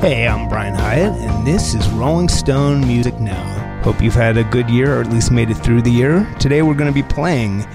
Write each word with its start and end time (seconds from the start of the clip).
Hey, 0.00 0.28
I'm 0.28 0.48
Brian 0.48 0.76
Hiatt, 0.76 1.12
and 1.28 1.44
this 1.44 1.74
is 1.74 1.88
Rolling 1.88 2.28
Stone 2.28 2.86
Music 2.86 3.18
Now. 3.18 3.82
Hope 3.82 4.00
you've 4.00 4.14
had 4.14 4.36
a 4.36 4.44
good 4.44 4.70
year 4.70 4.96
or 4.96 5.00
at 5.00 5.10
least 5.10 5.32
made 5.32 5.50
it 5.50 5.56
through 5.56 5.82
the 5.82 5.90
year. 5.90 6.24
Today 6.38 6.62
we're 6.62 6.74
going 6.74 6.86
to 6.90 6.94
be 6.94 7.02
playing 7.02 7.66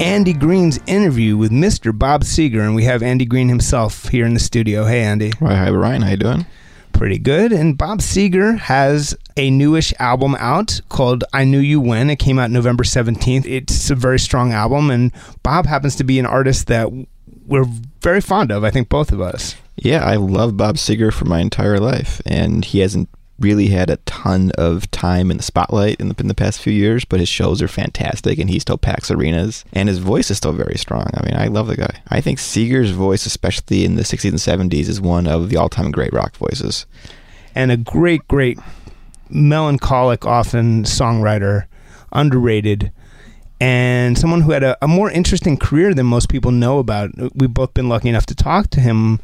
Andy 0.00 0.32
Greene's 0.32 0.80
interview 0.88 1.36
with 1.36 1.52
Mr. 1.52 1.96
Bob 1.96 2.22
Seger, 2.22 2.62
and 2.62 2.74
we 2.74 2.82
have 2.82 3.00
Andy 3.00 3.24
Greene 3.24 3.48
himself 3.48 4.08
here 4.08 4.26
in 4.26 4.34
the 4.34 4.40
studio. 4.40 4.86
Hey, 4.86 5.02
Andy. 5.02 5.32
Right, 5.40 5.54
hi, 5.54 5.70
Brian. 5.70 6.02
How 6.02 6.10
you 6.10 6.16
doing? 6.16 6.46
Pretty 6.92 7.16
good. 7.16 7.52
And 7.52 7.78
Bob 7.78 8.00
Seger 8.00 8.58
has 8.58 9.16
a 9.36 9.48
newish 9.48 9.94
album 10.00 10.34
out 10.40 10.80
called 10.88 11.22
I 11.32 11.44
Knew 11.44 11.60
You 11.60 11.80
When. 11.80 12.10
It 12.10 12.18
came 12.18 12.40
out 12.40 12.50
November 12.50 12.82
17th. 12.82 13.46
It's 13.46 13.88
a 13.88 13.94
very 13.94 14.18
strong 14.18 14.52
album, 14.52 14.90
and 14.90 15.12
Bob 15.44 15.66
happens 15.66 15.94
to 15.94 16.02
be 16.02 16.18
an 16.18 16.26
artist 16.26 16.66
that 16.66 16.90
we're 17.46 17.66
very 18.02 18.20
fond 18.20 18.50
of, 18.50 18.64
I 18.64 18.70
think 18.70 18.88
both 18.88 19.12
of 19.12 19.20
us. 19.20 19.54
Yeah, 19.80 20.04
I 20.04 20.16
love 20.16 20.56
Bob 20.56 20.76
Seger 20.76 21.12
for 21.12 21.24
my 21.24 21.40
entire 21.40 21.78
life, 21.78 22.20
and 22.26 22.64
he 22.64 22.80
hasn't 22.80 23.08
really 23.38 23.68
had 23.68 23.88
a 23.88 23.96
ton 23.98 24.50
of 24.58 24.90
time 24.90 25.30
in 25.30 25.36
the 25.36 25.42
spotlight 25.42 26.00
in 26.00 26.08
the, 26.08 26.14
in 26.18 26.26
the 26.26 26.34
past 26.34 26.60
few 26.60 26.72
years, 26.72 27.04
but 27.04 27.20
his 27.20 27.28
shows 27.28 27.62
are 27.62 27.68
fantastic, 27.68 28.38
and 28.38 28.50
he 28.50 28.58
still 28.58 28.78
packs 28.78 29.10
arenas, 29.10 29.64
and 29.72 29.88
his 29.88 29.98
voice 29.98 30.30
is 30.30 30.36
still 30.36 30.52
very 30.52 30.76
strong. 30.76 31.06
I 31.14 31.24
mean, 31.24 31.36
I 31.36 31.46
love 31.46 31.68
the 31.68 31.76
guy. 31.76 32.02
I 32.08 32.20
think 32.20 32.38
Seger's 32.38 32.90
voice, 32.90 33.26
especially 33.26 33.84
in 33.84 33.94
the 33.94 34.02
60s 34.02 34.30
and 34.30 34.70
70s, 34.70 34.88
is 34.88 35.00
one 35.00 35.28
of 35.28 35.48
the 35.48 35.56
all-time 35.56 35.92
great 35.92 36.12
rock 36.12 36.36
voices. 36.36 36.86
And 37.54 37.70
a 37.70 37.76
great, 37.76 38.26
great 38.26 38.58
melancholic, 39.30 40.26
often 40.26 40.82
songwriter, 40.82 41.66
underrated 42.12 42.90
and 43.60 44.16
someone 44.16 44.42
who 44.42 44.52
had 44.52 44.62
a, 44.62 44.76
a, 44.82 44.88
more 44.88 45.10
interesting 45.10 45.56
career 45.56 45.92
than 45.92 46.06
most 46.06 46.28
people 46.28 46.52
know 46.52 46.78
about. 46.78 47.10
We've 47.34 47.52
both 47.52 47.74
been 47.74 47.88
lucky 47.88 48.08
enough 48.08 48.26
to 48.26 48.34
talk 48.34 48.68
to 48.70 48.80
him. 48.80 49.20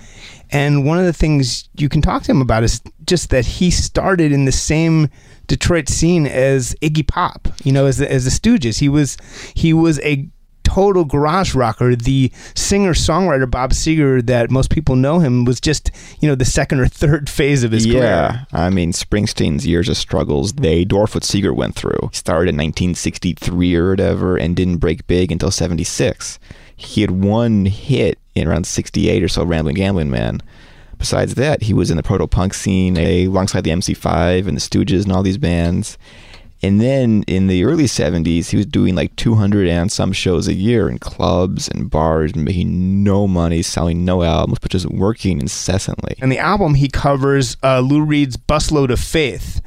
And 0.51 0.84
one 0.84 0.98
of 0.98 1.05
the 1.05 1.12
things 1.12 1.68
you 1.76 1.88
can 1.88 2.02
talk 2.02 2.24
to 2.24 2.32
him 2.32 2.41
about 2.41 2.65
is 2.65 2.80
just 3.07 3.30
that 3.30 3.46
he 3.46 3.71
started 3.71 4.32
in 4.32 4.45
the 4.45 4.52
same 4.52 5.09
Detroit 5.46 5.88
scene 5.88 6.26
as 6.26 6.74
Iggy 6.80 7.07
Pop, 7.07 7.49
you 7.63 7.73
know, 7.73 7.87
as 7.87 7.99
the, 7.99 8.10
as 8.10 8.24
the 8.24 8.30
Stooges. 8.30 8.80
He 8.80 8.88
was 8.88 9.16
he 9.54 9.73
was 9.73 10.01
a 10.01 10.29
total 10.65 11.04
garage 11.04 11.54
rocker. 11.54 11.95
The 11.95 12.32
singer 12.54 12.95
songwriter 12.95 13.51
Bob 13.51 13.70
Seger, 13.70 14.24
that 14.26 14.51
most 14.51 14.70
people 14.70 14.96
know 14.96 15.20
him, 15.20 15.45
was 15.45 15.60
just 15.60 15.90
you 16.20 16.29
know 16.29 16.34
the 16.34 16.45
second 16.45 16.80
or 16.80 16.87
third 16.87 17.30
phase 17.30 17.62
of 17.62 17.73
his 17.73 17.87
yeah, 17.87 17.93
career. 17.93 18.02
Yeah, 18.02 18.45
I 18.52 18.70
mean 18.70 18.92
Springsteen's 18.92 19.66
years 19.66 19.88
of 19.88 19.96
struggles. 19.96 20.54
They 20.54 20.85
dwarf 20.85 21.15
what 21.15 21.23
Seger 21.23 21.54
went 21.54 21.76
through. 21.76 22.09
He 22.10 22.16
started 22.16 22.51
in 22.51 22.57
1963 22.57 23.74
or 23.76 23.90
whatever, 23.90 24.37
and 24.37 24.57
didn't 24.57 24.79
break 24.79 25.07
big 25.07 25.30
until 25.30 25.51
76. 25.51 26.38
He 26.76 27.02
had 27.02 27.10
one 27.10 27.66
hit 27.66 28.18
in 28.35 28.48
around 28.48 28.66
68 28.66 29.23
or 29.23 29.29
so, 29.29 29.45
Rambling 29.45 29.76
Gambling 29.76 30.10
Man. 30.10 30.40
Besides 30.98 31.35
that, 31.35 31.62
he 31.62 31.74
was 31.74 31.90
in 31.90 31.96
the 31.96 32.02
proto 32.02 32.26
punk 32.26 32.54
scene 32.54 32.96
alongside 32.96 33.65
the 33.65 33.70
MC5 33.70 34.46
and 34.46 34.57
the 34.57 34.60
Stooges 34.60 35.04
and 35.04 35.12
all 35.12 35.23
these 35.23 35.38
bands. 35.38 35.98
And 36.65 36.80
then 36.80 37.24
in 37.26 37.46
the 37.46 37.62
early 37.65 37.84
70s, 37.84 38.48
he 38.48 38.57
was 38.57 38.65
doing 38.65 38.95
like 38.95 39.15
200 39.16 39.68
and 39.68 39.93
some 39.93 40.12
shows 40.12 40.48
a 40.48 40.54
year 40.54 40.88
in 40.88 40.98
clubs 40.98 41.68
and 41.68 41.90
bars, 41.90 42.34
making 42.34 43.04
no 43.04 43.29
money, 43.29 43.60
selling 43.60 44.07
no 44.07 44.23
albums, 44.23 44.60
but 44.60 44.70
just 44.70 44.87
working 44.87 45.42
incessantly. 45.42 46.16
And 46.23 46.32
the 46.32 46.38
album 46.38 46.76
he 46.76 46.88
covers 46.88 47.59
uh, 47.62 47.80
Lou 47.80 48.02
Reed's 48.02 48.38
Busload 48.38 48.88
of 48.88 48.98
Faith, 48.98 49.60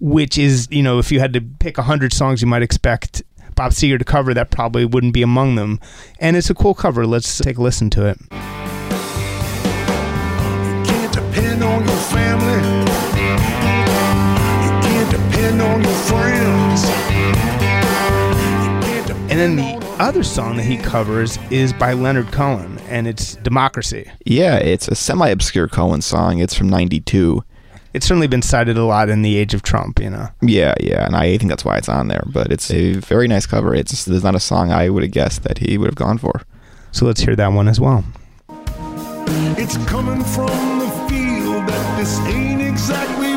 which 0.00 0.36
is, 0.36 0.66
you 0.68 0.82
know, 0.82 0.98
if 0.98 1.12
you 1.12 1.20
had 1.20 1.32
to 1.34 1.40
pick 1.40 1.78
100 1.78 2.12
songs 2.12 2.42
you 2.42 2.48
might 2.48 2.62
expect 2.62 3.22
Bob 3.54 3.70
Seger 3.70 4.00
to 4.00 4.04
cover, 4.04 4.34
that 4.34 4.50
probably 4.50 4.84
wouldn't 4.84 5.14
be 5.14 5.22
among 5.22 5.54
them. 5.54 5.78
And 6.18 6.36
it's 6.36 6.50
a 6.50 6.54
cool 6.54 6.74
cover. 6.74 7.06
Let's 7.06 7.38
take 7.38 7.56
a 7.56 7.62
listen 7.62 7.88
to 7.90 8.06
it. 8.06 8.18
And 19.32 19.40
then 19.40 19.56
the 19.56 19.86
other 19.98 20.22
song 20.22 20.58
that 20.58 20.64
he 20.64 20.76
covers 20.76 21.38
is 21.50 21.72
by 21.72 21.94
Leonard 21.94 22.30
Cohen, 22.32 22.78
and 22.90 23.06
it's 23.06 23.36
Democracy. 23.36 24.12
Yeah, 24.26 24.58
it's 24.58 24.88
a 24.88 24.94
semi 24.94 25.26
obscure 25.28 25.68
Cohen 25.68 26.02
song. 26.02 26.38
It's 26.38 26.52
from 26.52 26.68
92. 26.68 27.42
It's 27.94 28.04
certainly 28.04 28.26
been 28.26 28.42
cited 28.42 28.76
a 28.76 28.84
lot 28.84 29.08
in 29.08 29.22
the 29.22 29.38
age 29.38 29.54
of 29.54 29.62
Trump, 29.62 30.00
you 30.00 30.10
know. 30.10 30.28
Yeah, 30.42 30.74
yeah, 30.78 31.06
and 31.06 31.16
I 31.16 31.38
think 31.38 31.48
that's 31.48 31.64
why 31.64 31.78
it's 31.78 31.88
on 31.88 32.08
there. 32.08 32.22
But 32.26 32.52
it's 32.52 32.70
a 32.70 32.92
very 32.96 33.26
nice 33.26 33.46
cover. 33.46 33.74
It's 33.74 34.04
there's 34.04 34.22
not 34.22 34.34
a 34.34 34.38
song 34.38 34.70
I 34.70 34.90
would 34.90 35.02
have 35.02 35.12
guessed 35.12 35.44
that 35.44 35.56
he 35.56 35.78
would 35.78 35.86
have 35.86 35.94
gone 35.94 36.18
for. 36.18 36.42
So 36.90 37.06
let's 37.06 37.22
hear 37.22 37.34
that 37.34 37.48
one 37.48 37.68
as 37.68 37.80
well. 37.80 38.04
It's 39.56 39.78
coming 39.86 40.22
from 40.24 40.78
the 40.78 40.90
field 41.08 41.66
that 41.68 41.96
this 41.98 42.18
ain't 42.26 42.60
exactly 42.60 43.31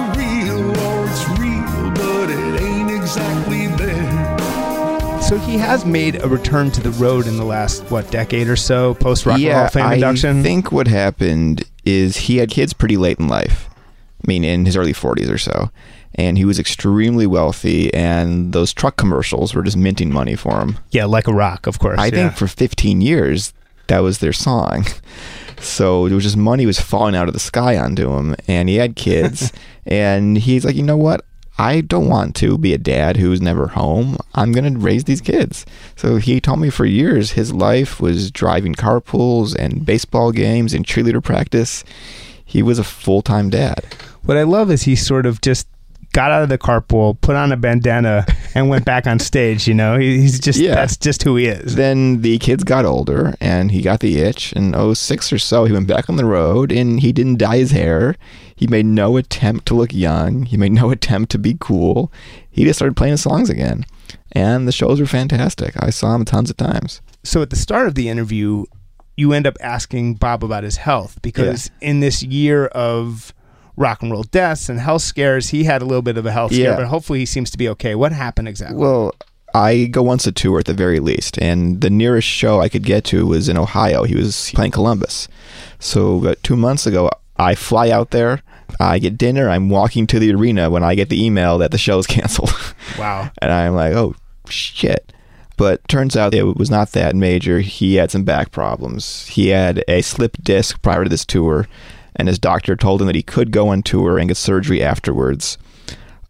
So 5.27 5.39
he 5.39 5.57
has 5.57 5.85
made 5.85 6.21
a 6.21 6.29
return 6.29 6.69
to 6.69 6.81
the 6.81 6.91
road 6.91 7.25
in 7.25 7.35
the 7.35 7.43
last 7.43 7.81
what 7.89 8.11
decade 8.11 8.47
or 8.47 8.55
so, 8.55 8.93
post 8.93 9.25
Rock 9.25 9.37
and 9.37 9.43
yeah, 9.43 9.61
Roll 9.61 9.69
Fame 9.69 9.85
I 9.87 9.93
induction. 9.95 10.39
I 10.41 10.43
think 10.43 10.71
what 10.71 10.87
happened 10.87 11.63
is 11.83 12.15
he 12.15 12.37
had 12.37 12.51
kids 12.51 12.73
pretty 12.73 12.95
late 12.95 13.19
in 13.19 13.27
life. 13.27 13.67
I 14.23 14.27
mean, 14.27 14.43
in 14.43 14.67
his 14.67 14.77
early 14.77 14.93
40s 14.93 15.27
or 15.27 15.39
so. 15.39 15.71
And 16.13 16.37
he 16.37 16.45
was 16.45 16.59
extremely 16.59 17.25
wealthy, 17.25 17.91
and 17.91 18.53
those 18.53 18.71
truck 18.71 18.97
commercials 18.97 19.55
were 19.55 19.63
just 19.63 19.77
minting 19.77 20.13
money 20.13 20.35
for 20.35 20.61
him. 20.61 20.77
yeah, 20.91 21.05
like 21.05 21.27
a 21.27 21.33
rock, 21.33 21.65
of 21.65 21.79
course. 21.79 21.99
I 21.99 22.05
yeah. 22.05 22.11
think 22.11 22.33
for 22.33 22.45
15 22.45 23.01
years, 23.01 23.51
that 23.87 23.99
was 23.99 24.19
their 24.19 24.33
song. 24.33 24.85
So 25.57 26.05
it 26.05 26.11
was 26.11 26.23
just 26.23 26.35
money 26.37 26.65
was 26.65 26.79
falling 26.79 27.15
out 27.15 27.29
of 27.29 27.33
the 27.33 27.39
sky 27.39 27.77
onto 27.77 28.13
him, 28.13 28.35
and 28.45 28.67
he 28.67 28.75
had 28.75 28.95
kids, 28.97 29.53
and 29.85 30.37
he's 30.37 30.65
like, 30.65 30.75
you 30.75 30.83
know 30.83 30.97
what? 30.97 31.25
I 31.57 31.81
don't 31.81 32.09
want 32.09 32.35
to 32.38 32.57
be 32.57 32.73
a 32.73 32.77
dad 32.77 33.17
who's 33.17 33.41
never 33.41 33.67
home. 33.67 34.17
I'm 34.33 34.51
going 34.51 34.73
to 34.73 34.79
raise 34.79 35.05
these 35.05 35.21
kids. 35.21 35.66
So 35.95 36.17
he 36.17 36.41
told 36.41 36.59
me 36.59 36.69
for 36.69 36.85
years 36.85 37.31
his 37.31 37.53
life 37.53 38.01
was 38.01 38.29
driving 38.31 38.73
carpools 38.75 39.55
and 39.55 39.85
baseball 39.85 40.31
games 40.31 40.73
and 40.73 40.85
cheerleader 40.85 41.23
practice. 41.23 41.83
He 42.43 42.61
was 42.61 42.77
a 42.77 42.83
full 42.83 43.21
time 43.21 43.49
dad. 43.49 43.85
What 44.23 44.38
I 44.38 44.43
love 44.43 44.69
is 44.69 44.83
he 44.83 44.95
sort 44.95 45.25
of 45.25 45.39
just 45.41 45.67
got 46.13 46.31
out 46.31 46.43
of 46.43 46.49
the 46.49 46.57
carpool, 46.57 47.19
put 47.19 47.35
on 47.35 47.51
a 47.51 47.57
bandana, 47.57 48.25
and 48.55 48.69
went 48.69 48.85
back 48.85 49.05
on 49.05 49.19
stage. 49.19 49.67
You 49.67 49.73
know, 49.73 49.97
he's 49.97 50.39
just 50.39 50.59
Yeah. 50.59 50.75
that's 50.75 50.95
just 50.97 51.23
who 51.23 51.35
he 51.35 51.45
is. 51.47 51.75
Then 51.75 52.22
the 52.22 52.37
kids 52.37 52.63
got 52.63 52.85
older 52.85 53.35
and 53.41 53.72
he 53.72 53.81
got 53.81 53.99
the 53.99 54.19
itch. 54.19 54.53
In 54.53 54.73
06 54.73 55.33
or 55.33 55.39
so, 55.39 55.66
he 55.66 55.73
went 55.73 55.87
back 55.87 56.09
on 56.09 56.16
the 56.16 56.25
road 56.25 56.72
and 56.72 56.99
he 57.01 57.11
didn't 57.11 57.37
dye 57.37 57.57
his 57.57 57.72
hair. 57.72 58.16
He 58.55 58.67
made 58.67 58.85
no 58.85 59.17
attempt 59.17 59.66
to 59.67 59.75
look 59.75 59.93
young. 59.93 60.43
He 60.43 60.57
made 60.57 60.71
no 60.71 60.89
attempt 60.97 61.31
to 61.31 61.38
be 61.38 61.57
cool. 61.59 62.11
He 62.49 62.63
just 62.63 62.79
started 62.79 62.95
playing 62.95 63.11
his 63.11 63.21
songs 63.21 63.49
again. 63.49 63.85
And 64.31 64.67
the 64.67 64.71
shows 64.71 64.99
were 64.99 65.05
fantastic. 65.05 65.73
I 65.79 65.89
saw 65.89 66.13
him 66.16 66.25
tons 66.25 66.49
of 66.49 66.57
times. 66.57 67.01
so 67.23 67.41
at 67.41 67.49
the 67.49 67.55
start 67.55 67.88
of 67.88 67.95
the 67.95 68.09
interview, 68.09 68.66
you 69.17 69.31
end 69.33 69.47
up 69.47 69.55
asking 69.61 70.16
Bob 70.16 70.43
about 70.43 70.63
his 70.63 70.75
health 70.77 71.21
because 71.21 71.71
in 71.81 72.01
this 72.01 72.21
year 72.21 72.66
of 72.67 73.33
rock 73.77 74.01
and 74.01 74.11
roll 74.11 74.23
deaths 74.23 74.67
and 74.69 74.79
health 74.79 75.01
scares, 75.03 75.49
he 75.49 75.63
had 75.63 75.81
a 75.81 75.85
little 75.85 76.01
bit 76.01 76.17
of 76.17 76.25
a 76.25 76.31
health 76.31 76.53
scare, 76.53 76.75
but 76.75 76.87
hopefully 76.87 77.19
he 77.19 77.25
seems 77.25 77.49
to 77.51 77.57
be 77.57 77.67
okay. 77.69 77.95
What 77.95 78.11
happened 78.11 78.47
exactly? 78.49 78.77
Well, 78.77 79.13
I 79.53 79.85
go 79.85 80.01
once 80.03 80.27
a 80.27 80.33
tour 80.33 80.59
at 80.59 80.66
the 80.66 80.73
very 80.73 80.99
least, 80.99 81.37
and 81.41 81.79
the 81.79 81.89
nearest 81.89 82.27
show 82.27 82.59
I 82.59 82.67
could 82.67 82.83
get 82.83 83.05
to 83.05 83.25
was 83.25 83.47
in 83.47 83.57
Ohio. 83.57 84.03
He 84.03 84.16
was 84.16 84.51
playing 84.53 84.72
Columbus. 84.72 85.29
So 85.79 86.17
about 86.17 86.43
two 86.43 86.57
months 86.57 86.85
ago, 86.85 87.09
I 87.38 87.56
fly 87.56 87.90
out 87.90 88.12
there. 88.12 88.41
I 88.79 89.00
get 89.00 89.18
dinner. 89.18 89.50
I'm 89.50 89.69
walking 89.69 90.07
to 90.07 90.19
the 90.19 90.34
arena 90.34 90.69
when 90.69 90.84
I 90.84 90.96
get 90.96 91.09
the 91.09 91.23
email 91.23 91.57
that 91.59 91.72
the 91.72 91.78
show's 91.78 92.07
canceled. 92.16 92.53
wow. 92.97 93.29
and 93.41 93.51
I'm 93.51 93.75
like, 93.75 93.94
oh 93.94 94.16
shit. 94.50 95.12
But 95.57 95.88
turns 95.88 96.18
out 96.18 96.34
it 96.34 96.57
was 96.57 96.69
not 96.69 96.91
that 96.91 97.16
major. 97.16 97.62
He 97.62 97.96
had 97.96 98.12
some 98.12 98.23
back 98.23 98.51
problems. 98.51 99.28
He 99.28 99.50
had 99.50 99.84
a 99.87 100.02
slip 100.02 100.37
disc 100.41 100.82
prior 100.82 101.05
to 101.05 101.09
this 101.09 101.26
tour, 101.26 101.67
and 102.16 102.28
his 102.28 102.40
doctor 102.40 102.76
told 102.76 103.02
him 103.02 103.08
that 103.08 103.16
he 103.16 103.23
could 103.23 103.52
go 103.52 103.70
on 103.70 103.81
tour 103.81 104.17
and 104.17 104.28
get 104.28 104.35
surgery 104.35 104.84
afterwards. 104.84 105.58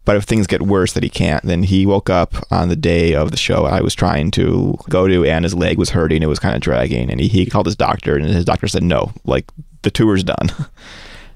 But 0.04 0.16
if 0.16 0.22
things 0.22 0.46
get 0.46 0.62
worse 0.62 0.92
that 0.92 1.02
he 1.02 1.08
can't, 1.08 1.42
then 1.42 1.64
he 1.64 1.84
woke 1.84 2.08
up 2.08 2.36
on 2.52 2.68
the 2.68 2.76
day 2.76 3.12
of 3.12 3.32
the 3.32 3.36
show 3.36 3.64
I 3.64 3.80
was 3.80 3.96
trying 3.96 4.30
to 4.32 4.78
go 4.88 5.08
to, 5.08 5.24
and 5.24 5.44
his 5.44 5.54
leg 5.54 5.76
was 5.76 5.90
hurting. 5.90 6.22
It 6.22 6.28
was 6.28 6.38
kind 6.38 6.54
of 6.54 6.60
dragging, 6.60 7.10
and 7.10 7.18
he, 7.18 7.26
he 7.26 7.46
called 7.46 7.66
his 7.66 7.74
doctor, 7.74 8.14
and 8.14 8.24
his 8.24 8.44
doctor 8.44 8.68
said 8.68 8.84
no, 8.84 9.12
like 9.24 9.50
the 9.82 9.90
tour's 9.90 10.24
done. 10.24 10.48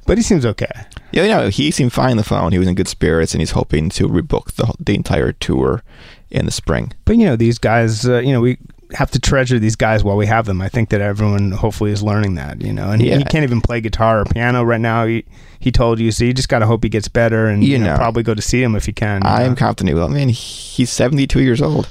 But 0.06 0.18
he 0.18 0.22
seems 0.24 0.44
okay. 0.44 0.70
Yeah, 1.12 1.22
you 1.22 1.28
know, 1.28 1.48
he 1.50 1.70
seemed 1.70 1.92
fine 1.92 2.12
on 2.12 2.16
the 2.16 2.24
phone. 2.24 2.50
He 2.50 2.58
was 2.58 2.66
in 2.66 2.74
good 2.74 2.88
spirits, 2.88 3.32
and 3.32 3.40
he's 3.40 3.52
hoping 3.52 3.90
to 3.90 4.08
rebook 4.08 4.52
the 4.54 4.72
the 4.80 4.96
entire 4.96 5.30
tour 5.32 5.84
in 6.30 6.46
the 6.46 6.50
spring. 6.50 6.92
But 7.04 7.16
you 7.16 7.26
know, 7.26 7.36
these 7.36 7.58
guys, 7.58 8.08
uh, 8.08 8.18
you 8.18 8.32
know, 8.32 8.40
we 8.40 8.58
have 8.94 9.12
to 9.12 9.20
treasure 9.20 9.60
these 9.60 9.76
guys 9.76 10.02
while 10.02 10.16
we 10.16 10.26
have 10.26 10.46
them. 10.46 10.60
I 10.60 10.68
think 10.68 10.88
that 10.88 11.00
everyone 11.00 11.52
hopefully 11.52 11.92
is 11.92 12.02
learning 12.02 12.34
that, 12.36 12.60
you 12.60 12.72
know. 12.72 12.90
And 12.90 13.00
he, 13.00 13.10
Yeah. 13.10 13.18
he 13.18 13.24
can't 13.24 13.44
even 13.44 13.60
play 13.60 13.80
guitar 13.80 14.20
or 14.20 14.24
piano 14.24 14.64
right 14.64 14.80
now. 14.80 15.06
He 15.06 15.24
he 15.60 15.70
told 15.70 16.00
you, 16.00 16.10
so 16.10 16.24
you 16.24 16.32
just 16.32 16.48
got 16.48 16.58
to 16.60 16.66
hope 16.66 16.82
he 16.82 16.88
gets 16.88 17.06
better 17.06 17.46
and 17.46 17.62
You 17.62 17.72
you 17.72 17.78
know, 17.78 17.92
know. 17.92 17.96
probably 17.96 18.24
go 18.24 18.34
to 18.34 18.42
see 18.42 18.60
him 18.62 18.74
if 18.74 18.88
you 18.88 18.94
can. 18.94 19.24
I'm 19.24 19.50
know. 19.50 19.54
confident. 19.56 19.96
Well, 19.96 20.08
I 20.08 20.12
mean, 20.12 20.30
he's 20.30 20.90
72 20.90 21.40
years 21.40 21.62
old, 21.62 21.88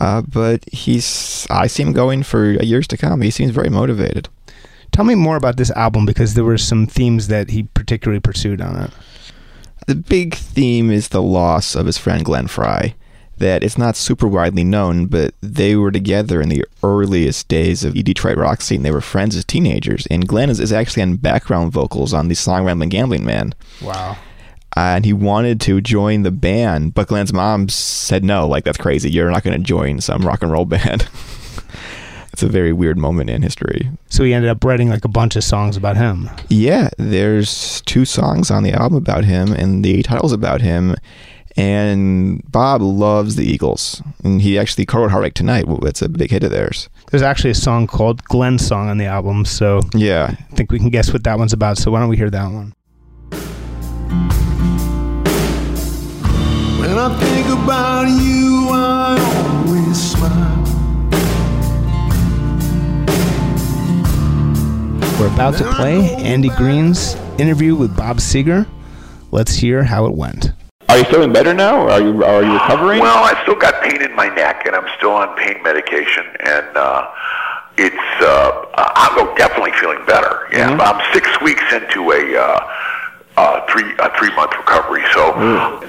uh, 0.00 0.20
but 0.22 0.64
he's. 0.70 1.46
I 1.48 1.66
see 1.66 1.82
him 1.84 1.92
going 1.94 2.24
for 2.24 2.50
years 2.62 2.86
to 2.88 2.98
come. 2.98 3.22
He 3.22 3.30
seems 3.30 3.52
very 3.52 3.70
motivated. 3.70 4.28
Tell 4.92 5.04
me 5.06 5.14
more 5.14 5.36
about 5.36 5.56
this 5.56 5.70
album 5.70 6.04
because 6.04 6.34
there 6.34 6.44
were 6.44 6.58
some 6.58 6.86
themes 6.86 7.28
that 7.28 7.50
he 7.50 7.64
particularly 7.64 8.20
pursued 8.20 8.60
on 8.60 8.76
it. 8.76 8.90
The 9.86 9.94
big 9.94 10.34
theme 10.34 10.90
is 10.90 11.08
the 11.08 11.22
loss 11.22 11.74
of 11.74 11.86
his 11.86 11.98
friend 11.98 12.24
Glenn 12.24 12.46
Frey. 12.46 12.94
That 13.38 13.64
it's 13.64 13.78
not 13.78 13.96
super 13.96 14.28
widely 14.28 14.62
known, 14.62 15.06
but 15.06 15.34
they 15.40 15.74
were 15.74 15.90
together 15.90 16.40
in 16.40 16.48
the 16.50 16.64
earliest 16.84 17.48
days 17.48 17.82
of 17.82 17.94
the 17.94 18.02
Detroit 18.02 18.36
rock 18.36 18.60
scene. 18.60 18.82
They 18.82 18.92
were 18.92 19.00
friends 19.00 19.34
as 19.34 19.44
teenagers, 19.44 20.06
and 20.06 20.28
Glenn 20.28 20.50
is, 20.50 20.60
is 20.60 20.72
actually 20.72 21.02
on 21.02 21.16
background 21.16 21.72
vocals 21.72 22.14
on 22.14 22.28
the 22.28 22.34
song 22.34 22.64
Rambling 22.64 22.90
Gambling 22.90 23.24
Man. 23.24 23.54
Wow. 23.80 24.16
Uh, 24.76 24.96
and 24.96 25.04
he 25.04 25.12
wanted 25.12 25.60
to 25.62 25.80
join 25.80 26.22
the 26.22 26.30
band, 26.30 26.94
but 26.94 27.08
Glenn's 27.08 27.32
mom 27.32 27.68
said 27.68 28.22
no. 28.22 28.46
Like 28.46 28.64
that's 28.64 28.78
crazy. 28.78 29.10
You're 29.10 29.30
not 29.30 29.42
going 29.42 29.56
to 29.56 29.64
join 29.64 30.00
some 30.00 30.24
rock 30.24 30.42
and 30.42 30.52
roll 30.52 30.66
band. 30.66 31.08
it's 32.32 32.42
a 32.42 32.48
very 32.48 32.72
weird 32.72 32.96
moment 32.98 33.30
in 33.30 33.42
history. 33.42 33.90
So 34.08 34.24
he 34.24 34.32
ended 34.32 34.50
up 34.50 34.64
writing 34.64 34.88
like 34.88 35.04
a 35.04 35.08
bunch 35.08 35.36
of 35.36 35.44
songs 35.44 35.76
about 35.76 35.96
him. 35.96 36.30
Yeah, 36.48 36.88
there's 36.98 37.82
two 37.82 38.04
songs 38.04 38.50
on 38.50 38.62
the 38.62 38.72
album 38.72 38.96
about 38.96 39.24
him, 39.24 39.52
and 39.52 39.84
the 39.84 40.02
title's 40.02 40.32
about 40.32 40.60
him. 40.60 40.96
And 41.54 42.42
Bob 42.50 42.80
loves 42.80 43.36
the 43.36 43.44
Eagles, 43.44 44.00
and 44.24 44.40
he 44.40 44.58
actually 44.58 44.86
co-wrote 44.86 45.10
"Heartache 45.10 45.34
Tonight." 45.34 45.66
It's 45.82 46.00
a 46.00 46.08
big 46.08 46.30
hit 46.30 46.42
of 46.44 46.50
theirs. 46.50 46.88
There's 47.10 47.22
actually 47.22 47.50
a 47.50 47.54
song 47.54 47.86
called 47.86 48.24
Glenn's 48.24 48.66
Song 48.66 48.88
on 48.88 48.96
the 48.96 49.04
album, 49.04 49.44
so 49.44 49.80
Yeah, 49.94 50.34
I 50.50 50.54
think 50.56 50.72
we 50.72 50.78
can 50.78 50.88
guess 50.88 51.12
what 51.12 51.24
that 51.24 51.38
one's 51.38 51.52
about. 51.52 51.76
So 51.76 51.90
why 51.90 52.00
don't 52.00 52.08
we 52.08 52.16
hear 52.16 52.30
that 52.30 52.50
one? 52.50 52.72
When 56.80 56.98
I 56.98 57.18
think 57.20 57.46
about 57.48 58.08
you, 58.08 58.68
I 58.70 59.64
always 59.66 60.10
smile. 60.12 60.61
We're 65.22 65.32
about 65.32 65.56
to 65.58 65.72
play 65.74 66.16
Andy 66.16 66.48
Greene's 66.48 67.14
interview 67.38 67.76
with 67.76 67.96
Bob 67.96 68.16
Seger. 68.16 68.66
Let's 69.30 69.54
hear 69.54 69.84
how 69.84 70.06
it 70.06 70.14
went. 70.16 70.50
Are 70.88 70.98
you 70.98 71.04
feeling 71.04 71.32
better 71.32 71.54
now? 71.54 71.80
Or 71.80 71.90
are 71.90 72.00
you 72.00 72.24
are 72.24 72.42
you 72.42 72.54
recovering? 72.54 72.98
Well, 72.98 73.22
I 73.22 73.40
still 73.42 73.54
got 73.54 73.80
pain 73.84 74.02
in 74.02 74.16
my 74.16 74.26
neck, 74.34 74.66
and 74.66 74.74
I'm 74.74 74.88
still 74.96 75.12
on 75.12 75.36
pain 75.36 75.62
medication, 75.62 76.24
and 76.40 76.76
uh, 76.76 77.08
it's 77.78 77.94
uh, 78.20 78.66
I'm 78.74 79.32
definitely 79.36 79.70
feeling 79.78 80.04
better. 80.06 80.48
Yeah, 80.50 80.76
I'm 80.76 81.14
six 81.14 81.28
weeks 81.40 81.62
into 81.72 82.10
a 82.10 82.36
uh, 82.36 82.72
uh, 83.36 83.66
three 83.70 83.94
a 84.00 84.10
three 84.18 84.34
month 84.34 84.58
recovery. 84.58 85.04
So 85.14 85.38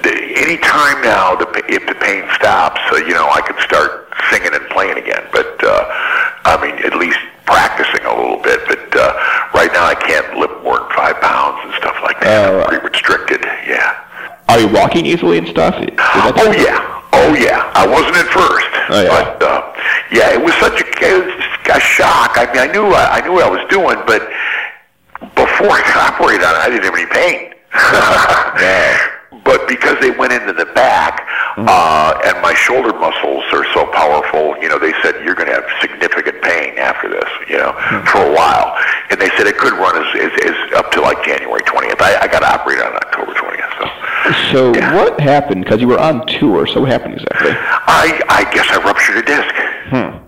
the, 0.04 0.14
any 0.36 0.58
time 0.58 1.02
now, 1.02 1.34
the, 1.34 1.50
if 1.66 1.84
the 1.88 1.96
pain 1.96 2.22
stops, 2.36 2.80
uh, 2.92 2.98
you 2.98 3.14
know, 3.14 3.28
I 3.34 3.40
can 3.40 3.58
start 3.66 4.14
singing 4.30 4.54
and 4.54 4.64
playing 4.68 4.96
again. 4.96 5.26
But 5.32 5.58
uh, 5.64 5.88
I 6.44 6.56
mean, 6.62 6.86
at 6.86 6.94
least 6.94 7.18
practicing 7.46 8.04
a 8.06 8.14
little 8.14 8.42
bit. 8.42 8.60
But 8.66 8.88
uh, 8.96 9.12
right 9.54 9.72
now, 9.72 9.84
I 9.86 9.94
can't 9.94 10.36
lift 10.38 10.62
more 10.62 10.78
than 10.80 10.90
five 10.96 11.20
pounds 11.20 11.58
and 11.64 11.72
stuff 11.80 11.96
like 12.02 12.20
that. 12.20 12.50
Oh, 12.50 12.60
I'm 12.60 12.68
pretty 12.68 12.84
restricted. 12.86 13.42
Yeah. 13.66 14.00
Are 14.48 14.60
you 14.60 14.68
walking 14.68 15.06
easily 15.06 15.38
and 15.38 15.48
stuff? 15.48 15.74
Oh 15.78 16.52
yeah, 16.52 16.78
oh 17.12 17.34
yeah. 17.34 17.72
I 17.74 17.86
wasn't 17.88 18.16
at 18.16 18.28
first, 18.28 18.68
Oh, 18.92 19.02
yeah. 19.02 19.08
but 19.08 19.42
uh, 19.42 19.72
yeah, 20.12 20.32
it 20.36 20.40
was 20.40 20.52
such 20.60 20.76
a, 20.80 20.84
was 20.84 21.44
a 21.74 21.80
shock. 21.80 22.36
I 22.36 22.46
mean, 22.52 22.60
I 22.62 22.68
knew 22.70 22.86
I, 22.92 23.18
I 23.18 23.20
knew 23.24 23.32
what 23.32 23.44
I 23.44 23.50
was 23.50 23.64
doing, 23.72 23.96
but 24.06 24.28
before 25.34 25.72
I 25.72 25.80
operated 26.12 26.44
on 26.44 26.54
it, 26.54 26.60
I 26.60 26.68
didn't 26.68 26.84
have 26.84 26.94
any 26.94 27.08
pain. 27.08 27.54
But 29.44 29.68
because 29.68 30.00
they 30.00 30.10
went 30.10 30.32
into 30.32 30.52
the 30.52 30.66
back, 30.74 31.26
uh, 31.58 32.18
and 32.24 32.40
my 32.42 32.54
shoulder 32.54 32.92
muscles 32.98 33.44
are 33.52 33.64
so 33.74 33.86
powerful, 33.92 34.56
you 34.60 34.68
know, 34.68 34.78
they 34.78 34.92
said 35.02 35.22
you're 35.24 35.34
going 35.34 35.48
to 35.48 35.54
have 35.54 35.64
significant 35.80 36.42
pain 36.42 36.78
after 36.78 37.08
this, 37.10 37.28
you 37.48 37.58
know, 37.58 37.72
for 38.10 38.18
a 38.24 38.32
while. 38.32 38.74
And 39.10 39.20
they 39.20 39.28
said 39.36 39.46
it 39.46 39.58
could 39.58 39.74
run 39.74 39.96
as, 39.96 40.08
as, 40.20 40.32
as 40.50 40.72
up 40.74 40.90
to 40.92 41.00
like 41.02 41.22
January 41.24 41.62
20th. 41.62 42.00
I, 42.00 42.20
I 42.22 42.26
got 42.26 42.42
operated 42.42 42.84
on 42.86 42.94
October 42.96 43.32
20th. 43.34 43.78
So. 43.78 44.52
So 44.52 44.74
Yeah. 44.74 44.94
what 44.96 45.20
happened? 45.20 45.64
Because 45.64 45.80
you 45.80 45.88
were 45.88 46.00
on 46.00 46.26
tour. 46.26 46.66
So 46.66 46.80
what 46.80 46.88
happened 46.90 47.14
exactly? 47.14 47.52
I, 47.52 48.20
I 48.28 48.50
guess 48.54 48.66
I 48.70 48.82
ruptured 48.82 49.18
a 49.18 49.22
disc. 49.22 49.54
Hmm. 49.92 50.24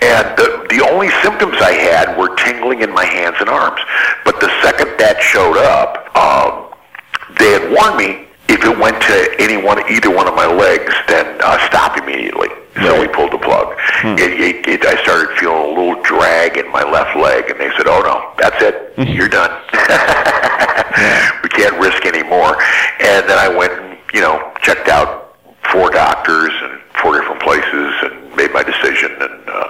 And 0.00 0.38
the, 0.38 0.66
the 0.70 0.88
only 0.88 1.10
symptoms 1.22 1.56
I 1.60 1.72
had 1.72 2.16
were 2.16 2.34
tingling 2.36 2.80
in 2.80 2.90
my 2.92 3.04
hands 3.04 3.36
and 3.40 3.48
arms. 3.50 3.80
But 4.24 4.40
the 4.40 4.48
second 4.62 4.96
that 4.98 5.20
showed 5.20 5.58
up, 5.58 6.08
um, 6.16 6.72
they 7.38 7.52
had 7.52 7.70
warned 7.70 7.96
me 7.98 8.24
if 8.48 8.64
it 8.64 8.78
went 8.78 9.00
to 9.02 9.34
any 9.38 9.56
one, 9.56 9.78
either 9.90 10.10
one 10.10 10.26
of 10.26 10.34
my 10.34 10.46
legs, 10.46 10.92
then 11.06 11.38
uh, 11.42 11.58
stop 11.68 11.98
immediately. 11.98 12.48
So 12.82 13.00
we 13.00 13.08
pulled 13.08 13.32
the 13.32 13.38
plug. 13.38 13.76
It, 14.04 14.32
it, 14.40 14.68
it, 14.68 14.86
I 14.86 15.02
started 15.02 15.36
feeling 15.36 15.58
a 15.58 15.68
little 15.68 16.00
drag 16.02 16.56
in 16.56 16.70
my 16.70 16.84
left 16.84 17.16
leg, 17.16 17.50
and 17.50 17.58
they 17.58 17.70
said, 17.76 17.88
"Oh 17.88 18.00
no, 18.00 18.32
that's 18.38 18.62
it. 18.62 18.94
You're 19.08 19.28
done. 19.28 19.50
we 21.42 21.48
can't 21.48 21.74
risk 21.80 22.06
anymore." 22.06 22.54
And 23.00 23.28
then 23.28 23.36
I 23.38 23.48
went, 23.48 23.72
and, 23.72 23.98
you 24.14 24.20
know, 24.20 24.52
checked 24.62 24.88
out 24.88 25.36
four 25.72 25.90
doctors 25.90 26.52
and 26.62 26.80
four 27.02 27.18
different 27.18 27.42
places, 27.42 27.92
and 28.02 28.36
made 28.36 28.52
my 28.52 28.62
decision. 28.62 29.10
And 29.20 29.48
uh, 29.48 29.68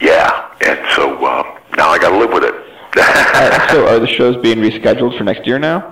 yeah, 0.00 0.50
and 0.66 0.80
so 0.96 1.14
um, 1.24 1.46
now 1.76 1.90
I 1.90 1.98
got 1.98 2.10
to 2.10 2.18
live 2.18 2.32
with 2.32 2.44
it. 2.44 2.54
Uh, 3.34 3.68
so 3.72 3.88
are 3.88 3.98
the 3.98 4.06
shows 4.06 4.36
being 4.42 4.58
rescheduled 4.58 5.16
for 5.16 5.24
next 5.24 5.46
year 5.46 5.58
now? 5.58 5.88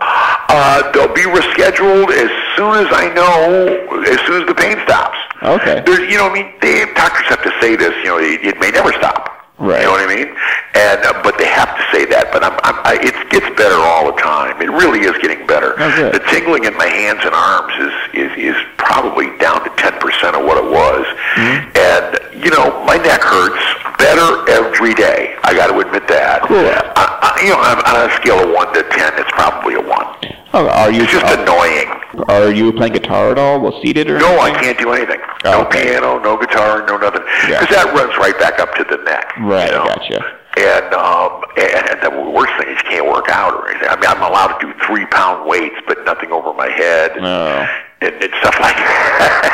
Uh, 0.50 0.90
they'll 0.90 1.14
be 1.14 1.22
rescheduled 1.30 2.10
as 2.10 2.30
soon 2.58 2.74
as 2.82 2.90
I 2.90 3.06
know, 3.14 4.02
as 4.02 4.18
soon 4.26 4.42
as 4.42 4.48
the 4.48 4.54
pain 4.54 4.76
stops. 4.82 5.16
Okay. 5.42 5.82
There's, 5.86 6.10
you 6.10 6.18
know, 6.18 6.26
I 6.28 6.32
mean, 6.34 6.52
they, 6.60 6.84
doctors 6.92 7.26
have 7.30 7.42
to 7.44 7.52
say 7.60 7.76
this. 7.76 7.94
You 8.02 8.10
know, 8.10 8.18
it, 8.18 8.42
it 8.42 8.58
may 8.58 8.70
never 8.70 8.92
stop. 8.98 9.30
Right. 9.60 9.84
You 9.84 9.86
know 9.86 9.92
what 9.92 10.00
I 10.00 10.08
mean? 10.08 10.32
And 10.72 11.04
uh, 11.04 11.20
but 11.22 11.36
they 11.36 11.44
have 11.44 11.68
to 11.76 11.84
say 11.92 12.08
that. 12.08 12.32
But 12.32 12.40
I'm, 12.40 12.56
I'm, 12.64 12.80
I, 12.80 12.96
it 12.96 13.12
gets 13.28 13.44
better 13.60 13.76
all 13.76 14.08
the 14.08 14.16
time. 14.16 14.56
It 14.56 14.72
really 14.72 15.04
is 15.04 15.12
getting 15.20 15.44
better. 15.46 15.76
Oh, 15.76 15.92
good. 15.92 16.16
The 16.16 16.24
tingling 16.32 16.64
in 16.64 16.72
my 16.80 16.88
hands 16.88 17.20
and 17.28 17.36
arms 17.36 17.76
is 17.76 17.94
is 18.24 18.56
is 18.56 18.58
probably 18.80 19.36
down 19.36 19.60
to 19.60 19.70
ten 19.76 19.92
percent 20.00 20.32
of 20.32 20.48
what 20.48 20.56
it 20.56 20.64
was. 20.64 21.04
Mm-hmm. 21.36 21.76
And 21.76 22.08
you 22.40 22.48
know, 22.48 22.72
my 22.88 22.96
neck 22.96 23.20
hurts 23.20 23.60
better 24.00 24.48
every 24.48 24.96
day. 24.96 25.36
I 25.44 25.52
got 25.52 25.68
to 25.68 25.76
admit 25.76 26.08
that. 26.08 26.48
Cool. 26.48 26.64
I, 26.96 27.04
I, 27.20 27.28
you 27.44 27.52
know, 27.52 27.60
on 27.60 27.84
on 27.84 28.08
a 28.08 28.10
scale 28.16 28.40
of 28.40 28.48
one 28.48 28.72
to 28.72 28.80
ten, 28.96 29.12
it's 29.20 29.30
probably 29.36 29.76
a 29.76 29.84
one. 29.84 30.08
Oh, 30.52 30.66
are 30.68 30.90
you 30.90 31.02
It's 31.04 31.12
just 31.12 31.24
are, 31.26 31.40
annoying. 31.42 31.88
are 32.28 32.50
you 32.52 32.72
playing 32.72 32.94
guitar 32.94 33.30
at 33.30 33.38
all? 33.38 33.60
Well, 33.60 33.80
seated 33.82 34.10
or 34.10 34.18
No, 34.18 34.40
I 34.40 34.50
can't 34.50 34.78
do 34.78 34.92
anything. 34.92 35.20
No 35.44 35.62
Okay. 35.66 35.84
piano, 35.84 36.18
no 36.18 36.36
guitar, 36.36 36.84
no 36.86 36.96
nothing. 36.96 37.22
Yeah. 37.48 37.60
Because 37.60 37.76
that 37.76 37.94
runs 37.94 38.16
right 38.18 38.36
back 38.38 38.58
up 38.58 38.74
to 38.74 38.84
the 38.84 38.96
neck. 39.04 39.30
Right, 39.38 39.66
you 39.70 39.76
know? 39.78 39.84
gotcha. 39.86 40.36
And 40.58 40.92
um, 40.94 41.44
and, 41.56 41.90
and 41.94 41.98
the 42.02 42.10
worst 42.34 42.50
thing 42.58 42.68
is 42.74 42.82
you 42.82 42.90
can't 42.90 43.06
work 43.06 43.28
out 43.30 43.54
or 43.54 43.70
anything. 43.70 43.88
I 43.88 43.94
mean, 43.94 44.10
I'm 44.10 44.20
allowed 44.22 44.58
to 44.58 44.66
do 44.66 44.74
three 44.84 45.06
pound 45.06 45.46
weights, 45.48 45.76
but 45.86 46.04
nothing 46.04 46.32
over 46.32 46.52
my 46.52 46.68
head. 46.68 47.12
No. 47.16 47.66
And, 48.02 48.14
and 48.18 48.32
stuff 48.42 48.58
like 48.58 48.74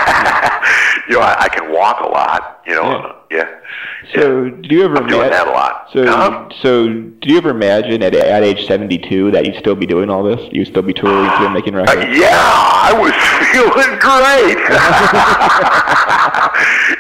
that. 0.01 1.05
you 1.09 1.17
know, 1.17 1.21
I, 1.21 1.45
I 1.45 1.49
can 1.51 1.71
walk 1.73 2.01
a 2.01 2.09
lot. 2.09 2.56
You 2.67 2.75
know, 2.75 3.17
yeah. 3.31 3.49
So 4.15 4.51
do 4.51 4.69
you 4.75 4.85
ever 4.85 4.97
I'm 4.99 5.07
doing 5.09 5.31
that 5.31 5.47
a 5.47 5.51
lot. 5.51 5.89
So 5.93 6.05
Huh? 6.07 6.49
so 6.63 6.89
do 6.89 7.29
you 7.31 7.39
ever 7.39 7.51
imagine 7.51 8.03
at 8.03 8.15
at 8.15 8.43
age 8.43 8.67
72 8.67 9.31
that 9.33 9.47
you'd 9.47 9.57
still 9.57 9.75
be 9.77 9.87
doing 9.87 10.11
all 10.11 10.23
this? 10.25 10.41
You'd 10.53 10.67
still 10.69 10.83
be 10.83 10.93
touring, 10.93 11.31
still 11.37 11.51
making 11.51 11.75
Uh, 11.77 11.83
records? 11.85 12.19
yeah, 12.19 12.31
I 12.35 12.93
was 12.93 13.13
feeling 13.53 13.99
great. 13.99 14.59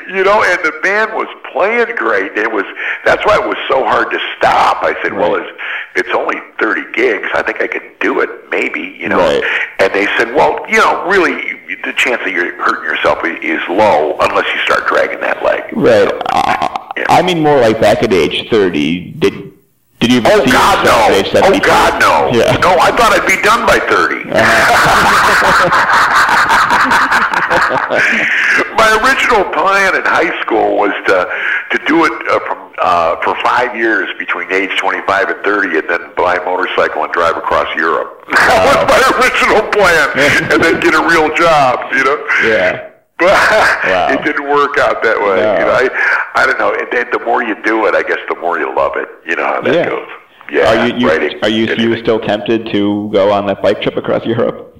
you 0.16 0.22
know, 0.24 0.42
and 0.42 0.58
the 0.64 0.72
band 0.82 1.12
was 1.14 1.28
playing 1.52 1.94
great. 1.96 2.36
It 2.36 2.50
was 2.52 2.64
that's 3.04 3.24
why 3.26 3.36
it 3.36 3.46
was 3.46 3.58
so 3.68 3.84
hard 3.84 4.10
to 4.10 4.18
stop. 4.38 4.82
I 4.82 4.94
said, 5.02 5.14
"Well, 5.14 5.34
it's 5.36 5.50
it's 5.96 6.10
only 6.14 6.36
30 6.60 6.92
gigs. 6.92 7.28
I 7.34 7.42
think 7.42 7.60
I 7.60 7.66
could 7.66 7.82
do 8.00 8.20
it, 8.20 8.30
maybe." 8.50 8.96
You 8.98 9.08
know, 9.08 9.18
Right. 9.18 9.42
and 9.78 9.92
they 9.92 10.06
said, 10.16 10.34
"Well, 10.34 10.64
you 10.68 10.78
know, 10.78 11.06
really, 11.08 11.55
the 11.66 11.92
chance 11.96 12.20
that 12.24 12.32
you're 12.32 12.54
hurting 12.62 12.84
yourself 12.84 13.24
is 13.24 13.60
low 13.68 14.16
unless 14.20 14.46
you 14.52 14.58
start 14.60 14.86
dragging 14.86 15.20
that 15.20 15.42
leg." 15.42 15.64
Right. 15.72 16.12
I, 16.30 16.92
I 17.08 17.22
mean 17.22 17.42
more 17.42 17.58
like 17.60 17.80
back 17.80 18.02
at 18.02 18.12
age 18.12 18.48
30. 18.50 19.12
Did 19.12 19.52
did 20.00 20.10
you 20.12 20.18
ever 20.18 20.28
Oh 20.42 20.46
God, 20.46 20.84
yourself 20.84 21.10
at 21.10 21.20
age 21.20 21.32
no! 21.34 21.40
Oh 21.46 21.58
God, 21.60 22.00
no! 22.00 22.30
Yeah. 22.38 22.56
No, 22.58 22.76
I 22.78 22.90
thought 22.92 23.12
I'd 23.16 23.26
be 23.26 23.40
done 23.42 23.64
by 23.66 23.78
30. 23.80 24.24
My 28.76 28.90
original 29.02 29.44
plan 29.52 29.96
in 29.96 30.02
high 30.04 30.30
school 30.42 30.76
was 30.76 30.92
to 31.06 31.26
to 31.72 31.78
do 31.86 32.04
it 32.04 32.12
uh, 32.28 32.38
from 32.46 32.58
uh, 32.78 33.16
for 33.22 33.34
five 33.42 33.74
years 33.74 34.08
between 34.18 34.52
age 34.52 34.76
25 34.78 35.28
and 35.30 35.42
30, 35.44 35.78
and 35.78 35.88
then 35.88 36.12
buy 36.16 36.36
a 36.36 36.44
motorcycle 36.44 37.02
and 37.04 37.12
drive 37.12 37.36
across 37.36 37.66
Europe. 37.74 38.15
that 38.34 38.60
was 38.66 38.80
my 38.90 39.00
original 39.18 39.62
plan, 39.70 40.06
and 40.52 40.58
then 40.62 40.80
get 40.80 40.94
a 40.94 41.02
real 41.08 41.28
job. 41.36 41.92
You 41.92 42.04
know. 42.04 42.18
Yeah. 42.44 42.90
But 43.18 43.32
Wow. 43.32 44.08
it 44.12 44.22
didn't 44.24 44.44
work 44.46 44.76
out 44.76 45.02
that 45.02 45.16
way. 45.16 45.40
No. 45.40 45.52
You 45.56 45.64
know, 45.64 45.72
I, 45.72 45.88
I 46.34 46.44
don't 46.44 46.58
know. 46.58 46.74
And 46.74 46.86
then 46.92 47.06
the 47.12 47.18
more 47.24 47.42
you 47.42 47.56
do 47.62 47.86
it, 47.86 47.94
I 47.94 48.02
guess 48.02 48.18
the 48.28 48.36
more 48.36 48.58
you 48.58 48.68
love 48.76 48.92
it. 48.96 49.08
You 49.24 49.36
know 49.36 49.46
how 49.46 49.62
that 49.62 49.72
Yeah. 49.74 49.88
goes. 49.88 50.08
Yeah. 50.52 50.68
Are 50.68 50.86
you, 50.86 50.96
you 50.98 51.08
writing, 51.08 51.38
are 51.42 51.48
you 51.48 51.64
you 51.76 51.96
still 52.02 52.20
tempted 52.20 52.66
to 52.72 53.08
go 53.14 53.32
on 53.32 53.46
that 53.46 53.62
bike 53.62 53.80
trip 53.80 53.96
across 53.96 54.22
Europe? 54.26 54.76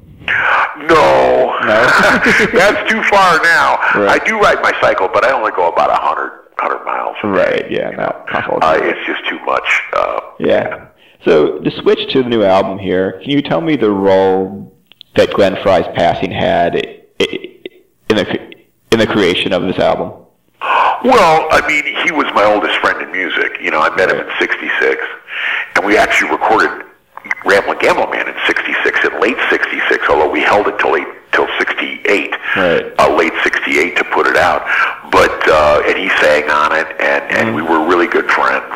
No. 0.76 1.56
No? 1.64 1.88
That's 2.52 2.90
too 2.90 3.02
far 3.04 3.40
now. 3.42 3.78
Right. 3.96 4.20
I 4.20 4.24
do 4.26 4.38
ride 4.38 4.60
my 4.62 4.72
cycle, 4.82 5.08
but 5.08 5.24
I 5.24 5.32
only 5.32 5.52
go 5.52 5.68
about 5.72 5.88
a 5.90 5.94
hundred, 5.96 6.32
100 6.60 6.84
miles. 6.84 7.16
Right, 7.24 7.70
yeah, 7.70 7.90
you 7.90 7.96
not- 7.96 8.26
know. 8.26 8.32
not 8.40 8.50
all 8.50 8.60
the 8.60 8.66
uh, 8.66 8.72
it's 8.90 9.06
just 9.06 9.26
too 9.28 9.38
much. 9.46 9.82
Uh, 9.94 10.20
Yeah. 10.38 10.86
So 11.26 11.58
to 11.58 11.70
switch 11.82 12.12
to 12.12 12.22
the 12.22 12.28
new 12.28 12.44
album 12.44 12.78
here, 12.78 13.18
can 13.20 13.30
you 13.30 13.42
tell 13.42 13.60
me 13.60 13.74
the 13.74 13.90
role 13.90 14.72
that 15.16 15.32
Glenn 15.34 15.56
Frey's 15.60 15.84
passing 15.96 16.30
had 16.30 16.76
in 16.76 18.14
the 18.16 18.54
in 18.92 19.00
the 19.00 19.06
creation 19.08 19.52
of 19.52 19.62
this 19.62 19.76
album? 19.80 20.12
Well, 21.04 21.48
I 21.50 21.66
mean, 21.66 21.84
he 22.06 22.12
was 22.12 22.26
my 22.32 22.44
oldest 22.44 22.78
friend 22.78 23.02
in 23.02 23.10
music. 23.10 23.58
You 23.60 23.72
know, 23.72 23.80
I 23.80 23.94
met 23.96 24.08
him 24.08 24.18
in 24.20 24.28
'66, 24.38 25.02
and 25.74 25.84
we 25.84 25.96
actually 25.98 26.30
recorded 26.30 26.70
Ramblin' 27.44 27.78
Gambling 27.80 28.10
Man 28.10 28.28
in 28.28 28.34
'66, 28.46 29.04
in 29.04 29.20
late 29.20 29.36
'66. 29.50 30.06
Although 30.08 30.30
we 30.30 30.42
held 30.42 30.68
it 30.68 30.78
till 30.78 30.92
late 30.92 31.08
till 31.32 31.48
'68, 31.58 32.34
Right. 32.56 32.94
uh, 33.00 33.14
late 33.16 33.32
'68 33.42 33.96
to 33.96 34.04
put 34.04 34.28
it 34.28 34.36
out. 34.36 34.62
But 35.10 35.34
uh, 35.48 35.82
and 35.86 35.98
he 35.98 36.08
sang 36.22 36.48
on 36.50 36.70
it, 36.72 36.86
and 37.00 37.24
and 37.34 37.54
we 37.54 37.62
were 37.62 37.84
really 37.84 38.06
good 38.06 38.30
friends. 38.30 38.72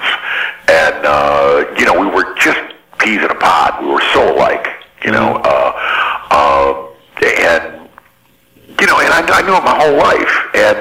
And 0.71 1.05
uh, 1.05 1.75
you 1.79 1.85
know, 1.85 1.99
we 1.99 2.07
were 2.07 2.35
just 2.39 2.61
peas 2.99 3.19
in 3.19 3.31
a 3.31 3.35
pod. 3.35 3.83
We 3.83 3.91
were 3.91 4.05
so 4.15 4.35
alike. 4.35 4.69
You 5.05 5.11
know, 5.11 5.41
uh, 5.43 5.73
uh, 6.31 6.87
and 7.25 7.89
you 8.79 8.87
know, 8.87 9.01
and 9.01 9.13
I, 9.13 9.25
I 9.27 9.43
knew 9.43 9.57
him 9.57 9.65
my 9.65 9.75
whole 9.75 9.97
life, 9.97 10.35
and 10.55 10.79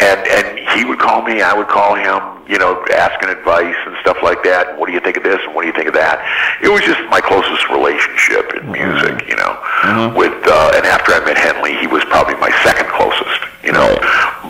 and 0.00 0.20
and 0.26 0.46
he 0.74 0.84
would 0.84 0.98
call 0.98 1.22
me, 1.22 1.42
I 1.42 1.52
would 1.52 1.68
call 1.68 1.94
him, 1.94 2.20
you 2.48 2.58
know, 2.58 2.84
asking 2.92 3.28
advice 3.28 3.76
and 3.86 3.96
stuff 4.00 4.16
like 4.22 4.42
that. 4.44 4.70
And 4.70 4.78
what 4.78 4.86
do 4.86 4.92
you 4.92 5.00
think 5.00 5.16
of 5.16 5.22
this? 5.22 5.40
And 5.44 5.54
what 5.54 5.62
do 5.62 5.68
you 5.68 5.74
think 5.74 5.88
of 5.88 5.94
that? 5.94 6.24
It 6.62 6.68
was 6.68 6.80
just 6.82 7.00
my 7.10 7.20
closest 7.20 7.68
relationship 7.68 8.54
in 8.56 8.72
music, 8.72 9.28
you 9.28 9.36
know. 9.36 9.52
With 10.16 10.40
uh, 10.46 10.72
and 10.74 10.86
after 10.86 11.12
I 11.12 11.20
met 11.24 11.36
Henley, 11.36 11.76
he 11.76 11.86
was 11.86 12.04
probably 12.08 12.34
my 12.40 12.50
second 12.64 12.88
closest, 12.88 13.40
you 13.62 13.72
know. 13.72 13.92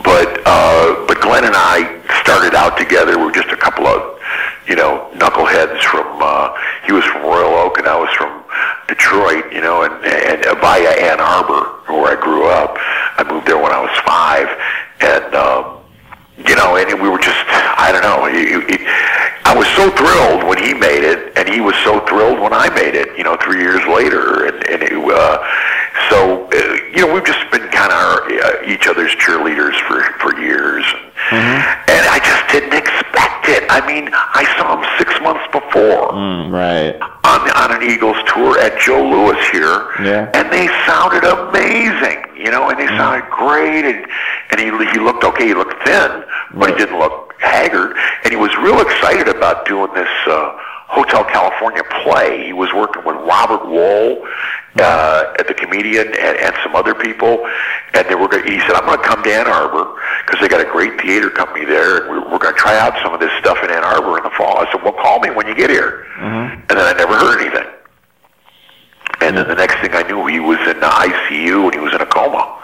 But 0.06 0.40
uh, 0.46 1.04
but 1.10 1.20
Glenn 1.20 1.44
and 1.44 1.56
I 1.56 1.98
started 2.22 2.54
out 2.54 2.78
together. 2.78 3.18
We 3.18 3.24
were 3.26 3.34
just 3.34 3.50
a 3.50 3.58
couple 3.58 3.86
of, 3.86 4.19
you 4.70 4.76
know, 4.76 5.10
knuckleheads 5.14 5.82
from. 5.82 6.06
Uh, 6.22 6.54
he 6.86 6.92
was 6.92 7.04
from 7.04 7.22
Royal 7.22 7.52
Oak, 7.58 7.78
and 7.78 7.88
I 7.88 7.98
was 7.98 8.08
from 8.14 8.44
Detroit, 8.86 9.52
you 9.52 9.60
know, 9.60 9.82
and 9.82 9.92
and 10.06 10.46
via 10.60 10.90
Ann 11.10 11.18
Arbor, 11.18 11.82
where 11.90 12.16
I 12.16 12.20
grew 12.22 12.46
up. 12.46 12.76
I 13.18 13.26
moved 13.28 13.48
there 13.48 13.58
when 13.58 13.72
I 13.72 13.82
was 13.82 13.90
five, 14.06 14.46
and 15.02 15.34
um, 15.34 15.82
you 16.46 16.54
know, 16.54 16.76
and 16.76 17.02
we 17.02 17.08
were 17.08 17.18
just, 17.18 17.42
I 17.50 17.90
don't 17.90 18.06
know. 18.06 18.30
It, 18.30 18.70
it, 18.70 18.80
I 19.44 19.58
was 19.58 19.66
so 19.74 19.90
thrilled 19.90 20.46
when 20.46 20.62
he 20.62 20.72
made 20.72 21.02
it, 21.02 21.36
and 21.36 21.48
he 21.48 21.60
was 21.60 21.74
so 21.82 21.98
thrilled 22.06 22.38
when 22.38 22.52
I 22.52 22.70
made 22.70 22.94
it. 22.94 23.18
You 23.18 23.24
know, 23.24 23.36
three 23.42 23.58
years 23.58 23.82
later, 23.90 24.46
and 24.46 24.62
and 24.70 24.82
it, 24.86 24.94
uh, 24.94 25.42
so 26.08 26.46
uh, 26.46 26.56
you 26.94 27.06
know, 27.06 27.12
we've 27.12 27.24
just 27.24 27.44
been 27.50 27.68
kind 27.68 27.92
of 27.92 28.30
uh, 28.30 28.62
each 28.66 28.86
other's 28.86 29.12
cheerleaders 29.16 29.74
for 29.86 30.00
for 30.20 30.38
years, 30.40 30.84
and 31.30 32.02
I 32.08 32.18
just 32.22 32.44
didn't 32.52 32.74
expect 32.76 33.48
it. 33.48 33.64
I 33.70 33.84
mean, 33.86 34.10
I 34.12 34.44
saw 34.58 34.78
him 34.80 34.84
six 34.98 35.10
months 35.22 35.44
before 35.52 36.10
Mm, 36.12 36.50
right. 36.52 36.94
on 37.24 37.40
on 37.56 37.82
an 37.82 37.88
Eagles 37.88 38.16
tour 38.32 38.58
at 38.58 38.78
Joe 38.80 39.02
Louis 39.02 39.38
here, 39.50 39.86
Yeah. 40.02 40.30
and 40.34 40.50
they 40.50 40.66
sounded 40.86 41.24
amazing, 41.24 42.24
you 42.36 42.50
know, 42.50 42.68
and 42.70 42.78
they 42.78 42.86
sounded 42.98 43.28
great, 43.30 43.84
and 43.84 44.06
and 44.50 44.60
he 44.60 44.66
he 44.92 44.98
looked 44.98 45.24
okay, 45.24 45.46
he 45.48 45.54
looked 45.54 45.82
thin, 45.86 46.24
but 46.54 46.70
he 46.70 46.76
didn't 46.76 46.98
look 46.98 47.34
haggard, 47.38 47.96
and 48.24 48.30
he 48.32 48.36
was 48.36 48.54
real 48.58 48.80
excited 48.80 49.28
about 49.28 49.66
doing 49.66 49.92
this. 49.94 50.08
Uh, 50.26 50.56
Hotel 50.90 51.22
California 51.22 51.84
play. 52.02 52.44
He 52.46 52.52
was 52.52 52.68
working 52.74 53.04
with 53.04 53.14
Robert 53.18 53.64
Wool, 53.64 54.26
uh, 54.78 55.34
at 55.38 55.48
the 55.48 55.54
comedian, 55.54 56.06
and, 56.08 56.36
and 56.38 56.54
some 56.62 56.76
other 56.76 56.94
people, 56.94 57.44
and 57.94 58.06
they 58.08 58.14
were. 58.14 58.28
Gonna, 58.28 58.44
he 58.48 58.60
said, 58.60 58.72
"I'm 58.72 58.86
going 58.86 58.98
to 59.00 59.04
come 59.04 59.22
to 59.24 59.32
Ann 59.32 59.46
Arbor 59.48 59.98
because 60.24 60.40
they 60.40 60.48
got 60.48 60.60
a 60.60 60.70
great 60.70 61.00
theater 61.00 61.28
company 61.30 61.64
there, 61.64 62.02
and 62.02 62.08
we're, 62.10 62.30
we're 62.32 62.38
going 62.38 62.54
to 62.54 62.60
try 62.60 62.78
out 62.78 62.94
some 63.02 63.12
of 63.12 63.20
this 63.20 63.32
stuff 63.40 63.58
in 63.64 63.70
Ann 63.70 63.82
Arbor 63.84 64.18
in 64.18 64.24
the 64.24 64.30
fall." 64.38 64.58
I 64.58 64.70
said, 64.70 64.82
"Well, 64.82 64.92
call 64.92 65.18
me 65.20 65.30
when 65.30 65.46
you 65.48 65.54
get 65.54 65.70
here." 65.70 66.06
And 66.20 66.62
then 66.78 66.78
I 66.86 66.92
never 66.96 67.14
heard 67.18 67.40
anything. 67.40 67.66
And 69.22 69.36
then 69.36 69.48
the 69.48 69.54
next 69.54 69.74
thing 69.80 69.90
I 69.92 70.02
knew, 70.02 70.26
he 70.26 70.40
was 70.40 70.58
in 70.60 70.80
the 70.80 70.86
ICU 70.86 71.64
and 71.64 71.74
he 71.74 71.80
was 71.80 71.92
in 71.92 72.00
a 72.00 72.06
coma. 72.06 72.56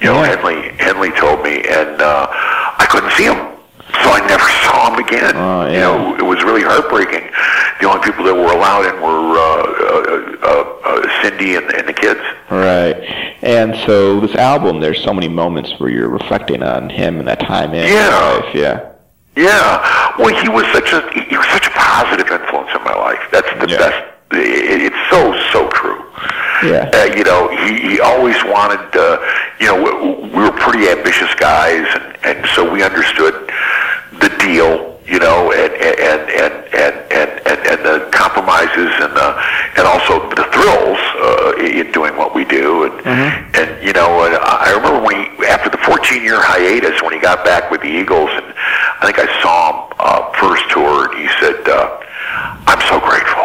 You 0.00 0.06
know, 0.06 0.22
Yeah. 0.22 0.36
Henley 0.36 0.68
Henley 0.78 1.10
told 1.12 1.42
me, 1.42 1.64
and 1.66 2.00
uh, 2.00 2.28
I 2.30 2.86
couldn't 2.90 3.10
see 3.12 3.24
him, 3.24 3.57
so 4.02 4.10
I 4.12 4.20
never 4.26 4.48
saw 4.64 4.92
him 4.92 5.04
again. 5.04 5.36
Oh, 5.36 5.66
You 5.66 5.78
know, 5.80 6.16
it 6.16 6.22
was 6.22 6.42
really 6.44 6.62
heartbreaking. 6.62 7.30
The 7.80 7.88
only 7.88 8.02
people 8.04 8.24
that 8.24 8.34
were 8.34 8.52
allowed 8.52 8.86
in 8.86 9.00
were 9.00 9.38
uh, 9.38 9.62
uh, 9.88 10.36
uh, 10.42 10.78
uh, 10.84 11.22
Cindy 11.22 11.56
and, 11.56 11.72
and 11.74 11.88
the 11.88 11.92
kids. 11.92 12.20
Right. 12.50 12.96
And 13.42 13.74
so 13.86 14.20
this 14.20 14.34
album, 14.34 14.80
there's 14.80 15.02
so 15.02 15.12
many 15.14 15.28
moments 15.28 15.78
where 15.78 15.90
you're 15.90 16.08
reflecting 16.08 16.62
on 16.62 16.90
him 16.90 17.18
and 17.20 17.28
that 17.28 17.40
time 17.40 17.72
in 17.74 17.86
Yeah. 17.92 18.08
life. 18.08 18.54
Yeah. 18.54 18.84
Yeah, 19.36 20.12
well, 20.18 20.34
he 20.42 20.48
was 20.48 20.66
such 20.72 20.92
a 20.92 21.00
he 21.28 21.36
was 21.36 21.46
such 21.48 21.68
a 21.68 21.70
positive 21.70 22.26
influence 22.28 22.70
in 22.74 22.82
my 22.82 22.94
life. 22.94 23.20
That's 23.30 23.48
the 23.60 23.68
Yeah. 23.70 23.78
best. 23.78 24.04
It, 24.32 24.92
it's 24.92 25.10
so 25.10 25.32
so 25.52 25.68
true. 25.70 26.04
Yeah. 26.62 26.90
Uh, 26.92 27.04
you 27.14 27.24
know, 27.24 27.48
he, 27.48 27.94
he 27.94 28.00
always 28.00 28.36
wanted. 28.44 28.84
Uh, 28.94 29.18
you 29.60 29.66
know, 29.66 29.78
we, 29.78 30.28
we 30.28 30.42
were 30.42 30.52
pretty 30.52 30.88
ambitious 30.88 31.32
guys, 31.36 31.86
and, 31.94 32.38
and 32.38 32.46
so 32.54 32.70
we 32.70 32.82
understood 32.82 33.34
the 34.20 34.28
deal. 34.40 34.98
You 35.06 35.18
know, 35.18 35.52
and 35.52 35.72
and 35.72 36.28
and 36.28 36.54
and 36.68 36.94
and 37.12 37.30
and, 37.46 37.60
and 37.66 37.80
the 37.80 38.10
compromises 38.12 38.92
and 39.00 39.16
the 39.16 39.28
and 39.78 39.86
also 39.86 40.28
the 40.34 40.44
thrills 40.52 40.98
uh, 41.16 41.52
in 41.64 41.90
doing 41.92 42.14
what 42.16 42.34
we 42.34 42.44
do. 42.44 42.84
And 42.84 43.56
and 43.56 43.82
you 43.82 43.94
know, 43.94 44.24
and 44.26 44.34
I 44.36 44.68
I 44.68 44.76
remember 44.76 45.00
when 45.00 45.16
he 45.16 45.46
after 45.46 45.70
the 45.70 45.78
14 45.78 46.22
year 46.22 46.42
hiatus 46.42 47.00
when 47.02 47.14
he 47.14 47.20
got 47.20 47.42
back 47.44 47.70
with 47.70 47.80
the 47.80 47.88
Eagles, 47.88 48.28
and 48.32 48.52
I 49.00 49.06
think 49.06 49.18
I 49.18 49.28
saw 49.40 49.88
him 49.88 49.96
uh, 49.98 50.32
first 50.36 50.68
tour, 50.70 51.08
and 51.08 51.16
he 51.16 51.28
said, 51.40 51.66
uh, 51.68 52.00
"I'm 52.66 52.80
so 52.90 53.00
grateful." 53.00 53.37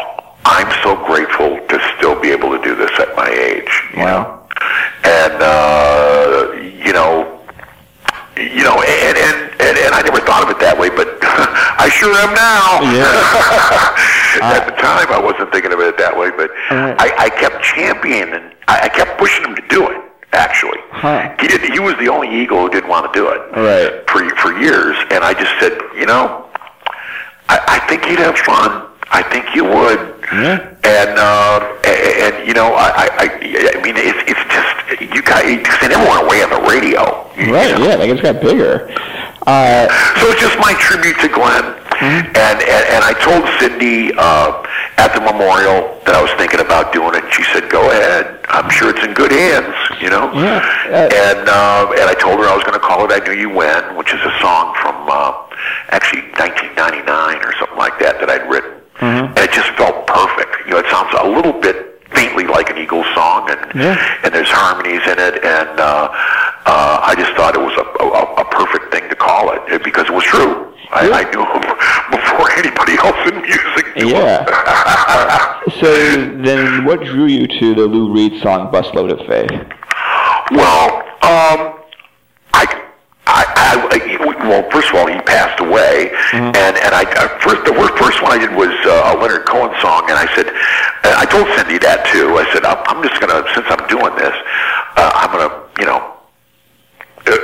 So 0.84 0.96
grateful 1.06 1.60
to 1.70 1.80
still 1.98 2.20
be 2.20 2.30
able 2.32 2.52
to 2.58 2.62
do 2.64 2.76
this 2.76 2.92
at 3.00 3.16
my 3.16 3.30
age. 3.30 3.72
You 3.96 4.04
Wow. 4.04 4.06
know? 4.06 4.40
And 5.06 5.34
uh, 5.42 6.52
you 6.86 6.92
know, 6.94 7.40
you 8.38 8.64
know, 8.64 8.82
and, 8.82 9.18
and 9.18 9.38
and 9.62 9.78
and 9.78 9.94
I 9.96 10.02
never 10.04 10.20
thought 10.20 10.44
of 10.44 10.50
it 10.50 10.60
that 10.60 10.78
way, 10.78 10.90
but 10.90 11.08
I 11.24 11.88
sure 11.90 12.14
am 12.14 12.34
now. 12.36 12.82
Yeah. 12.92 13.08
At 14.58 14.66
the 14.66 14.76
time, 14.82 15.08
I 15.10 15.20
wasn't 15.24 15.52
thinking 15.52 15.72
of 15.72 15.80
it 15.80 15.98
that 15.98 16.18
way, 16.18 16.32
but 16.32 16.50
Uh. 16.70 16.96
I, 17.00 17.14
I 17.18 17.30
kept 17.30 17.64
championing. 17.64 18.52
I, 18.68 18.82
I 18.86 18.90
kept 18.90 19.18
pushing 19.20 19.46
him 19.46 19.56
to 19.56 19.64
do 19.70 19.88
it. 19.90 19.98
Actually, 20.34 20.80
Huh. 20.92 21.30
he 21.40 21.48
did. 21.48 21.62
He 21.62 21.80
was 21.80 21.96
the 21.98 22.10
only 22.10 22.28
Eagle 22.42 22.60
who 22.66 22.70
didn't 22.70 22.90
want 22.90 23.06
to 23.12 23.14
do 23.18 23.30
it 23.30 23.40
Right. 23.56 24.04
for 24.10 24.28
for 24.38 24.58
years, 24.60 24.98
and 25.12 25.24
I 25.24 25.34
just 25.34 25.54
said, 25.60 25.78
you 25.96 26.06
know, 26.08 26.50
I, 27.50 27.60
I 27.78 27.80
think 27.88 28.08
you'd 28.10 28.20
have 28.20 28.38
fun. 28.40 28.88
I 29.14 29.22
think 29.30 29.54
you 29.56 29.64
would. 29.64 30.00
Yeah. 30.34 30.58
And 30.84 31.14
uh, 31.16 31.62
and, 31.86 32.36
and 32.36 32.48
you 32.48 32.54
know, 32.54 32.74
I 32.74 33.08
I, 33.22 33.26
I 33.78 33.82
mean, 33.86 33.96
it's 33.96 34.20
it's 34.26 34.44
just 34.50 35.14
you 35.14 35.22
got 35.22 35.46
you 35.46 35.64
send 35.80 35.94
everyone 35.94 36.26
away 36.26 36.42
on 36.44 36.50
the 36.50 36.62
radio. 36.68 37.30
Right. 37.38 37.78
know? 37.78 37.86
Yeah. 37.86 37.96
Like 37.96 38.10
it's 38.10 38.22
got 38.22 38.42
bigger. 38.42 38.90
Uh, 39.46 39.88
So 40.20 40.32
it's 40.32 40.42
just 40.42 40.58
my 40.60 40.74
tribute 40.80 41.20
to 41.20 41.28
Glenn. 41.30 41.80
And, 42.04 42.28
and 42.36 42.60
and 42.92 43.02
I 43.06 43.14
told 43.22 43.48
Cindy 43.62 44.12
uh, 44.18 44.66
at 44.98 45.14
the 45.16 45.22
memorial 45.22 46.02
that 46.04 46.16
I 46.16 46.22
was 46.22 46.32
thinking 46.36 46.60
about 46.60 46.92
doing 46.92 47.14
it. 47.16 47.24
She 47.32 47.44
said, 47.54 47.70
"Go 47.70 47.80
ahead. 47.92 48.44
I'm 48.50 48.68
sure 48.70 48.90
it's 48.90 49.06
in 49.06 49.14
good 49.14 49.32
hands." 49.32 49.72
You 50.02 50.10
know. 50.10 50.28
Yeah, 50.34 50.60
uh, 50.90 51.08
and 51.08 51.48
uh, 51.48 51.94
and 52.02 52.10
I 52.10 52.16
told 52.20 52.40
her 52.44 52.46
I 52.50 52.56
was 52.56 52.66
going 52.66 52.76
to 52.76 52.84
call 52.84 53.06
it 53.08 53.12
"I 53.14 53.24
Knew 53.24 53.40
You 53.40 53.50
When," 53.56 53.96
which 53.96 54.12
is 54.12 54.20
a 54.20 54.34
song 54.44 54.76
from 54.84 55.08
uh, 55.08 55.32
actually 55.96 56.28
1999 56.36 57.46
or 57.46 57.54
something 57.56 57.78
like 57.78 57.96
that 58.04 58.20
that 58.20 58.28
I'd 58.28 58.50
written. 58.52 58.83
And 59.04 59.38
it 59.38 59.52
just 59.52 59.70
felt 59.78 60.08
perfect. 60.08 60.52
You 60.66 60.72
know, 60.72 60.78
it 60.80 60.86
sounds 60.90 61.14
a 61.20 61.28
little 61.28 61.54
bit 61.60 62.00
faintly 62.14 62.46
like 62.46 62.70
an 62.70 62.78
Eagles 62.78 63.06
song, 63.16 63.50
and 63.50 63.60
Yeah. 63.80 63.98
and 64.24 64.34
there's 64.34 64.50
harmonies 64.50 65.02
in 65.06 65.18
it, 65.20 65.44
and 65.44 65.80
uh, 65.80 66.10
uh, 66.66 67.00
I 67.04 67.16
just 67.16 67.34
thought 67.34 67.56
it 67.56 67.62
was 67.62 67.74
a, 67.76 67.86
a, 68.04 68.44
a 68.44 68.46
perfect 68.46 68.94
thing 68.94 69.10
to 69.10 69.16
call 69.16 69.52
it 69.52 69.62
eh, 69.70 69.78
because 69.84 70.06
it 70.08 70.14
was 70.14 70.24
true. 70.24 70.72
I, 70.92 71.10
I 71.10 71.24
knew 71.32 71.42
him 71.42 71.66
before 72.14 72.52
anybody 72.52 72.94
else 73.02 73.18
in 73.32 73.42
music 73.42 73.84
yeah. 73.96 74.46
so 75.80 75.92
then, 76.42 76.86
what 76.86 77.02
drew 77.04 77.26
you 77.26 77.48
to 77.48 77.76
the 77.76 77.86
Lou 77.88 78.12
Reed 78.14 78.42
song 78.42 78.72
"Busload 78.72 79.12
of 79.12 79.26
Faith"? 79.28 79.52
Well, 80.52 81.04
um, 81.24 81.73
well, 84.44 84.64
first 84.72 84.90
of 84.90 84.96
all, 84.96 85.08
he 85.08 85.20
passed 85.22 85.60
away, 85.60 86.12
and 86.34 86.56
and 86.56 86.92
I 86.96 87.04
I- 87.08 87.40
first 87.40 87.64
the 87.66 87.74
first 87.98 88.22
one 88.22 88.32
I 88.32 88.38
did 88.40 88.52
was 88.56 88.72
uh, 88.86 89.14
a 89.16 89.20
Leonard 89.20 89.46
Cohen 89.46 89.72
song, 89.82 90.04
and 90.10 90.18
I 90.18 90.28
said, 90.36 90.48
uh, 90.48 91.16
I 91.18 91.26
told 91.26 91.48
Cindy 91.58 91.78
that 91.80 92.06
too. 92.12 92.36
I 92.38 92.46
said, 92.54 92.64
I'm, 92.66 92.78
I'm 92.88 93.02
just 93.04 93.20
gonna 93.20 93.44
since 93.56 93.66
I'm 93.70 93.86
doing 93.88 94.14
this, 94.16 94.36
uh, 94.96 95.12
I'm 95.16 95.32
gonna, 95.32 95.52
you 95.80 95.86
know, 95.86 96.00
uh, 96.00 96.13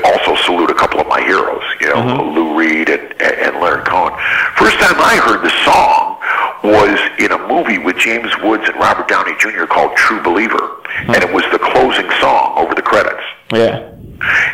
also 0.04 0.36
salute 0.44 0.70
a 0.70 0.76
couple 0.76 1.00
of 1.00 1.08
my 1.08 1.22
heroes, 1.22 1.64
you 1.80 1.88
know, 1.88 1.96
mm-hmm. 1.96 2.36
Lou 2.36 2.58
Reed 2.58 2.90
and, 2.90 3.14
and 3.22 3.60
Leonard 3.60 3.86
Cohen. 3.86 4.14
First 4.56 4.78
time 4.80 4.96
I 5.00 5.16
heard 5.24 5.42
the 5.42 5.54
song 5.64 6.20
was 6.64 7.00
in 7.20 7.32
a 7.32 7.40
movie 7.48 7.78
with 7.78 7.98
James 7.98 8.32
Woods 8.44 8.68
and 8.68 8.76
Robert 8.76 9.08
Downey 9.08 9.34
Jr. 9.40 9.66
called 9.66 9.96
True 9.96 10.22
Believer, 10.22 10.58
mm-hmm. 10.58 11.12
and 11.12 11.24
it 11.24 11.32
was 11.32 11.44
the 11.52 11.60
closing 11.60 12.10
song 12.20 12.58
over 12.58 12.76
the 12.76 12.82
credits. 12.82 13.24
Yeah. 13.52 13.88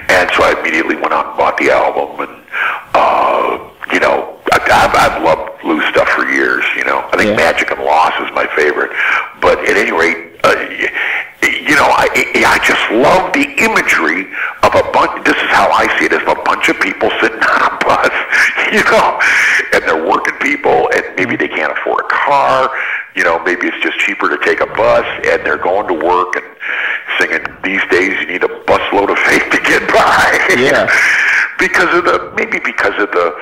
And 0.10 0.30
so 0.38 0.44
I 0.46 0.56
immediately 0.60 0.96
went 0.96 1.12
out 1.12 1.26
and 1.26 1.38
bought 1.38 1.58
the 1.58 1.72
album, 1.72 2.30
and 2.30 2.46
uh, 2.94 3.58
you 3.92 4.00
know, 4.00 4.38
I, 4.54 4.62
I've, 4.62 4.94
I've 4.94 5.24
loved 5.24 5.64
Lou's 5.64 5.84
stuff 5.90 6.08
for 6.10 6.30
years. 6.30 6.64
You 6.78 6.86
know, 6.86 7.02
I 7.12 7.18
think 7.18 7.32
yeah. 7.32 7.38
Magic 7.38 7.72
and 7.72 7.82
Loss 7.84 8.14
is 8.22 8.32
my 8.36 8.46
favorite, 8.56 8.92
but 9.42 9.58
at 9.66 9.76
any 9.76 9.92
rate, 9.92 10.35
uh, 10.46 10.54
you 11.42 11.74
know, 11.76 11.90
I, 11.90 12.06
I 12.46 12.58
just 12.62 12.86
love 12.94 13.34
the 13.34 13.46
imagery 13.66 14.30
of 14.62 14.74
a 14.78 14.86
bunch. 14.94 15.26
This 15.26 15.36
is 15.38 15.50
how 15.50 15.70
I 15.74 15.90
see 15.98 16.06
it: 16.06 16.14
as 16.14 16.22
a 16.22 16.38
bunch 16.46 16.70
of 16.70 16.80
people 16.80 17.10
sitting 17.22 17.42
on 17.42 17.62
a 17.66 17.74
bus, 17.82 18.14
you 18.74 18.84
know, 18.86 19.18
and 19.74 19.82
they're 19.90 20.06
working 20.06 20.36
people, 20.38 20.90
and 20.94 21.04
maybe 21.18 21.36
they 21.36 21.48
can't 21.48 21.74
afford 21.74 22.06
a 22.06 22.10
car. 22.10 22.70
You 23.16 23.24
know, 23.24 23.42
maybe 23.44 23.68
it's 23.68 23.82
just 23.82 23.98
cheaper 24.00 24.30
to 24.30 24.38
take 24.46 24.60
a 24.62 24.68
bus, 24.68 25.06
and 25.26 25.42
they're 25.46 25.58
going 25.62 25.88
to 25.88 25.98
work 26.06 26.36
and 26.38 26.46
singing. 27.18 27.42
These 27.64 27.82
days, 27.90 28.14
you 28.22 28.28
need 28.28 28.44
a 28.44 28.52
busload 28.70 29.10
of 29.10 29.18
faith 29.26 29.50
to 29.52 29.60
get 29.66 29.82
by. 29.90 30.32
Yeah. 30.56 30.88
because 31.60 31.92
of 31.98 32.06
the 32.06 32.32
maybe 32.38 32.60
because 32.64 32.94
of 33.02 33.12
the 33.12 33.36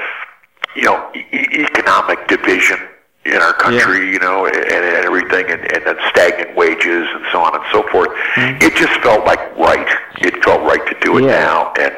you 0.75 0.83
know 0.83 1.11
e- 1.15 1.63
economic 1.63 2.27
division 2.27 2.79
in 3.25 3.35
our 3.37 3.53
country, 3.53 4.11
you 4.11 4.19
know, 4.19 4.45
and, 4.45 4.55
and 4.55 5.02
everything, 5.33 5.51
and, 5.59 5.73
and 5.73 5.85
then 5.85 5.95
stagnant 6.09 6.55
wages 6.55 7.07
and 7.13 7.25
so 7.31 7.39
on 7.41 7.55
and 7.55 7.63
so 7.71 7.83
forth. 7.89 8.09
It 8.37 8.75
just 8.75 8.93
felt 9.01 9.25
like 9.25 9.39
right. 9.57 9.87
It 10.17 10.43
felt 10.43 10.61
right 10.61 10.85
to 10.87 10.99
do 11.01 11.17
it 11.17 11.23
Yeah. 11.23 11.39
now, 11.39 11.73
and 11.79 11.93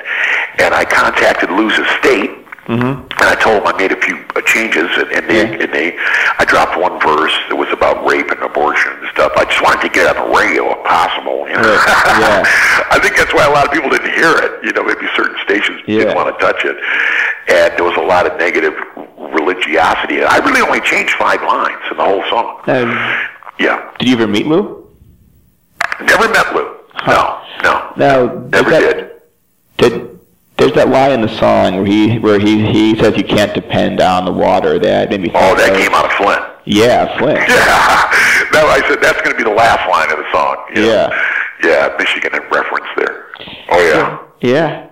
and 0.60 0.74
I 0.74 0.86
contacted 0.86 1.50
Lou's 1.52 1.78
estate. 1.78 2.32
And 2.68 3.06
I 3.22 3.36
told 3.36 3.62
them 3.62 3.68
I 3.70 3.78
made 3.78 3.92
a 3.92 4.02
few 4.02 4.18
uh, 4.36 4.42
changes, 4.42 4.90
and, 4.98 5.06
and 5.14 5.30
they 5.30 5.46
Yeah. 5.46 5.62
and 5.64 5.72
they, 5.72 5.94
I 6.40 6.46
dropped 6.50 6.74
one 6.80 6.98
verse 7.00 7.32
that 7.50 7.56
was 7.56 7.70
about 7.70 8.02
rape 8.10 8.32
and 8.32 8.42
abortion 8.42 8.90
and 8.92 9.06
stuff. 9.14 9.34
I 9.38 9.46
just 9.46 9.62
wanted 9.62 9.84
to 9.86 9.90
get 9.94 10.10
on 10.10 10.18
the 10.18 10.34
radio 10.34 10.74
if 10.74 10.82
possible. 10.84 11.46
You 11.46 11.62
know? 11.62 11.62
Yeah. 11.62 12.42
I 12.90 12.98
think 12.98 13.18
that's 13.22 13.32
why 13.38 13.46
a 13.46 13.52
lot 13.54 13.68
of 13.68 13.72
people 13.72 13.92
didn't 13.94 14.10
hear 14.18 14.34
it. 14.42 14.66
You 14.66 14.74
know, 14.74 14.82
maybe 14.82 15.06
certain 15.16 15.38
stations 15.46 15.82
Yeah. 15.86 16.10
didn't 16.10 16.16
want 16.18 16.34
to 16.34 16.38
touch 16.42 16.66
it, 16.66 16.74
and 17.54 17.70
there 17.78 17.86
was 17.86 17.98
a 18.02 18.06
lot 18.06 18.26
of 18.26 18.34
negative 18.42 18.74
religiosity. 19.32 20.24
I 20.24 20.38
really 20.38 20.62
only 20.62 20.82
changed 20.82 21.14
five 21.14 21.42
lines 21.42 21.82
in 21.92 21.98
the 21.98 22.04
whole 22.04 22.24
song. 22.30 22.62
Now, 22.68 23.28
Yeah, 23.60 23.92
did 24.00 24.08
you 24.10 24.16
ever 24.16 24.28
meet 24.28 24.48
Lou? 24.48 24.88
never 26.02 26.28
met 26.30 26.54
Lou. 26.54 26.76
No, 27.08 27.42
no, 27.64 27.94
Now, 27.98 28.26
never 28.50 28.70
that, 28.70 28.80
did. 28.80 29.12
Did, 29.78 30.20
there's 30.58 30.74
that 30.74 30.90
line 30.90 31.12
in 31.12 31.22
the 31.22 31.28
song 31.40 31.76
where 31.78 31.86
he 31.86 32.18
where 32.20 32.40
he 32.40 32.66
he 32.72 32.96
says 32.98 33.18
you 33.18 33.24
can't 33.26 33.54
depend 33.54 34.00
on 34.02 34.24
the 34.26 34.32
water. 34.32 34.80
That 34.80 35.10
made 35.10 35.22
me 35.22 35.30
oh, 35.34 35.40
think. 35.40 35.44
Oh, 35.52 35.56
that 35.56 35.72
of- 35.72 35.78
came 35.78 35.94
out 35.94 36.06
of 36.06 36.12
Flint. 36.14 36.42
Yeah, 36.66 37.18
Flint. 37.20 37.40
Yeah, 37.50 38.62
no, 38.62 38.68
I 38.68 38.82
said 38.88 39.02
that's 39.02 39.22
going 39.22 39.32
to 39.32 39.38
be 39.38 39.44
the 39.44 39.56
last 39.56 39.88
line 39.90 40.10
of 40.12 40.18
the 40.18 40.32
song. 40.32 40.58
you 40.74 40.82
know? 40.82 40.88
Yeah. 40.88 41.24
yeah, 41.64 41.96
Michigan 42.00 42.32
reference 42.50 42.88
there. 42.96 43.28
Oh 43.70 43.80
yeah. 43.84 44.20
Yeah. 44.42 44.90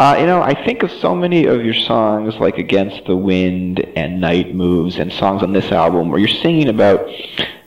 Uh, 0.00 0.16
you 0.18 0.24
know, 0.24 0.40
I 0.40 0.54
think 0.64 0.82
of 0.82 0.90
so 0.90 1.14
many 1.14 1.44
of 1.44 1.62
your 1.62 1.74
songs 1.74 2.34
like 2.36 2.56
Against 2.56 3.04
the 3.04 3.14
Wind 3.14 3.80
and 3.96 4.18
Night 4.18 4.54
Moves 4.54 4.96
and 4.98 5.12
songs 5.12 5.42
on 5.42 5.52
this 5.52 5.70
album 5.70 6.08
where 6.08 6.18
you're 6.18 6.40
singing 6.40 6.68
about 6.68 7.06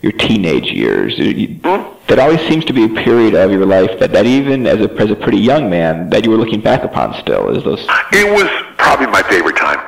your 0.01 0.13
teenage 0.13 0.65
years. 0.71 1.15
You- 1.19 1.59
That 2.07 2.17
always 2.17 2.39
seems 2.47 2.65
to 2.65 2.73
be 2.73 2.85
a 2.85 2.89
period 2.89 3.35
of 3.35 3.51
your 3.51 3.67
life 3.67 3.99
that, 3.99 4.11
that 4.13 4.25
even 4.25 4.65
as 4.65 4.79
a, 4.81 4.91
as 4.99 5.11
a 5.11 5.15
pretty 5.15 5.37
young 5.37 5.69
man, 5.69 6.09
that 6.09 6.25
you 6.25 6.31
were 6.31 6.37
looking 6.37 6.59
back 6.59 6.83
upon 6.83 7.13
still. 7.21 7.55
Is 7.55 7.63
those 7.63 7.85
It 8.11 8.25
was 8.33 8.49
probably 8.77 9.07
my 9.07 9.21
favorite 9.21 9.55
time. 9.55 9.79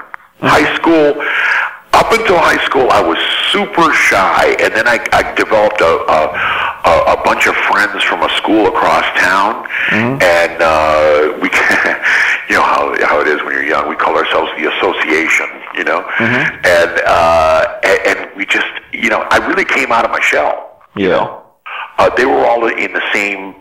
High 0.41 0.69
school, 0.75 1.17
up 1.93 2.11
until 2.11 2.37
high 2.37 2.63
school, 2.65 2.87
I 2.91 3.01
was 3.01 3.17
super 3.51 3.91
shy, 3.91 4.55
and 4.61 4.71
then 4.75 4.87
I, 4.87 4.99
I 5.13 5.33
developed 5.33 5.81
a, 5.81 5.85
a, 5.87 6.21
a, 6.91 7.13
a 7.17 7.23
bunch 7.25 7.47
of 7.47 7.55
friends 7.71 8.03
from 8.03 8.21
a 8.21 8.29
school 8.37 8.67
across 8.67 9.05
town, 9.17 9.65
and 10.21 10.61
uh, 10.61 11.39
we, 11.41 11.49
you 12.49 12.55
know 12.55 12.61
how 12.63 12.93
how 13.05 13.23
young. 13.75 13.89
We 13.89 13.95
call 13.95 14.15
ourselves 14.17 14.49
the 14.57 14.71
association, 14.77 15.47
you 15.75 15.83
know, 15.83 16.01
and, 16.19 16.91
uh, 17.05 17.79
and 17.83 17.99
and 18.17 18.35
we 18.37 18.45
just, 18.45 18.67
you 18.93 19.09
know, 19.09 19.21
I 19.29 19.37
really 19.47 19.65
came 19.65 19.91
out 19.91 20.05
of 20.05 20.11
my 20.11 20.21
shell. 20.21 20.79
You 20.95 21.09
Yeah. 21.09 21.15
know? 21.17 21.41
Uh, 21.97 22.09
they 22.15 22.25
were 22.25 22.45
all 22.45 22.67
in 22.67 22.91
the 22.93 23.03
same 23.13 23.55